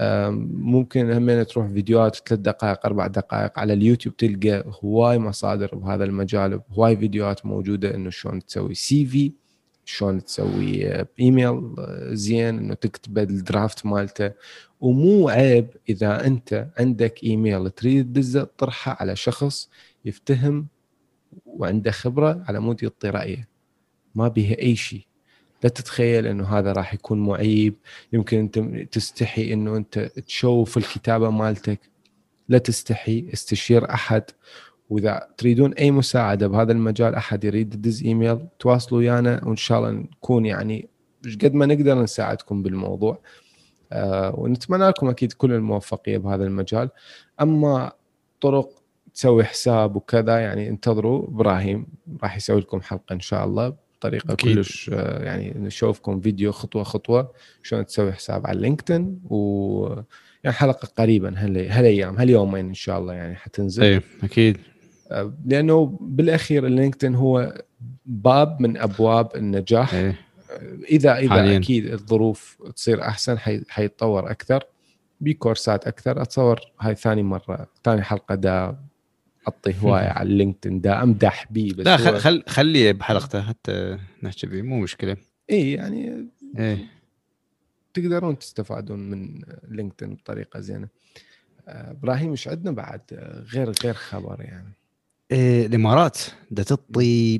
ممكن 0.00 1.12
همين 1.12 1.46
تروح 1.46 1.66
فيديوهات 1.66 2.16
ثلاث 2.28 2.40
دقائق 2.40 2.86
أربع 2.86 3.06
دقائق 3.06 3.58
على 3.58 3.72
اليوتيوب 3.72 4.16
تلقى 4.16 4.64
هواي 4.84 5.18
مصادر 5.18 5.74
بهذا 5.74 6.04
المجال 6.04 6.60
هواي 6.70 6.96
فيديوهات 6.96 7.46
موجودة 7.46 7.94
إنه 7.94 8.10
شلون 8.10 8.44
تسوي 8.46 8.74
CV 8.74 9.32
شلون 9.90 10.24
تسوي 10.24 10.86
آه، 10.86 11.08
ايميل 11.20 11.74
آه، 11.78 12.08
زين 12.12 12.58
إنه 12.58 12.74
تكتب 12.74 13.18
ال 13.18 13.29
draft 13.29 13.86
مالته. 13.86 14.32
ومو 14.80 15.28
عيب 15.28 15.68
إذا 15.88 16.26
أنت 16.26 16.68
عندك 16.78 17.24
ايميل 17.24 17.70
تريد 17.70 18.12
تدزه 18.12 18.44
تطرحه 18.44 18.96
على 19.00 19.16
شخص 19.16 19.68
يفتهم 20.04 20.66
وعنده 21.46 21.90
خبرة 21.90 22.44
على 22.48 22.60
مود 22.60 22.82
يعطي 22.82 23.10
رأيه. 23.10 23.48
ما 24.14 24.28
بيها 24.28 24.58
أي 24.58 24.76
شيء. 24.76 25.06
لا 25.64 25.68
تتخيل 25.68 26.26
إنه 26.26 26.58
هذا 26.58 26.72
راح 26.72 26.94
يكون 26.94 27.20
معيب. 27.20 27.74
يمكن 28.12 28.38
أنت 28.38 28.58
تستحي 28.92 29.52
إنه 29.52 29.76
أنت 29.76 29.98
تشوف 29.98 30.78
الكتابة 30.78 31.30
مالتك. 31.30 31.80
لا 32.48 32.58
تستحي 32.58 33.30
استشير 33.32 33.90
أحد. 33.90 34.22
وإذا 34.90 35.28
تريدون 35.36 35.72
أي 35.72 35.90
مساعدة 35.90 36.46
بهذا 36.48 36.72
المجال 36.72 37.14
أحد 37.14 37.44
يريد 37.44 37.74
يدز 37.74 38.04
إيميل 38.04 38.38
تواصلوا 38.58 38.98
ويانا 39.00 39.40
وإن 39.44 39.56
شاء 39.56 39.78
الله 39.78 39.90
نكون 39.90 40.46
يعني 40.46 40.88
قد 41.42 41.54
ما 41.54 41.66
نقدر 41.66 42.02
نساعدكم 42.02 42.62
بالموضوع. 42.62 43.18
آه 43.92 44.34
ونتمنى 44.38 44.88
لكم 44.88 45.08
أكيد 45.08 45.32
كل 45.32 45.52
الموفقية 45.52 46.18
بهذا 46.18 46.44
المجال. 46.44 46.88
أما 47.40 47.92
طرق 48.40 48.68
تسوي 49.14 49.44
حساب 49.44 49.96
وكذا 49.96 50.38
يعني 50.38 50.68
انتظروا. 50.68 51.28
إبراهيم 51.28 51.86
راح 52.22 52.36
يسوي 52.36 52.60
لكم 52.60 52.80
حلقة 52.80 53.12
إن 53.12 53.20
شاء 53.20 53.44
الله 53.44 53.74
بطريقة 53.98 54.32
أكيد. 54.32 54.54
كلش 54.56 54.90
آه، 54.94 55.24
يعني 55.24 55.54
نشوفكم 55.58 56.20
فيديو 56.20 56.52
خطوة 56.52 56.82
خطوة 56.82 57.32
شلون 57.62 57.86
تسوي 57.86 58.12
حساب 58.12 58.46
على 58.46 58.60
LinkedIn. 58.60 59.20
و 59.30 59.86
يعني 60.44 60.56
حلقة 60.56 60.88
قريبا 60.98 61.34
هال- 61.36 61.70
هالأيام 61.70 62.16
هاليومين 62.16 62.66
إن 62.68 62.74
شاء 62.74 62.98
الله 62.98 63.14
يعني 63.14 63.34
حتنزل. 63.34 63.82
اي 63.82 64.00
أكيد. 64.22 64.56
آه، 64.56 64.69
لأنه 65.46 65.98
بالأخير 66.00 66.66
ال 66.66 66.71
LinkedIn 66.71 67.14
هو 67.14 67.62
باب 68.06 68.62
من 68.62 68.76
أبواب 68.76 69.36
النجاح. 69.36 69.94
إيه. 69.94 70.18
اذا 70.90 71.16
إذا 71.18 71.30
حالياً. 71.30 71.58
أكيد 71.58 71.86
الظروف 71.92 72.62
تصير 72.76 73.02
أحسن 73.02 73.38
حي- 73.38 73.64
حيتطور 73.68 74.30
أكثر. 74.30 74.64
بكورسات 75.20 75.86
أكثر. 75.86 76.22
أتصور 76.22 76.60
هاي 76.80 76.94
ثاني 76.94 77.22
مرة 77.22 77.66
ثاني 77.84 78.02
حلقة 78.02 78.34
دا 78.34 78.76
أعطي 79.48 79.74
هواية 79.82 80.08
على 80.18 80.28
ال 80.28 80.33
LinkedIn. 80.33 80.80
دا 80.80 81.02
أمدح 81.02 81.52
بيه 81.52 81.72
بس 81.72 81.86
لا 81.86 81.96
خل 81.96 82.18
خل 82.18 82.42
خليه 82.48 82.92
بحلقته 82.92 83.42
حتى 83.42 83.98
نحكي 84.22 84.46
فيه 84.46 84.62
مو 84.62 84.80
مشكلة. 84.80 85.16
اي 85.50 85.72
يعني 85.72 86.26
إيه. 86.58 86.78
تقدرون 87.94 88.38
تستفادون 88.38 89.10
من 89.10 89.40
LinkedIn 89.68 90.14
بطريقة 90.14 90.60
زينة. 90.60 90.88
آه، 91.68 91.90
إبراهيم 91.90 92.30
إيش 92.30 92.48
عندنا 92.48 92.70
بعد؟ 92.70 93.00
آه، 93.12 93.40
غير 93.54 93.72
غير 93.84 93.94
خبر 93.94 94.36
يعني. 94.40 94.64
إيه، 94.68 94.79
الإمارات 95.32 96.18
بدها 96.50 96.64
تعطي 96.64 97.38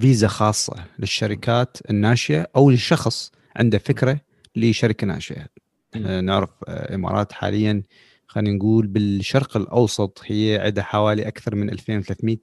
فيزا 0.00 0.28
خاصة 0.28 0.84
للشركات 0.98 1.76
الناشئة 1.90 2.46
أو 2.56 2.70
للشخص 2.70 3.32
عنده 3.56 3.78
فكرة 3.78 4.20
لشركة 4.56 5.06
ناشئة. 5.06 5.46
إحنا 5.94 6.20
نعرف 6.20 6.50
الامارات 6.68 7.32
حاليا 7.32 7.82
خلينا 8.26 8.56
نقول 8.56 8.86
بالشرق 8.86 9.56
الأوسط 9.56 10.20
هي 10.26 10.60
عندها 10.64 10.84
حوالي 10.84 11.28
أكثر 11.28 11.54
من 11.54 11.70
2300 11.70 12.36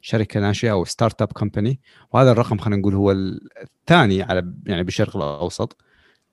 شركة 0.00 0.40
ناشئة 0.40 0.70
أو 0.70 0.84
startup 0.84 1.32
company 1.32 1.80
وهذا 2.12 2.32
الرقم 2.32 2.58
خلينا 2.58 2.80
نقول 2.80 2.94
هو 2.94 3.10
الثاني 3.12 4.22
على 4.22 4.52
يعني 4.66 4.82
بالشرق 4.82 5.16
الأوسط. 5.16 5.76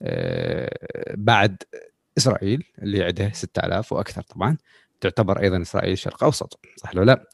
آه، 0.01 0.69
بعد 1.13 1.63
إسرائيل 2.17 2.63
اللي 2.81 3.03
عندها 3.03 3.31
6000 3.33 3.93
وأكثر 3.93 4.21
طبعا 4.21 4.57
تعتبر 5.01 5.41
أيضا 5.41 5.61
إسرائيل 5.61 5.97
شرق 5.97 6.23
أوسط 6.23 6.59
صح 6.77 6.95
لو 6.95 7.03
لا؟ 7.03 7.25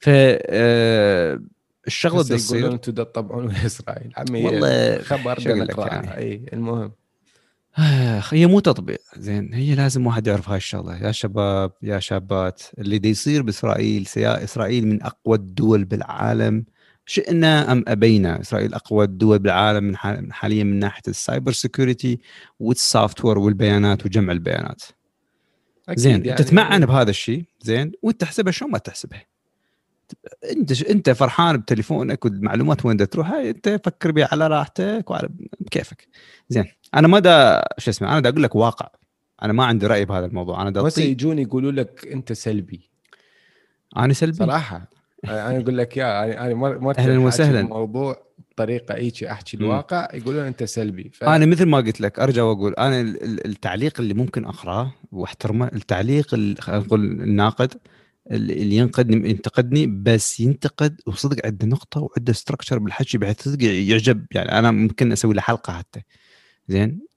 ف 0.00 0.08
آه، 0.08 1.40
الشغلة 1.86 2.20
هسه 2.20 2.34
بدها 2.34 2.38
يقولون 2.60 2.80
تصير 2.80 2.92
أنتم 2.92 2.92
تطبعون 3.04 3.50
اسرائيل 3.66 4.12
عمي 4.16 4.44
والله 4.44 4.98
خبر 5.02 5.38
شو 5.40 5.48
لك. 5.50 5.78
يعني؟ 5.78 6.16
إي 6.16 6.42
المهم. 6.52 6.92
آخ، 7.76 8.34
هي 8.34 8.46
مو 8.46 8.60
تطبيع. 8.60 9.00
زين 9.16 9.54
هي 9.54 9.74
لازم 9.74 10.06
واحد 10.06 10.26
يعرف 10.26 10.48
هاي 10.48 10.56
الشغلة. 10.56 10.96
يا 11.06 11.12
شباب 11.12 11.72
يا 11.82 11.98
شابات 11.98 12.62
اللي 12.78 12.98
دي 12.98 13.08
يصير 13.10 13.42
بإسرائيل 13.42 14.06
سيا 14.06 14.44
إسرائيل 14.44 14.86
من 14.88 15.02
أقوى 15.02 15.36
الدول 15.36 15.84
بالعالم. 15.84 16.64
شئنا 17.06 17.72
أم 17.72 17.84
أبينا؟ 17.88 18.40
إسرائيل 18.40 18.74
أقوى 18.74 19.04
الدول 19.04 19.38
بالعالم 19.38 19.84
من 19.84 19.96
حال- 19.96 20.22
من 20.22 20.32
حاليا 20.32 20.64
من 20.64 20.78
ناحية 20.78 21.02
ال 21.08 21.15
cyber 21.15 21.52
security 21.52 22.05
وال 22.05 22.18
software 22.60 23.38
والبيانات 23.38 24.06
وجمع 24.06 24.32
البيانات. 24.32 24.82
زين 25.94 26.24
يعني. 26.24 26.38
تتمعن 26.38 26.86
بهذا 26.86 27.10
الشيء 27.10 27.44
زين 27.62 27.92
وانت 28.02 28.20
تحسبها 28.20 28.52
شلون 28.52 28.70
ما 28.70 28.78
تحسبها. 28.78 29.22
انت 30.52 30.82
انت 30.82 31.10
فرحان 31.10 31.56
بتليفونك 31.56 32.24
والمعلومات 32.24 32.86
وين 32.86 32.96
تروح 33.08 33.30
هاي 33.30 33.50
انت 33.50 33.80
فكر 33.84 34.10
بها 34.12 34.28
على 34.32 34.46
راحتك 34.46 35.10
وعلى 35.10 35.28
بكيفك 35.60 36.08
زين 36.48 36.64
أنا 36.94 37.08
ما 37.08 37.18
دا 37.18 37.64
شو 37.78 37.90
اسمه 37.90 38.08
أنا 38.12 38.20
دا 38.20 38.28
أقول 38.28 38.42
لك 38.42 38.54
واقع. 38.56 38.88
أنا 39.42 39.52
ما 39.52 39.64
عندي 39.64 39.86
رأي 39.86 40.04
بهذا 40.04 40.26
الموضوع. 40.26 40.62
أنا 40.62 40.70
دا 40.70 40.90
أعطي- 40.90 40.98
يجون 40.98 41.38
يقولوا 41.38 41.72
لك 41.72 42.06
أنت 42.12 42.32
سلبي. 42.32 42.90
أنا 43.96 44.12
سلبي؟ 44.12 44.36
صراحة. 44.36 44.90
أنا 45.24 45.58
أقول 45.60 45.78
لك 45.78 45.96
يا 45.96 46.24
أنا 46.24 46.46
أنا 46.52 46.76
أهلاً 46.76 46.90
أحكي 46.90 47.16
وسهلاً. 47.18 47.60
الموضوع 47.60 48.22
بطريقة 48.52 48.94
هيجي 48.94 49.30
أحكي. 49.32 49.56
الواقع 49.56 50.08
يقولون 50.14 50.44
أنت 50.44 50.64
سلبي. 50.64 51.10
ف... 51.14 51.24
أنا 51.24 51.46
مثل 51.46 51.66
ما 51.66 51.78
قلت 51.78 52.00
لك 52.00 52.18
أرجع 52.20 52.42
وأقول 52.42 52.74
أنا 52.74 53.00
ال- 53.00 53.22
ال- 53.24 53.46
التعليق 53.46 54.00
اللي 54.00 54.14
ممكن 54.14 54.44
أقرأه 54.44 54.94
وأحترمه 55.12 55.66
التعليق 55.74 56.34
ال- 56.34 56.60
خلينا 56.60 56.84
نقول 56.84 57.04
الناقد 57.04 57.74
اللي 58.30 58.76
ينقدني 58.76 59.30
ينتقدني 59.30 59.86
بس 59.86 60.40
ينتقد 60.40 61.00
وصدق 61.06 61.46
عنده 61.46 61.66
نقطة 61.66 62.00
وعنده 62.00 62.32
ستراكشر 62.32 62.78
بالحكي 62.78 63.18
بحيث 63.18 63.42
صدق 63.42 63.64
يعجب. 63.64 64.26
يعني 64.32 64.58
أنا 64.58 64.70
ممكن 64.70 65.12
أسوي 65.12 65.34
له 65.34 65.40
حلقة 65.42 65.72
حتى. 65.72 66.02
زين؟ 66.68 67.07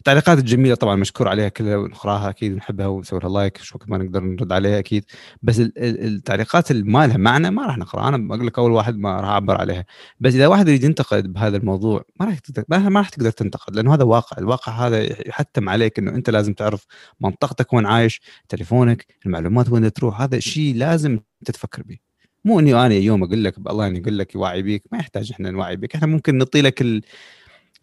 التعليقات 0.00 0.38
الجميلة 0.38 0.74
طبعا 0.74 0.96
مشكور 0.96 1.28
عليها 1.28 1.48
كلها 1.48 1.76
ونقراها 1.76 2.30
أكيد 2.30 2.52
ونحبها 2.52 2.86
ونسوي 2.86 3.20
لها 3.20 3.28
لايك 3.30 3.58
شو 3.58 3.78
ما 3.86 3.98
نقدر 3.98 4.20
نرد 4.20 4.52
عليها 4.52 4.78
أكيد. 4.78 5.04
بس 5.42 5.60
التعليقات 5.76 6.70
اللي 6.70 6.82
ما 6.82 7.06
لها 7.06 7.16
معنى 7.16 7.50
ما 7.50 7.66
راح 7.66 7.78
نقرأها 7.78 8.08
أنا 8.08 8.16
بقول 8.16 8.46
لك 8.46 8.58
أول 8.58 8.70
واحد 8.72 8.96
ما 8.98 9.20
راح 9.20 9.28
أعبر 9.28 9.60
عليها. 9.60 9.84
بس 10.20 10.34
إذا 10.34 10.46
واحد 10.46 10.68
يريد 10.68 10.84
ينتقد 10.84 11.32
بهذا 11.32 11.56
الموضوع 11.56 12.04
ما 12.20 12.26
راح 12.26 12.38
تقدر 12.38 12.64
ما 12.68 13.00
راح 13.00 13.08
تقدر 13.08 13.30
تنتقد 13.30 13.76
لأنه 13.76 13.94
هذا 13.94 14.04
واقع. 14.04 14.38
الواقع 14.38 14.72
هذا 14.72 15.28
يحتم 15.28 15.68
عليك 15.68 15.98
إنه 15.98 16.10
أنت 16.14 16.30
لازم 16.30 16.52
تعرف 16.52 16.86
منطقتك 17.20 17.72
وين 17.72 17.86
عايش 17.86 18.20
تليفونك 18.48 19.06
المعلومات 19.26 19.68
وين 19.68 19.92
تروح. 19.92 20.20
هذا 20.20 20.38
شيء 20.38 20.74
لازم 20.74 21.18
تتفكر 21.44 21.82
به. 21.82 21.98
مو 22.44 22.60
إني 22.60 22.86
أنا 22.86 22.94
يوم 22.94 23.24
أقول 23.24 23.44
لك 23.44 23.58
الله 23.58 23.86
إني 23.86 24.00
أقول 24.00 24.18
لك 24.18 24.34
يوعي 24.34 24.62
بيك 24.62 24.82
ما 24.92 24.98
يحتاج 24.98 25.32
إحنا 25.32 25.50
نوعي 25.50 25.76
بيك. 25.76 25.94
إحنا 25.94 26.06
ممكن 26.06 26.38
نعطي 26.38 26.62
لك 26.62 26.82
ال... 26.82 27.02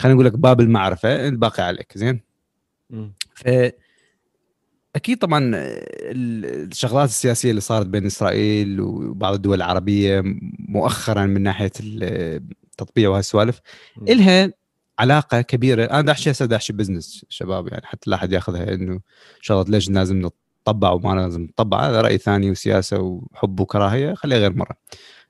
خلينا 0.02 0.14
نقول 0.14 0.26
لك 0.26 0.34
باب 0.34 0.62
المعرفة 0.62 1.28
الباقي 1.28 1.64
عليك 1.64 1.98
زين؟ 1.98 2.22
ف 3.36 3.50
أكيد 4.96 5.18
طبعا 5.18 5.52
الشغلات 5.54 7.10
السياسية 7.10 7.50
اللي 7.50 7.62
صارت 7.62 7.86
بين 7.86 8.06
إسرائيل 8.06 8.82
وبعض 8.82 9.34
الدول 9.34 9.58
العربية 9.58 10.22
مؤخرا 10.70 11.26
من 11.26 11.44
ناحية 11.44 11.72
التطبيع 11.80 13.10
وهالسوالف 13.10 13.62
إلها 14.02 14.54
علاقة 15.00 15.42
كبيرة. 15.42 15.86
أنا 15.86 16.02
دا 16.02 16.12
احكي 16.12 16.32
هسه 16.32 16.56
احكي 16.56 16.74
بزنس 16.74 17.26
شباب 17.30 17.68
يعني 17.68 17.86
حتى 17.86 18.10
لا 18.10 18.16
أحد 18.16 18.32
يأخذها 18.32 18.74
إنه 18.74 19.00
شغله 19.42 19.66
ليش 19.70 19.90
لازم 19.90 20.22
نطبع 20.68 20.92
وما 20.92 21.22
لازم 21.22 21.42
نطبع 21.42 21.90
هذا 21.90 22.02
رأي 22.02 22.18
ثاني 22.18 22.52
وسياسة 22.52 23.00
وحب 23.00 23.60
وكراهية 23.60 24.14
خليها 24.14 24.38
غير 24.38 24.54
مرة. 24.54 24.78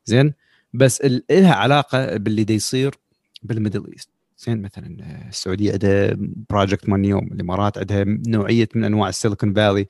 زين؟ 0.06 0.34
بس 0.74 1.02
لها 1.30 1.54
علاقة 1.54 2.18
باللي 2.18 2.44
دا 2.44 2.54
يصير 2.54 2.96
بال 3.44 3.56
Middle 3.56 3.92
East. 3.94 4.10
زين 4.38 4.62
مثلا 4.62 4.98
السعودية 5.30 5.72
عندها 5.72 6.14
project 6.50 6.90
مال 6.90 7.02
نيوم 7.02 7.28
الإمارات 7.34 7.78
عندها 7.78 8.04
نوعية 8.08 8.70
من 8.76 8.84
أنواع 8.84 9.10
ال 9.10 9.15
Silicon 9.15 9.54
Valley 9.54 9.88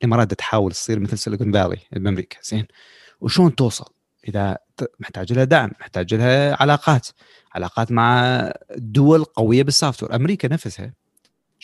الإمارات 0.00 0.34
تحاول 0.34 0.72
تصير 0.72 1.00
مثل 1.00 1.18
Silicon 1.18 1.52
Valley 1.52 1.78
بأمريكا 1.92 2.38
زين. 2.42 2.66
وشلون 3.20 3.54
توصل؟ 3.54 3.92
إذا 4.28 4.58
محتاج 5.00 5.32
لها 5.32 5.44
دعم 5.44 5.70
محتاج 5.80 6.14
لها 6.14 6.62
علاقات. 6.62 7.08
علاقات 7.54 7.92
مع 7.92 8.52
دول 8.76 9.24
قوية 9.24 9.62
بال 9.62 9.76
soft 9.76 10.04
أمريكا 10.04 10.48
نفسها 10.48 10.92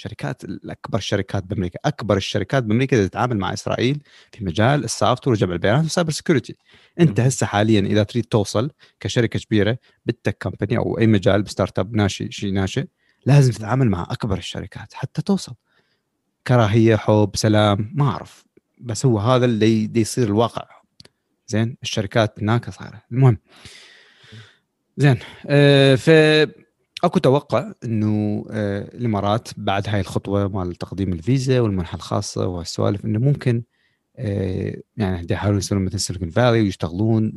شركات 0.03 0.45
الأكبر 0.45 0.99
الشركات 0.99 1.45
بامريكا 1.45 1.79
أكبر 1.85 2.17
الشركات 2.17 2.63
بامريكا 2.63 3.07
تتعامل 3.07 3.39
مع 3.39 3.53
إسرائيل 3.53 4.03
في 4.33 4.45
مجال 4.45 4.85
ال 4.85 5.29
software 5.29 5.37
وجمع 5.37 5.53
البيانات 5.53 5.83
وال 5.83 5.91
cyber 5.91 6.11
security 6.11 6.57
أنت 7.01 7.21
هسه 7.21 7.47
حاليا 7.47 7.81
إذا 7.81 8.03
تريد 8.03 8.25
توصل 8.25 8.71
كشركة 9.01 9.39
كبيرة 9.39 9.79
بال 10.07 10.17
tech 10.17 10.37
company 10.41 10.79
أو 10.79 10.99
أي 10.99 11.07
مجال 11.07 11.43
ب 11.43 11.79
startup 11.79 11.95
ناشئ 11.95 12.31
شيء 12.31 12.53
ناشئ 12.53 12.85
لازم 13.27 13.53
تتعامل 13.53 13.91
مع 13.91 14.07
أكبر 14.11 14.39
الشركات 14.39 14.95
حتى 14.95 15.23
توصل. 15.23 15.55
كراهية 16.47 16.97
حب 16.97 17.31
سلام 17.35 17.93
ما 17.95 18.09
أعرف. 18.09 18.45
بس 18.81 19.07
هو 19.07 19.19
هذا 19.19 19.45
اللي 19.45 19.91
يصير 20.01 20.27
الواقع. 20.27 20.69
زين 21.47 21.77
الشركات 21.83 22.43
هناك 22.43 22.71
صايرة. 22.71 23.03
المهم. 23.13 23.39
زين 24.97 25.19
آه 25.47 25.95
ف 25.95 26.11
أكو 27.05 27.19
توقع 27.19 27.73
إنه 27.85 28.45
آه 28.51 28.95
الإمارات 28.95 29.49
بعد 29.57 29.89
هاي 29.89 30.01
الخطوة 30.01 30.49
مال 30.49 30.75
تقديم 30.75 31.13
الفيزا 31.13 31.61
والمنحة 31.61 31.97
الخاصة 31.97 32.47
وهالسوالف 32.47 33.05
إنه 33.05 33.19
ممكن 33.19 33.63
آه 34.17 34.77
يعني 34.97 35.27
يحاولون 35.31 35.59
يصيرون 35.59 35.85
مثل 35.85 36.01
سيليكون 36.01 36.31
فالي 36.31 36.61
ويشتغلون. 36.61 37.33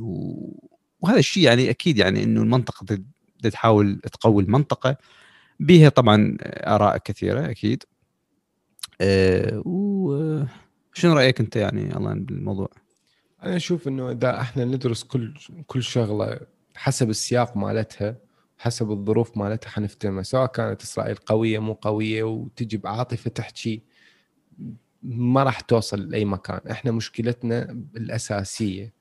وهذا 0.99 1.19
الشيء 1.19 1.43
يعني 1.43 1.69
أكيد 1.69 1.97
يعني 1.97 2.23
إنه 2.23 2.41
المنطقة 2.41 2.97
تحاول 3.51 3.99
تقوي 3.99 4.43
المنطقة 4.43 4.97
بها 5.59 5.89
طبعا 5.89 6.37
آراء 6.43 6.97
كثيرة 6.97 7.49
أكيد 7.49 7.83
آه 9.01 9.61
وشنو 9.65 11.13
رأيك 11.13 11.39
أنت 11.39 11.55
يعني 11.55 11.97
الله 11.97 12.13
بالموضوع؟ 12.13 12.69
أنا 13.43 13.55
أشوف 13.55 13.87
إنه 13.87 14.11
إذا 14.11 14.41
إحنا 14.41 14.65
ندرس 14.65 15.03
كل 15.03 15.33
كل 15.67 15.83
شغلة 15.83 16.39
حسب 16.75 17.09
السياق 17.09 17.57
مالتها 17.57 18.24
حسب 18.57 18.91
الظروف 18.91 19.37
مالتها 19.37 19.69
حنفتهمها 19.69 20.23
سواء 20.23 20.45
كانت 20.45 20.81
إسرائيل 20.81 21.15
قوية 21.15 21.59
مو 21.59 21.73
قوية 21.73 22.23
وتجي 22.23 22.77
بعاطفة 22.77 23.29
تحكي 23.29 23.83
ما 25.03 25.43
راح 25.43 25.59
توصل 25.59 26.09
لأي 26.09 26.25
مكان. 26.25 26.59
إحنا 26.71 26.91
مشكلتنا 26.91 27.85
الأساسية 27.95 28.93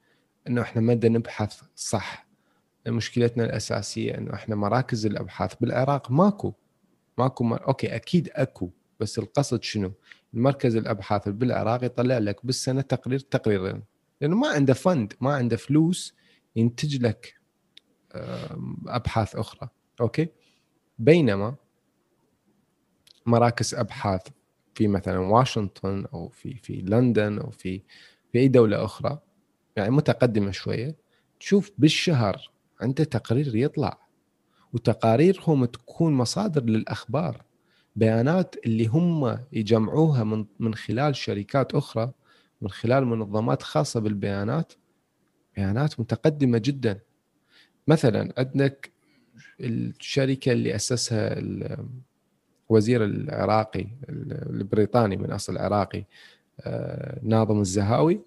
إنه 0.48 0.62
إحنا 0.62 0.82
ما 0.82 0.94
نبحث 0.94 1.60
صح. 1.76 2.26
مشكلتنا 2.88 3.44
الأساسية 3.44 4.18
إنه 4.18 4.34
إحنا 4.34 4.56
مراكز 4.56 5.06
الأبحاث 5.06 5.54
بالعراق 5.60 6.10
ماكو. 6.10 6.52
ماكو 7.18 7.44
مر... 7.44 7.68
أوكي 7.68 7.96
أكيد 7.96 8.30
أكو 8.32 8.70
بس 9.00 9.18
القصد 9.18 9.62
شنو؟ 9.62 9.92
المركز 10.34 10.76
الأبحاث 10.76 11.28
بالعراق 11.28 11.84
يطلع 11.84 12.18
لك 12.18 12.46
بالسنة 12.46 12.80
تقرير 12.80 13.18
تقريرين. 13.18 13.82
لأنه 14.20 14.36
ما 14.36 14.48
عنده 14.48 14.74
fund 14.74 15.12
ما 15.20 15.34
عنده 15.34 15.56
فلوس 15.56 16.14
ينتج 16.56 17.02
لك 17.02 17.43
أبحاث 18.86 19.36
أخرى. 19.36 19.68
أوكي؟ 20.00 20.28
بينما 20.98 21.54
مراكز 23.26 23.74
أبحاث 23.74 24.22
في 24.74 24.88
مثلا 24.88 25.18
واشنطن 25.18 26.06
أو 26.14 26.28
في 26.28 26.54
في 26.54 26.72
لندن 26.76 27.38
أو 27.38 27.50
في 27.50 27.82
في 28.32 28.38
أي 28.38 28.48
دولة 28.48 28.84
أخرى 28.84 29.18
يعني 29.76 29.90
متقدمة 29.90 30.50
شوية 30.50 30.96
تشوف 31.40 31.70
بالشهر 31.78 32.50
عنده 32.80 33.04
تقرير 33.04 33.56
يطلع. 33.56 33.98
وتقاريرهم 34.72 35.64
تكون 35.64 36.12
مصادر 36.12 36.64
للأخبار 36.64 37.44
بيانات 37.96 38.54
اللي 38.66 38.86
هم 38.86 39.38
يجمعوها 39.52 40.24
من 40.24 40.46
من 40.58 40.74
خلال 40.74 41.16
شركات 41.16 41.74
أخرى 41.74 42.12
من 42.62 42.70
خلال 42.70 43.06
منظمات 43.06 43.62
خاصة 43.62 44.00
بالبيانات. 44.00 44.72
بيانات 45.56 46.00
متقدمة 46.00 46.58
جدا. 46.58 47.00
مثلا 47.88 48.32
عندك 48.38 48.90
الشركة 49.60 50.52
اللي 50.52 50.74
أسسها 50.74 51.34
الوزير 52.70 53.04
العراقي 53.04 53.86
البريطاني 54.08 55.16
من 55.16 55.30
أصل 55.30 55.58
عراقي 55.58 56.04
آه، 56.60 57.20
ناظم 57.22 57.60
الزهاوي. 57.60 58.20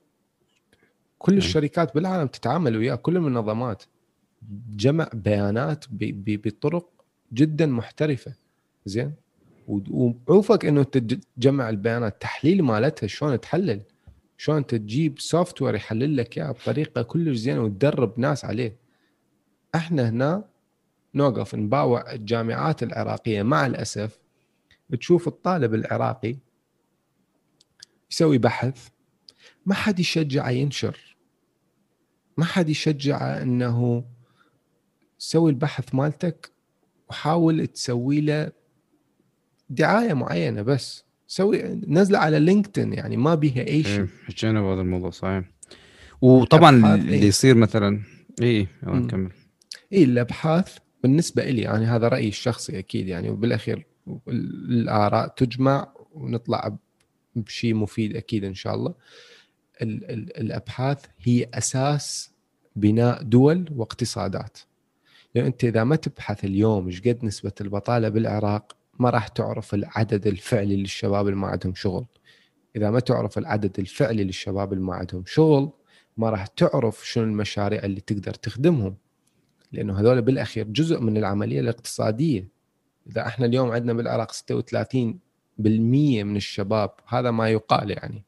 كل 1.19 1.31
نعم. 1.31 1.37
الشركات 1.37 1.95
بالعالم 1.95 2.27
تتعامل 2.27 2.77
وياه 2.77 2.95
كل 2.95 3.17
المنظمات 3.17 3.83
جمع 4.75 5.09
بيانات 5.13 5.85
بطرق 5.91 6.89
جدا 7.33 7.65
محترفة. 7.65 8.33
زين؟ 8.85 9.13
وعوفك 9.67 10.65
إنه 10.65 10.83
تجمع 10.83 11.69
البيانات 11.69 12.21
تحليل 12.21 12.63
مالتها 12.63 13.07
شلون 13.07 13.39
تحلل 13.39 13.81
شلون 14.37 14.67
تجيب 14.67 15.19
سوفت 15.19 15.61
وير 15.61 15.75
يحلل 15.75 16.17
لك 16.17 16.37
إياها 16.37 16.51
بطريقة 16.51 17.01
كلش 17.01 17.37
زينة 17.37 17.63
وتدرب 17.63 18.19
ناس 18.19 18.45
عليه. 18.45 18.75
إحنا 19.75 20.09
هنا 20.09 20.49
نوقف 21.15 21.55
نباوع 21.55 22.11
الجامعات 22.11 22.83
العراقية. 22.83 23.43
مع 23.43 23.65
الأسف 23.65 24.19
تشوف 24.99 25.27
الطالب 25.27 25.73
العراقي 25.73 26.37
يسوي 28.11 28.37
بحث 28.37 28.87
ما 29.65 29.73
حد 29.73 29.99
يشجعه 29.99 30.49
ينشر. 30.49 31.17
ما 32.37 32.45
حد 32.45 32.69
يشجعه 32.69 33.41
إنه 33.41 34.05
سوي 35.17 35.51
البحث 35.51 35.95
مالتك 35.95 36.51
وحاول 37.09 37.67
تسوي 37.67 38.21
له 38.21 38.51
دعاية 39.69 40.13
معينة 40.13 40.61
بس. 40.61 41.03
سوي 41.27 41.63
نزله 41.87 42.19
على 42.19 42.39
لينكدين 42.39 42.93
يعني 42.93 43.17
ما 43.17 43.35
بيها 43.35 43.67
أي 43.67 43.83
شيء. 43.83 44.07
حكينا 44.25 44.61
بهذا 44.61 44.81
الموضوع 44.81 45.09
صحيح. 45.09 45.43
وطبعا 46.21 46.95
اللي 46.95 47.13
إيه؟ 47.13 47.23
يصير 47.23 47.55
مثلا 47.55 48.01
اي 48.41 48.67
يلا 48.83 48.95
نكمل. 48.99 49.31
اي 49.93 50.03
الأبحاث 50.03 50.77
بالنسبة 51.03 51.43
لي 51.45 51.61
يعني 51.61 51.85
هذا 51.85 52.07
رأيي 52.07 52.27
الشخصي 52.27 52.79
أكيد 52.79 53.07
يعني 53.07 53.29
وبالأخير 53.29 53.85
الآراء 54.27 55.27
تجمع 55.27 55.93
ونطلع 56.11 56.77
بشيء 57.35 57.73
مفيد 57.73 58.15
أكيد 58.15 58.43
إن 58.43 58.53
شاء 58.53 58.75
الله. 58.75 58.93
ال 59.81 60.11
ال 60.11 60.37
الأبحاث 60.37 61.05
هي 61.19 61.49
أساس 61.53 62.31
بناء 62.75 63.23
دول 63.23 63.69
واقتصادات. 63.75 64.57
يعني 65.35 65.47
أنت 65.47 65.63
إذا 65.63 65.83
ما 65.83 65.95
تبحث 65.95 66.45
اليوم 66.45 66.87
إيش 66.87 67.01
قد 67.01 67.25
نسبة 67.25 67.51
البطالة 67.61 68.09
بالعراق 68.09 68.77
ما 68.99 69.09
راح 69.09 69.27
تعرف 69.27 69.73
العدد 69.73 70.27
الفعلي 70.27 70.75
للشباب 70.75 71.27
اللي 71.27 71.39
ما 71.39 71.47
عندهم 71.47 71.75
شغل. 71.75 72.05
إذا 72.75 72.91
ما 72.91 72.99
تعرف 72.99 73.37
العدد 73.37 73.79
الفعلي 73.79 74.23
للشباب 74.23 74.73
اللي 74.73 74.83
ما 74.83 74.95
عندهم 74.95 75.23
شغل 75.25 75.71
ما 76.17 76.29
راح 76.29 76.47
تعرف 76.47 77.07
شنو 77.07 77.23
المشاريع 77.23 77.83
اللي 77.83 78.01
تقدر 78.01 78.33
تخدمهم. 78.33 78.95
لأنه 79.71 79.99
هذول 79.99 80.21
بالأخير 80.21 80.67
جزء 80.67 80.99
من 80.99 81.17
العملية 81.17 81.59
الاقتصادية. 81.59 82.47
إذا 83.07 83.27
إحنا 83.27 83.45
اليوم 83.45 83.71
عندنا 83.71 83.93
بالعراق 83.93 84.31
36% 84.31 85.13
من 85.59 86.35
الشباب 86.35 86.91
هذا 87.07 87.31
ما 87.31 87.49
يقال 87.49 87.91
يعني 87.91 88.23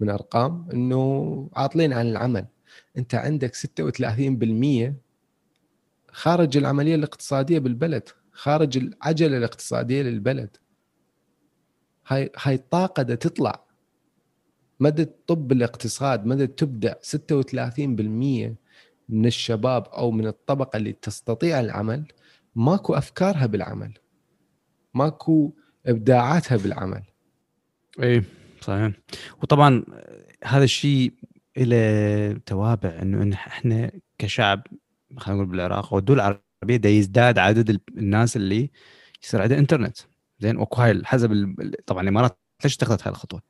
من 0.00 0.10
أرقام 0.10 0.68
إنه 0.72 1.48
عاطلين 1.56 1.92
عن 1.92 2.06
العمل. 2.06 2.46
أنت 2.98 3.14
عندك 3.14 3.54
36% 3.54 4.94
خارج 6.08 6.56
العملية 6.56 6.94
الاقتصادية 6.94 7.58
بالبلد 7.58 8.08
خارج 8.32 8.76
العجلة 8.76 9.36
الاقتصادية 9.36 10.02
للبلد. 10.02 10.56
هاي 12.06 12.30
هاي 12.42 12.54
الطاقه 12.54 13.02
دا 13.02 13.14
تطلع. 13.14 13.64
مدى 14.80 15.04
طب 15.26 15.52
الاقتصاد 15.52 16.26
مدى 16.26 16.46
تبدأ 16.46 16.98
36% 17.02 18.56
من 19.08 19.26
الشباب 19.26 19.86
أو 19.86 20.10
من 20.10 20.26
الطبقة 20.26 20.76
اللي 20.76 20.92
تستطيع 20.92 21.60
العمل 21.60 22.04
ماكو 22.54 22.94
أفكارها 22.94 23.46
بالعمل. 23.46 23.94
ماكو 24.94 25.52
إبداعاتها 25.86 26.56
بالعمل. 26.56 27.02
اي 28.02 28.22
صحيح. 28.60 28.92
وطبعا 29.42 29.84
هذا 30.44 30.64
الشيء 30.64 31.12
له 31.56 32.32
توابع 32.46 33.02
إنه 33.02 33.34
إحنا 33.34 33.90
كشعب 34.18 34.66
خلينا 35.16 35.42
نقول 35.42 35.50
بالعراق 35.52 35.94
والدول 35.94 36.16
العربية 36.20 36.76
دا 36.76 36.88
يزداد 36.88 37.38
عدد 37.38 37.80
الناس 37.98 38.36
اللي 38.36 38.70
يصير 39.24 39.42
عندها 39.42 39.58
إنترنت. 39.58 39.98
زين 40.38 40.56
واكو 40.56 40.82
هاي 40.82 41.02
حسب 41.04 41.54
طبعا 41.86 42.02
الإمارات 42.02 42.38
ليش 42.64 42.76
اتخذت 42.76 43.02
هاي 43.02 43.10
الخطوة؟ 43.10 43.42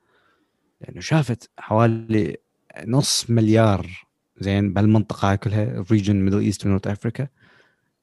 لأنه 0.80 1.00
شافت 1.00 1.50
حوالي 1.58 2.36
نص 2.86 3.30
مليار 3.30 4.03
زين 4.40 4.72
بهالمنطقه 4.72 5.34
كلها 5.34 5.64
ال 5.64 5.72
region 5.72 6.16
Middle 6.16 6.38
East 6.40 6.66
و 6.66 6.70
North 6.70 6.86
Africa 6.86 7.28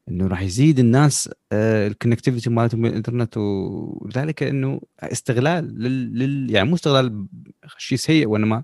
إنه 0.10 0.28
راح 0.28 0.42
يزيد 0.42 0.80
الناس 0.80 1.30
ال 1.54 1.61
connectivity 1.61 2.50
مالتهم 2.50 2.82
بالانترنت 2.82 3.38
وذلك 3.38 4.44
إنه 4.44 4.82
استغلال 5.00 5.80
لل, 5.80 6.20
لل 6.20 6.52
يعني 6.52 6.70
مو 6.70 6.76
استغلال 6.76 7.28
شيء 7.78 7.98
سيء 7.98 8.28
وإنما 8.28 8.64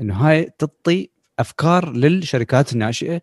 إنه 0.00 0.14
هاي 0.14 0.50
تعطي 0.58 1.10
أفكار 1.38 1.92
للشركات 1.92 2.72
الناشئة 2.72 3.22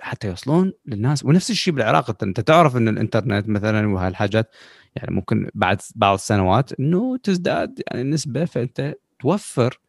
حتى 0.00 0.28
يوصلون 0.28 0.72
للناس. 0.86 1.24
ونفس 1.24 1.50
الشيء 1.50 1.74
بالعراق 1.74 2.22
أنت 2.24 2.40
تعرف 2.40 2.76
إن 2.76 2.88
الإنترنت 2.88 3.48
مثلا 3.48 3.88
وهالحاجات 3.88 4.54
يعني 4.96 5.14
ممكن 5.14 5.50
بعد 5.54 5.80
بعض 5.94 6.14
السنوات 6.14 6.80
إنه 6.80 7.16
تزداد 7.16 7.82
يعني 7.86 8.02
النسبة 8.02 8.44
فأنت 8.44 8.94
توفر 9.20 9.80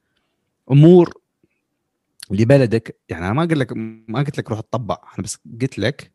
أمور 0.72 1.21
لبلدك 2.32 3.00
يعني 3.10 3.26
أنا 3.26 3.34
ما 3.34 3.42
قلت 3.42 3.54
لك 3.54 3.74
ما 4.08 4.20
قلت 4.20 4.38
لك 4.38 4.50
روح 4.50 4.60
تطبع 4.60 4.98
أنا 5.14 5.24
بس 5.24 5.38
قلت 5.62 5.80
لك 5.80 6.12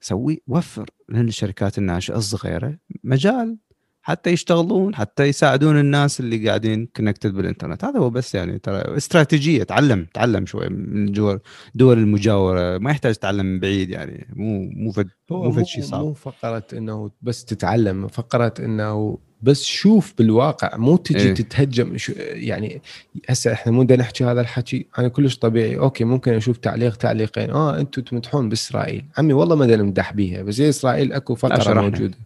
سوي 0.00 0.42
وفر 0.46 0.90
للشركات 1.08 1.78
الناشئة 1.78 2.16
الصغيرة 2.16 2.78
مجال 3.04 3.58
حتى 4.02 4.30
يشتغلون 4.30 4.94
حتى 4.94 5.24
يساعدون 5.24 5.80
الناس 5.80 6.20
اللي 6.20 6.48
قاعدين 6.48 6.86
كونكتد 6.86 7.34
بالإنترنت. 7.34 7.84
هذا 7.84 7.98
هو 7.98 8.10
بس 8.10 8.34
يعني 8.34 8.58
ترى 8.58 8.96
استراتيجية 8.96 9.62
تعلم 9.62 10.06
تعلم 10.14 10.46
شوي 10.46 10.68
من 10.68 11.12
دول 11.12 11.40
دول 11.74 11.98
المجاورة 11.98 12.78
ما 12.78 12.90
يحتاج 12.90 13.14
تتعلم 13.14 13.46
من 13.46 13.60
بعيد 13.60 13.90
يعني 13.90 14.28
مو 14.36 14.70
مو 14.76 14.92
فد 14.92 15.08
مو, 15.30 15.52
فد 15.52 15.62
شيء 15.62 15.82
صعب. 15.82 16.00
مو 16.00 16.12
فقرة 16.12 16.66
إنه 16.72 17.10
بس 17.22 17.44
تتعلم 17.44 18.08
فقرة 18.08 18.54
إنه 18.58 19.18
بس 19.44 19.64
شوف 19.64 20.14
بالواقع 20.18 20.76
مو 20.76 20.96
تجي 20.96 21.28
إيه. 21.28 21.34
تتهجم 21.34 21.96
يعني 22.18 22.80
هسه 23.28 23.52
إحنا 23.52 23.72
مو 23.72 23.82
بدنا 23.82 23.98
نحكي 23.98 24.24
هذا 24.24 24.40
الحكي 24.40 24.86
أنا 24.98 25.08
كلش 25.08 25.36
طبيعي 25.36 25.78
أوكي 25.78 26.04
ممكن 26.04 26.32
أشوف 26.32 26.56
تعليق 26.56 26.96
تعليقين 26.96 27.50
آه 27.50 27.80
أنتم 27.80 28.02
تمدحون 28.02 28.48
بإسرائيل 28.48 29.04
عمي 29.18 29.32
والله 29.32 29.56
ما 29.56 29.66
نمدح 29.66 30.12
بيها 30.12 30.42
بس 30.42 30.60
هي 30.60 30.68
إسرائيل 30.68 31.12
أكو 31.12 31.34
فقرة. 31.34 31.80
موجودة 31.80 32.16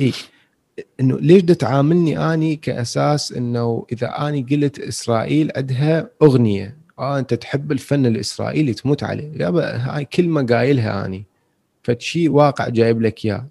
اي 0.00 0.12
إنه 1.00 1.18
ليش 1.20 1.42
تعاملني 1.42 2.34
أني 2.34 2.56
كأساس 2.56 3.32
إنه 3.32 3.86
إذا 3.92 4.28
أني 4.28 4.46
قلت 4.50 4.78
إسرائيل 4.78 5.52
عندها 5.56 6.10
أغنية 6.22 6.76
آه 6.98 7.18
أنت 7.18 7.34
تحب 7.34 7.72
الفن 7.72 8.06
الإسرائيلي 8.06 8.74
تموت 8.74 9.02
عليه 9.02 9.32
يابا 9.36 9.76
هاي 9.76 10.04
كلمة 10.04 10.46
قايلها 10.46 11.06
أني 11.06 11.24
فشي 11.82 12.28
واقع 12.28 12.68
جايب 12.68 13.02
لك 13.02 13.24
إياه 13.24 13.46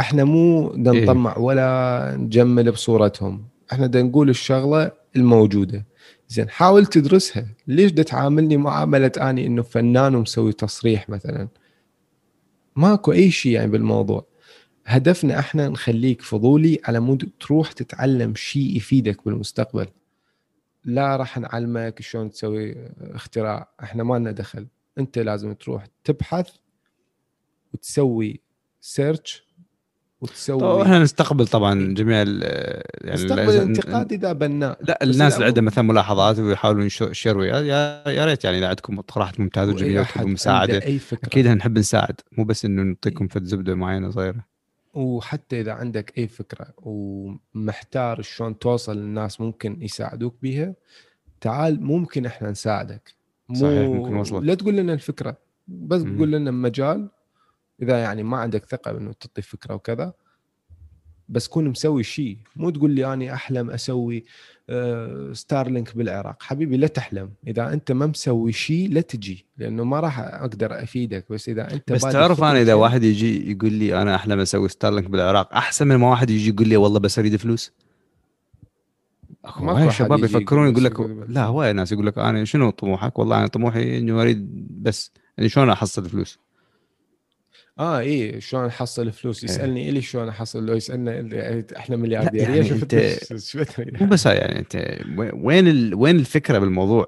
إحنا 0.00 0.24
مو 0.24 0.72
دا 0.76 0.92
إيه. 0.92 1.02
نطمع 1.02 1.38
ولا 1.38 2.16
نجمل 2.18 2.72
بصورتهم. 2.72 3.48
إحنا 3.72 3.86
دا 3.86 4.02
نقول 4.02 4.30
الشغلة 4.30 4.92
الموجودة. 5.16 5.86
زين 6.28 6.48
حاول 6.48 6.86
تدرسها. 6.86 7.46
ليش 7.66 7.92
دا 7.92 8.02
تعاملني 8.02 8.56
معاملة 8.56 9.12
أني 9.18 9.46
إنه 9.46 9.62
فنان 9.62 10.14
ومسوي 10.14 10.52
تصريح 10.52 11.08
مثلا؟ 11.08 11.48
ماكو 12.76 13.12
أي 13.12 13.30
شيء 13.30 13.52
يعني 13.52 13.70
بالموضوع. 13.70 14.26
هدفنا 14.86 15.38
إحنا 15.38 15.68
نخليك 15.68 16.22
فضولي 16.22 16.80
على 16.84 17.00
مود 17.00 17.30
تروح 17.40 17.72
تتعلم 17.72 18.34
شيء 18.34 18.76
يفيدك 18.76 19.24
بالمستقبل. 19.24 19.86
لا 20.84 21.16
راح 21.16 21.38
نعلمك 21.38 22.02
شلون 22.02 22.30
تسوي 22.30 22.76
اختراع. 23.00 23.68
إحنا 23.82 24.02
ما 24.02 24.18
لنا 24.18 24.30
دخل. 24.30 24.66
أنت 24.98 25.18
لازم 25.18 25.52
تروح 25.52 25.86
تبحث 26.04 26.48
وتسوي 27.74 28.40
سيرش 28.80 29.45
طبعا 30.20 30.30
وتسوي 30.30 30.82
إحنا 30.82 30.98
نستقبل 30.98 31.46
طبعا 31.46 31.94
جميع 31.94 32.22
ال- 32.22 32.42
يعني 33.04 33.16
تستقبل 33.16 33.42
ال- 33.42 33.50
الانتقاد 33.56 34.12
إذا 34.12 34.32
بناء 34.32 34.78
لا 34.82 35.04
الناس 35.04 35.34
اللي 35.34 35.46
عندهم 35.46 35.64
مثلا 35.64 35.84
ملاحظات 35.84 36.38
ويحاولون 36.38 36.82
ينش- 36.90 37.02
يشيروا. 37.02 37.44
يا 37.44 38.08
يا 38.08 38.24
ريت 38.24 38.44
يعني 38.44 38.58
إذا 38.58 38.68
عندكم 38.68 38.98
اقتراحات 38.98 39.40
ممتازة 39.40 39.72
وجميلة 39.72 40.06
عنده 40.16 40.28
مساعدة 40.30 40.82
أي 40.82 40.98
فكرة. 40.98 41.26
أكيد 41.28 41.46
نحب 41.48 41.78
نساعد. 41.78 42.20
مو 42.32 42.44
بس 42.44 42.64
إنه 42.64 42.82
نعطيكم 42.82 43.28
فد 43.28 43.44
زبدة 43.44 43.74
معينة 43.74 44.10
صغيرة. 44.10 44.44
وحتى 44.94 45.60
إذا 45.60 45.72
عندك 45.72 46.12
أي 46.18 46.28
فكرة 46.28 46.66
ومحتار 46.78 48.22
شلون 48.22 48.58
توصل 48.58 48.96
للناس 48.98 49.40
ممكن 49.40 49.82
يساعدوك 49.82 50.34
بيها 50.42 50.74
تعال 51.40 51.82
ممكن 51.82 52.26
إحنا 52.26 52.50
نساعدك. 52.50 53.14
مو 53.48 53.54
صحيح، 53.54 53.88
ممكن 53.88 54.14
نوصلك. 54.14 54.42
لا 54.42 54.54
تقول 54.54 54.76
لنا 54.76 54.92
الفكرة 54.92 55.36
بس. 55.68 56.02
تقول 56.02 56.32
لنا 56.32 56.50
مجال 56.50 57.08
إذا 57.82 57.98
يعني 57.98 58.22
ما 58.22 58.36
عندك 58.36 58.64
ثقة 58.64 58.90
انه 58.90 59.12
تعطي 59.12 59.42
فكرة 59.42 59.74
وكذا 59.74 60.12
بس 61.28 61.48
كون 61.48 61.68
مسوي 61.68 62.02
شيء. 62.02 62.38
مو 62.56 62.70
تقول 62.70 62.90
لي 62.90 63.12
اني 63.12 63.34
أحلم 63.34 63.70
أسوي 63.70 64.24
آه، 64.70 65.32
ستارلينك 65.32 65.96
بالعراق. 65.96 66.42
حبيبي 66.42 66.76
لا 66.76 66.86
تحلم. 66.86 67.30
إذا 67.46 67.72
أنت 67.72 67.92
ما 67.92 68.06
مسوي 68.06 68.52
شيء 68.52 68.92
لا 68.92 69.00
تجي. 69.00 69.46
لأنه 69.58 69.84
ما 69.84 70.00
راح 70.00 70.18
أقدر 70.18 70.82
أفيدك. 70.82 71.32
بس 71.32 71.48
إذا 71.48 71.72
أنت 71.72 71.92
بس 71.92 72.02
تعرف 72.02 72.42
أنا 72.42 72.60
إذا 72.60 72.74
واحد 72.74 73.02
يجي 73.02 73.50
يقول 73.50 73.72
لي 73.72 74.02
أنا 74.02 74.14
أحلم 74.14 74.40
أسوي 74.40 74.68
ستارلينك 74.68 75.10
بالعراق 75.10 75.54
أحسن 75.54 75.88
من 75.88 75.96
ما 75.96 76.10
واحد 76.10 76.30
يجي 76.30 76.50
يقول 76.50 76.68
لي 76.68 76.76
والله 76.76 76.98
بس 77.00 77.18
أريد 77.18 77.36
فلوس؟ 77.36 77.72
اكو 79.44 79.90
شباب 79.90 80.24
يفكرون 80.24 80.68
يقول 80.68 80.84
لك. 80.84 81.00
لا 81.28 81.44
هواي 81.44 81.72
ناس 81.72 81.92
يقول 81.92 82.06
لك 82.06 82.18
أنا 82.18 82.44
شنو 82.44 82.70
طموحك؟ 82.70 83.18
والله 83.18 83.38
أنا 83.38 83.46
طموحي 83.46 83.98
انه 83.98 84.22
أريد 84.22 84.66
بس 84.82 85.12
يعني 85.38 85.48
شلون 85.48 85.70
أحصل 85.70 86.08
فلوس؟ 86.08 86.38
آه 87.78 87.98
إيه 87.98 88.40
شلون 88.40 88.66
احصل 88.66 89.12
فلوس 89.12 89.44
إيه. 89.44 89.50
يسألني 89.50 89.88
الي 89.88 90.02
شلون 90.02 90.28
احصل 90.28 90.66
لو 90.66 90.74
يسالنا 90.74 91.18
اللي- 91.18 91.66
إحنا 91.76 91.96
ملياردير 91.96 92.42
يعني 92.42 92.64
شفت 92.64 92.96
شو 93.36 93.58
بدري 93.78 93.98
مو 94.00 94.06
بس 94.06 94.26
هاي 94.26 94.36
يعني 94.36 94.58
أنت 94.58 94.98
وين 95.34 95.68
ال... 95.68 95.94
وين 95.94 96.16
الفكرة 96.16 96.58
بالموضوع؟ 96.58 97.06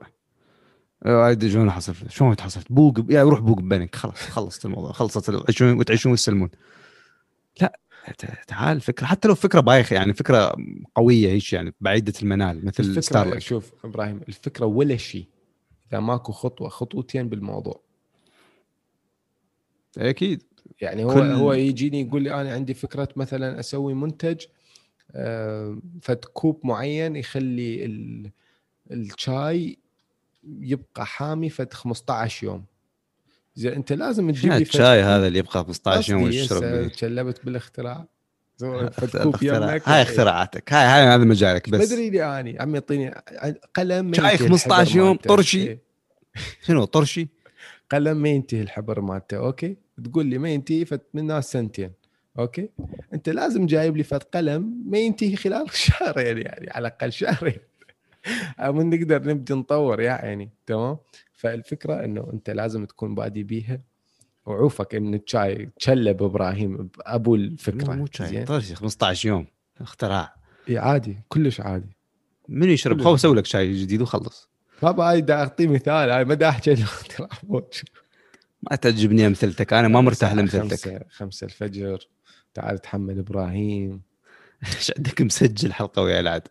آه، 1.07 1.39
شلون 1.41 1.69
احصل 1.69 1.95
فلوس؟ 1.95 2.13
شلون 2.13 2.37
تحصل؟ 2.37 2.61
بوق 2.71 2.99
يا 3.11 3.23
روح 3.23 3.41
بوق 3.41 3.61
ببنك 3.61 3.95
خلاص 3.95 4.15
خلصت 4.17 4.65
الموضوع 4.65 4.93
خلصت 4.93 5.31
تعيشون 5.31 5.79
وتعيشون 5.79 6.13
وتسلمون 6.13 6.51
لا 7.61 7.81
تعال 8.47 8.81
فكرة 8.81 9.07
حتى 9.07 9.29
لو 9.29 9.35
فكرة 9.35 9.61
بايخة 9.61 9.95
يعني 9.95 10.15
فكرة 10.15 10.57
قوية 10.95 11.29
هيك 11.29 11.53
يعني 11.53 11.75
بعيدة 11.81 12.13
المنال 12.23 12.67
مثل 12.67 12.83
الفكرة 12.83 13.01
ستارلينك 13.01 13.39
شوف 13.39 13.73
إبراهيم 13.85 14.21
الفكرة 14.29 14.67
ولا 14.67 14.97
شيء 14.97 15.29
إذا 15.93 16.01
ماكو 16.01 16.33
خطوة 16.33 16.69
خطوتين 16.69 17.29
بالموضوع 17.29 17.83
أكيد 19.99 20.43
يعني 20.81 21.05
هو 21.05 21.15
كل-. 21.15 21.21
هو 21.21 21.53
يجيني 21.53 22.01
يقول 22.01 22.23
لي 22.23 22.35
أنا 22.35 22.53
عندي 22.53 22.75
فكرة 22.75 23.09
مثلا 23.17 23.61
أسوي 23.61 23.95
منتج 23.95 24.45
آه، 25.15 25.79
فد 26.03 26.25
كوب 26.25 26.61
معين 26.65 27.17
يخلي 27.17 27.85
ال... 27.85 28.31
الشاي 28.91 29.79
يبقى 30.61 31.07
حامي 31.07 31.51
فد 31.51 31.73
15 31.73 32.47
يوم 32.47 32.65
زين 33.55 33.73
أنت 33.73 33.93
لازم 33.93 34.31
تجيب 34.31 34.53
لي 34.53 34.63
الشاي. 34.63 35.03
هذا 35.03 35.27
اللي 35.27 35.39
يبقى 35.39 35.53
15 35.53 36.13
يوم 36.13 36.23
وتشرب؟ 36.23 36.89
تشلبت 36.89 37.45
بالاختراع 37.45 38.07
يمك 38.63 39.89
هاي 39.89 40.03
اختراعاتك 40.03 40.73
هاي 40.73 40.87
هاي 40.87 41.15
هذا 41.15 41.25
مجالك 41.25 41.69
ما 41.69 41.79
بس 41.79 41.93
أدري 41.93 42.11
لي 42.11 42.41
اني 42.41 42.61
عمي 42.61 42.75
يعطيني 42.75 43.15
قلم 43.75 44.15
شاي 44.15 44.33
ينتهي 44.33 44.49
15 44.49 44.83
الحبر 44.83 44.99
يوم. 44.99 45.17
طرشي. 45.17 45.63
إيه. 45.63 45.83
شنو 46.63 46.85
طرشي؟ 46.85 47.29
قلم 47.91 48.17
ما 48.17 48.29
ينتهي 48.29 48.63
الحبر 48.63 49.01
مالته 49.01 49.37
أوكي؟ 49.37 49.77
تقول 50.05 50.27
لي 50.27 50.39
ما 50.39 50.49
ينتهي 50.49 50.85
فت 50.85 51.03
منها 51.15 51.41
سنتين 51.41 51.93
أوكي؟ 52.39 52.69
أنت 53.15 53.29
لازم 53.29 53.67
جايب 53.67 53.97
لي 53.97 54.03
فت 54.03 54.37
قلم 54.37 54.83
ما 54.87 54.99
ينتهي 54.99 55.37
خلال 55.37 55.71
شهرين 55.87 56.39
يعني 56.39 56.71
على 56.71 56.89
الأقل 56.89 57.13
شهرين. 57.13 57.59
من 58.75 58.91
نقدر 58.91 59.29
نبدي 59.29 59.55
نطور 59.55 60.01
يا 60.01 60.13
عيني 60.13 60.51
تمام؟ 60.67 60.97
فالفكرة 61.33 62.05
إنه 62.05 62.31
أنت 62.33 62.51
لازم 62.51 62.85
تكون 62.85 63.15
بادي 63.15 63.43
بيها 63.43 63.81
وعوفك 64.47 64.95
إن 64.95 65.15
الشاي 65.15 65.71
تشلب 65.77 66.23
إبراهيم 66.23 66.89
أبو 67.01 67.35
الفكرة. 67.35 67.95
مو 67.95 68.07
شاي 68.13 68.27
زين؟ 68.27 68.45
طرشي 68.45 68.75
15 68.75 69.29
يوم 69.29 69.47
اختراع. 69.81 70.35
إيه 70.69 70.79
عادي 70.79 71.19
كلش 71.29 71.61
عادي. 71.61 71.97
من 72.49 72.71
يشرب؟ 72.71 73.03
خو 73.03 73.15
أسوي 73.15 73.37
لك 73.37 73.47
شاي 73.47 73.73
جديد 73.73 74.03
وخلص. 74.03 74.49
هاي 74.83 75.21
دا 75.21 75.35
أعطيه 75.35 75.67
مثال 75.69 76.11
هاي 76.11 76.25
ما 76.25 76.35
دا 76.35 76.49
احكي 76.49 76.75
ما 78.71 78.77
تعجبني 78.77 79.27
أمثلتك 79.27 79.73
أنا 79.73 79.89
ما 79.89 80.01
مرتاح 80.01 80.33
لأمثلتك. 80.33 80.71
خمسة, 80.89 81.01
خمسة 81.11 81.45
الفجر 81.45 81.99
تعال 82.55 82.79
تحمل 82.79 83.19
إبراهيم. 83.19 84.01
إيش 84.77 84.93
عندك 84.97 85.23
مسجل 85.23 85.73
حلقة 85.73 86.03
ويا 86.03 86.21
العاد؟ 86.21 86.49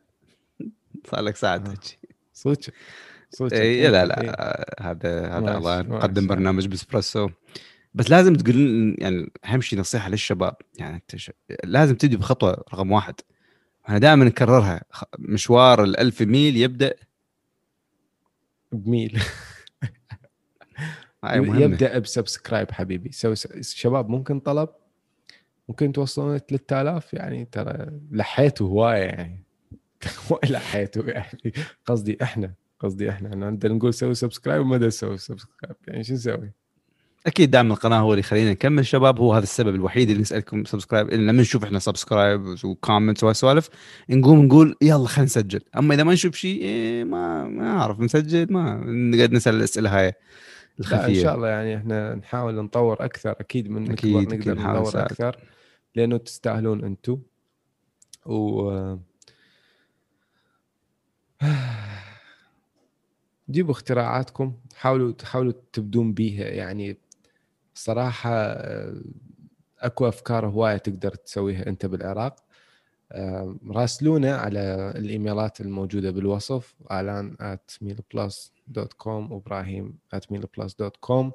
صار 1.11 1.21
لك 1.21 1.35
ساعة 1.35 1.55
آه. 1.55 1.57
تحكي 1.59 1.97
صدق 2.33 2.59
صدق. 3.29 3.57
إي 3.57 3.87
لا 3.87 4.05
لا 4.05 4.21
إيه. 4.21 4.29
هذا 4.91 5.27
هذا 5.27 5.39
ماشي، 5.39 5.57
الله. 5.57 5.81
نقدم 5.81 6.27
برنامج 6.27 6.67
بسبريسو 6.67 7.29
بس 7.93 8.09
لازم 8.09 8.33
تقول 8.35 8.95
يعني 8.99 9.31
أهم 9.45 9.61
شيء 9.61 9.79
نصيحة 9.79 10.09
للشباب. 10.09 10.55
يعني 10.79 10.95
أنت 10.95 11.15
ش- 11.15 11.31
لازم 11.63 11.95
تبدي 11.95 12.17
بخطوة 12.17 12.51
رقم 12.73 12.91
واحد. 12.91 13.15
إحنا 13.85 13.97
دائما 13.97 14.25
نكررها 14.25 14.81
مشوار 15.19 15.83
الألف 15.83 16.21
ميل 16.21 16.57
يبدأ 16.57 16.93
بميل. 18.71 19.21
يبدأ 21.33 21.99
ب 21.99 22.06
subscribe 22.06 22.71
حبيبي. 22.71 23.11
سوي 23.11 23.35
س- 23.35 23.73
شباب 23.75 24.09
ممكن 24.09 24.39
طلب؟ 24.39 24.69
ممكن 25.69 25.91
توصلون 25.91 26.37
3000 26.37 27.13
يعني 27.13 27.45
ترى 27.45 27.99
لحيتوا 28.11 28.67
هواية 28.69 29.03
يعني. 29.03 29.43
لحيتوا 30.49 31.03
يعني. 31.03 31.53
قصدي 31.85 32.17
إحنا 32.23 32.53
قصدي 32.79 33.09
إحنا. 33.09 33.29
إحنا 33.29 33.45
عندنا 33.45 33.73
نقول 33.73 33.93
سوي 33.93 34.13
subscribe 34.13 34.61
وما 34.61 34.77
دا 34.77 34.87
نسوي 34.87 35.17
subscribe. 35.17 35.75
يعني 35.87 36.03
شو 36.03 36.13
نسوي؟ 36.13 36.51
أكيد 37.27 37.51
دعم 37.51 37.71
القناة 37.71 37.99
هو 37.99 38.11
اللي 38.11 38.19
يخلينا 38.19 38.51
نكمل. 38.51 38.85
شباب 38.85 39.19
هو 39.19 39.33
هذا 39.33 39.43
السبب 39.43 39.75
الوحيد 39.75 40.09
اللي 40.09 40.21
نسألكم 40.21 40.65
subscribe 40.65 41.09
لما 41.13 41.41
نشوف 41.41 41.63
إحنا 41.63 41.79
subscribe 41.79 42.55
و 42.63 42.70
comments 42.70 43.23
وهالسوالف 43.23 43.69
نقوم 44.09 44.45
نقول 44.45 44.75
يلا 44.81 45.07
خلينا 45.07 45.25
نسجل. 45.25 45.61
أما 45.77 45.95
إذا 45.95 46.03
ما 46.03 46.13
نشوف 46.13 46.35
شيء 46.35 46.61
إيه 46.61 47.03
ما 47.03 47.45
ما 47.47 47.71
اعرف 47.71 47.99
نسجل 47.99 48.53
ما 48.53 48.75
نقعد 48.85 49.31
نسأل 49.31 49.55
الأسئلة 49.55 49.99
هاي 49.99 50.13
الخفيه 50.79 51.19
إن 51.19 51.23
شاء 51.23 51.35
الله 51.35 51.47
يعني 51.47 51.77
إحنا 51.77 52.15
نحاول 52.15 52.55
نطور 52.55 53.05
أكثر. 53.05 53.31
أكيد 53.31 53.69
من 53.69 53.91
أكيد، 53.91 54.15
أكيد 54.15 54.33
نقدر 54.33 54.53
نحاول 54.53 54.77
نطور 54.77 54.87
نساعد. 54.89 55.05
أكثر. 55.05 55.37
لأنه 55.95 56.17
تستاهلون 56.17 56.83
أنتم 56.83 57.17
و 58.25 58.71
جيبوا 63.51 63.71
اختراعاتكم. 63.71 64.53
حاولوا 64.75 65.13
حاولوا 65.23 65.53
تبدون 65.73 66.13
بيها. 66.13 66.45
يعني 66.45 66.97
صراحة 67.77 68.31
آه، 68.33 69.01
أكو 69.79 70.07
أفكار 70.07 70.47
هواية 70.47 70.77
تقدر 70.77 71.15
تسويها 71.15 71.67
أنت 71.67 71.85
بالعراق. 71.85 72.35
آه، 73.11 73.55
راسلونا 73.69 74.35
على 74.37 74.93
الإيميلات 74.95 75.61
الموجودة 75.61 76.11
بالوصف 76.11 76.75
الان 76.91 77.35
at 77.41 77.85
mealplus.com 77.85 79.07
وابراهيم 79.31 79.97
at 80.15 80.35
mealplus.com 80.35 81.31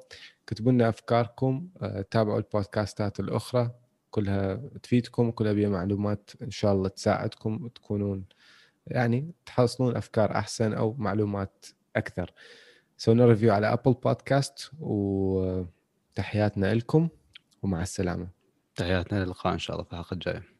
كتبوا 0.47 0.71
لنا 0.71 0.89
أفكاركم 0.89 1.67
آه، 1.81 2.05
تابعوا 2.11 2.37
البودكاستات 2.37 3.19
الأخرى 3.19 3.71
كلها 4.11 4.55
تفيدكم 4.83 5.31
كلها 5.31 5.53
بها 5.53 5.69
معلومات 5.69 6.31
إن 6.41 6.51
شاء 6.51 6.73
الله 6.73 6.89
تساعدكم 6.89 7.67
تكونون 7.67 8.25
يعني 8.87 9.31
تحصلون 9.45 9.95
أفكار 9.97 10.31
أحسن 10.31 10.73
أو 10.73 10.95
معلومات 10.97 11.65
أكثر. 11.95 12.33
سوينا 12.97 13.25
review 13.25 13.53
على 13.53 13.73
Apple 13.73 13.93
Podcast 13.93 14.71
وتحياتنا 16.13 16.73
لكم 16.73 17.09
ومع 17.63 17.81
السلامة. 17.81 18.27
تحياتنا 18.75 19.25
للقاء 19.25 19.53
إن 19.53 19.59
شاء 19.59 19.75
الله 19.75 19.85
في 19.85 19.93
الحلقة 19.93 20.13
الجاية. 20.13 20.52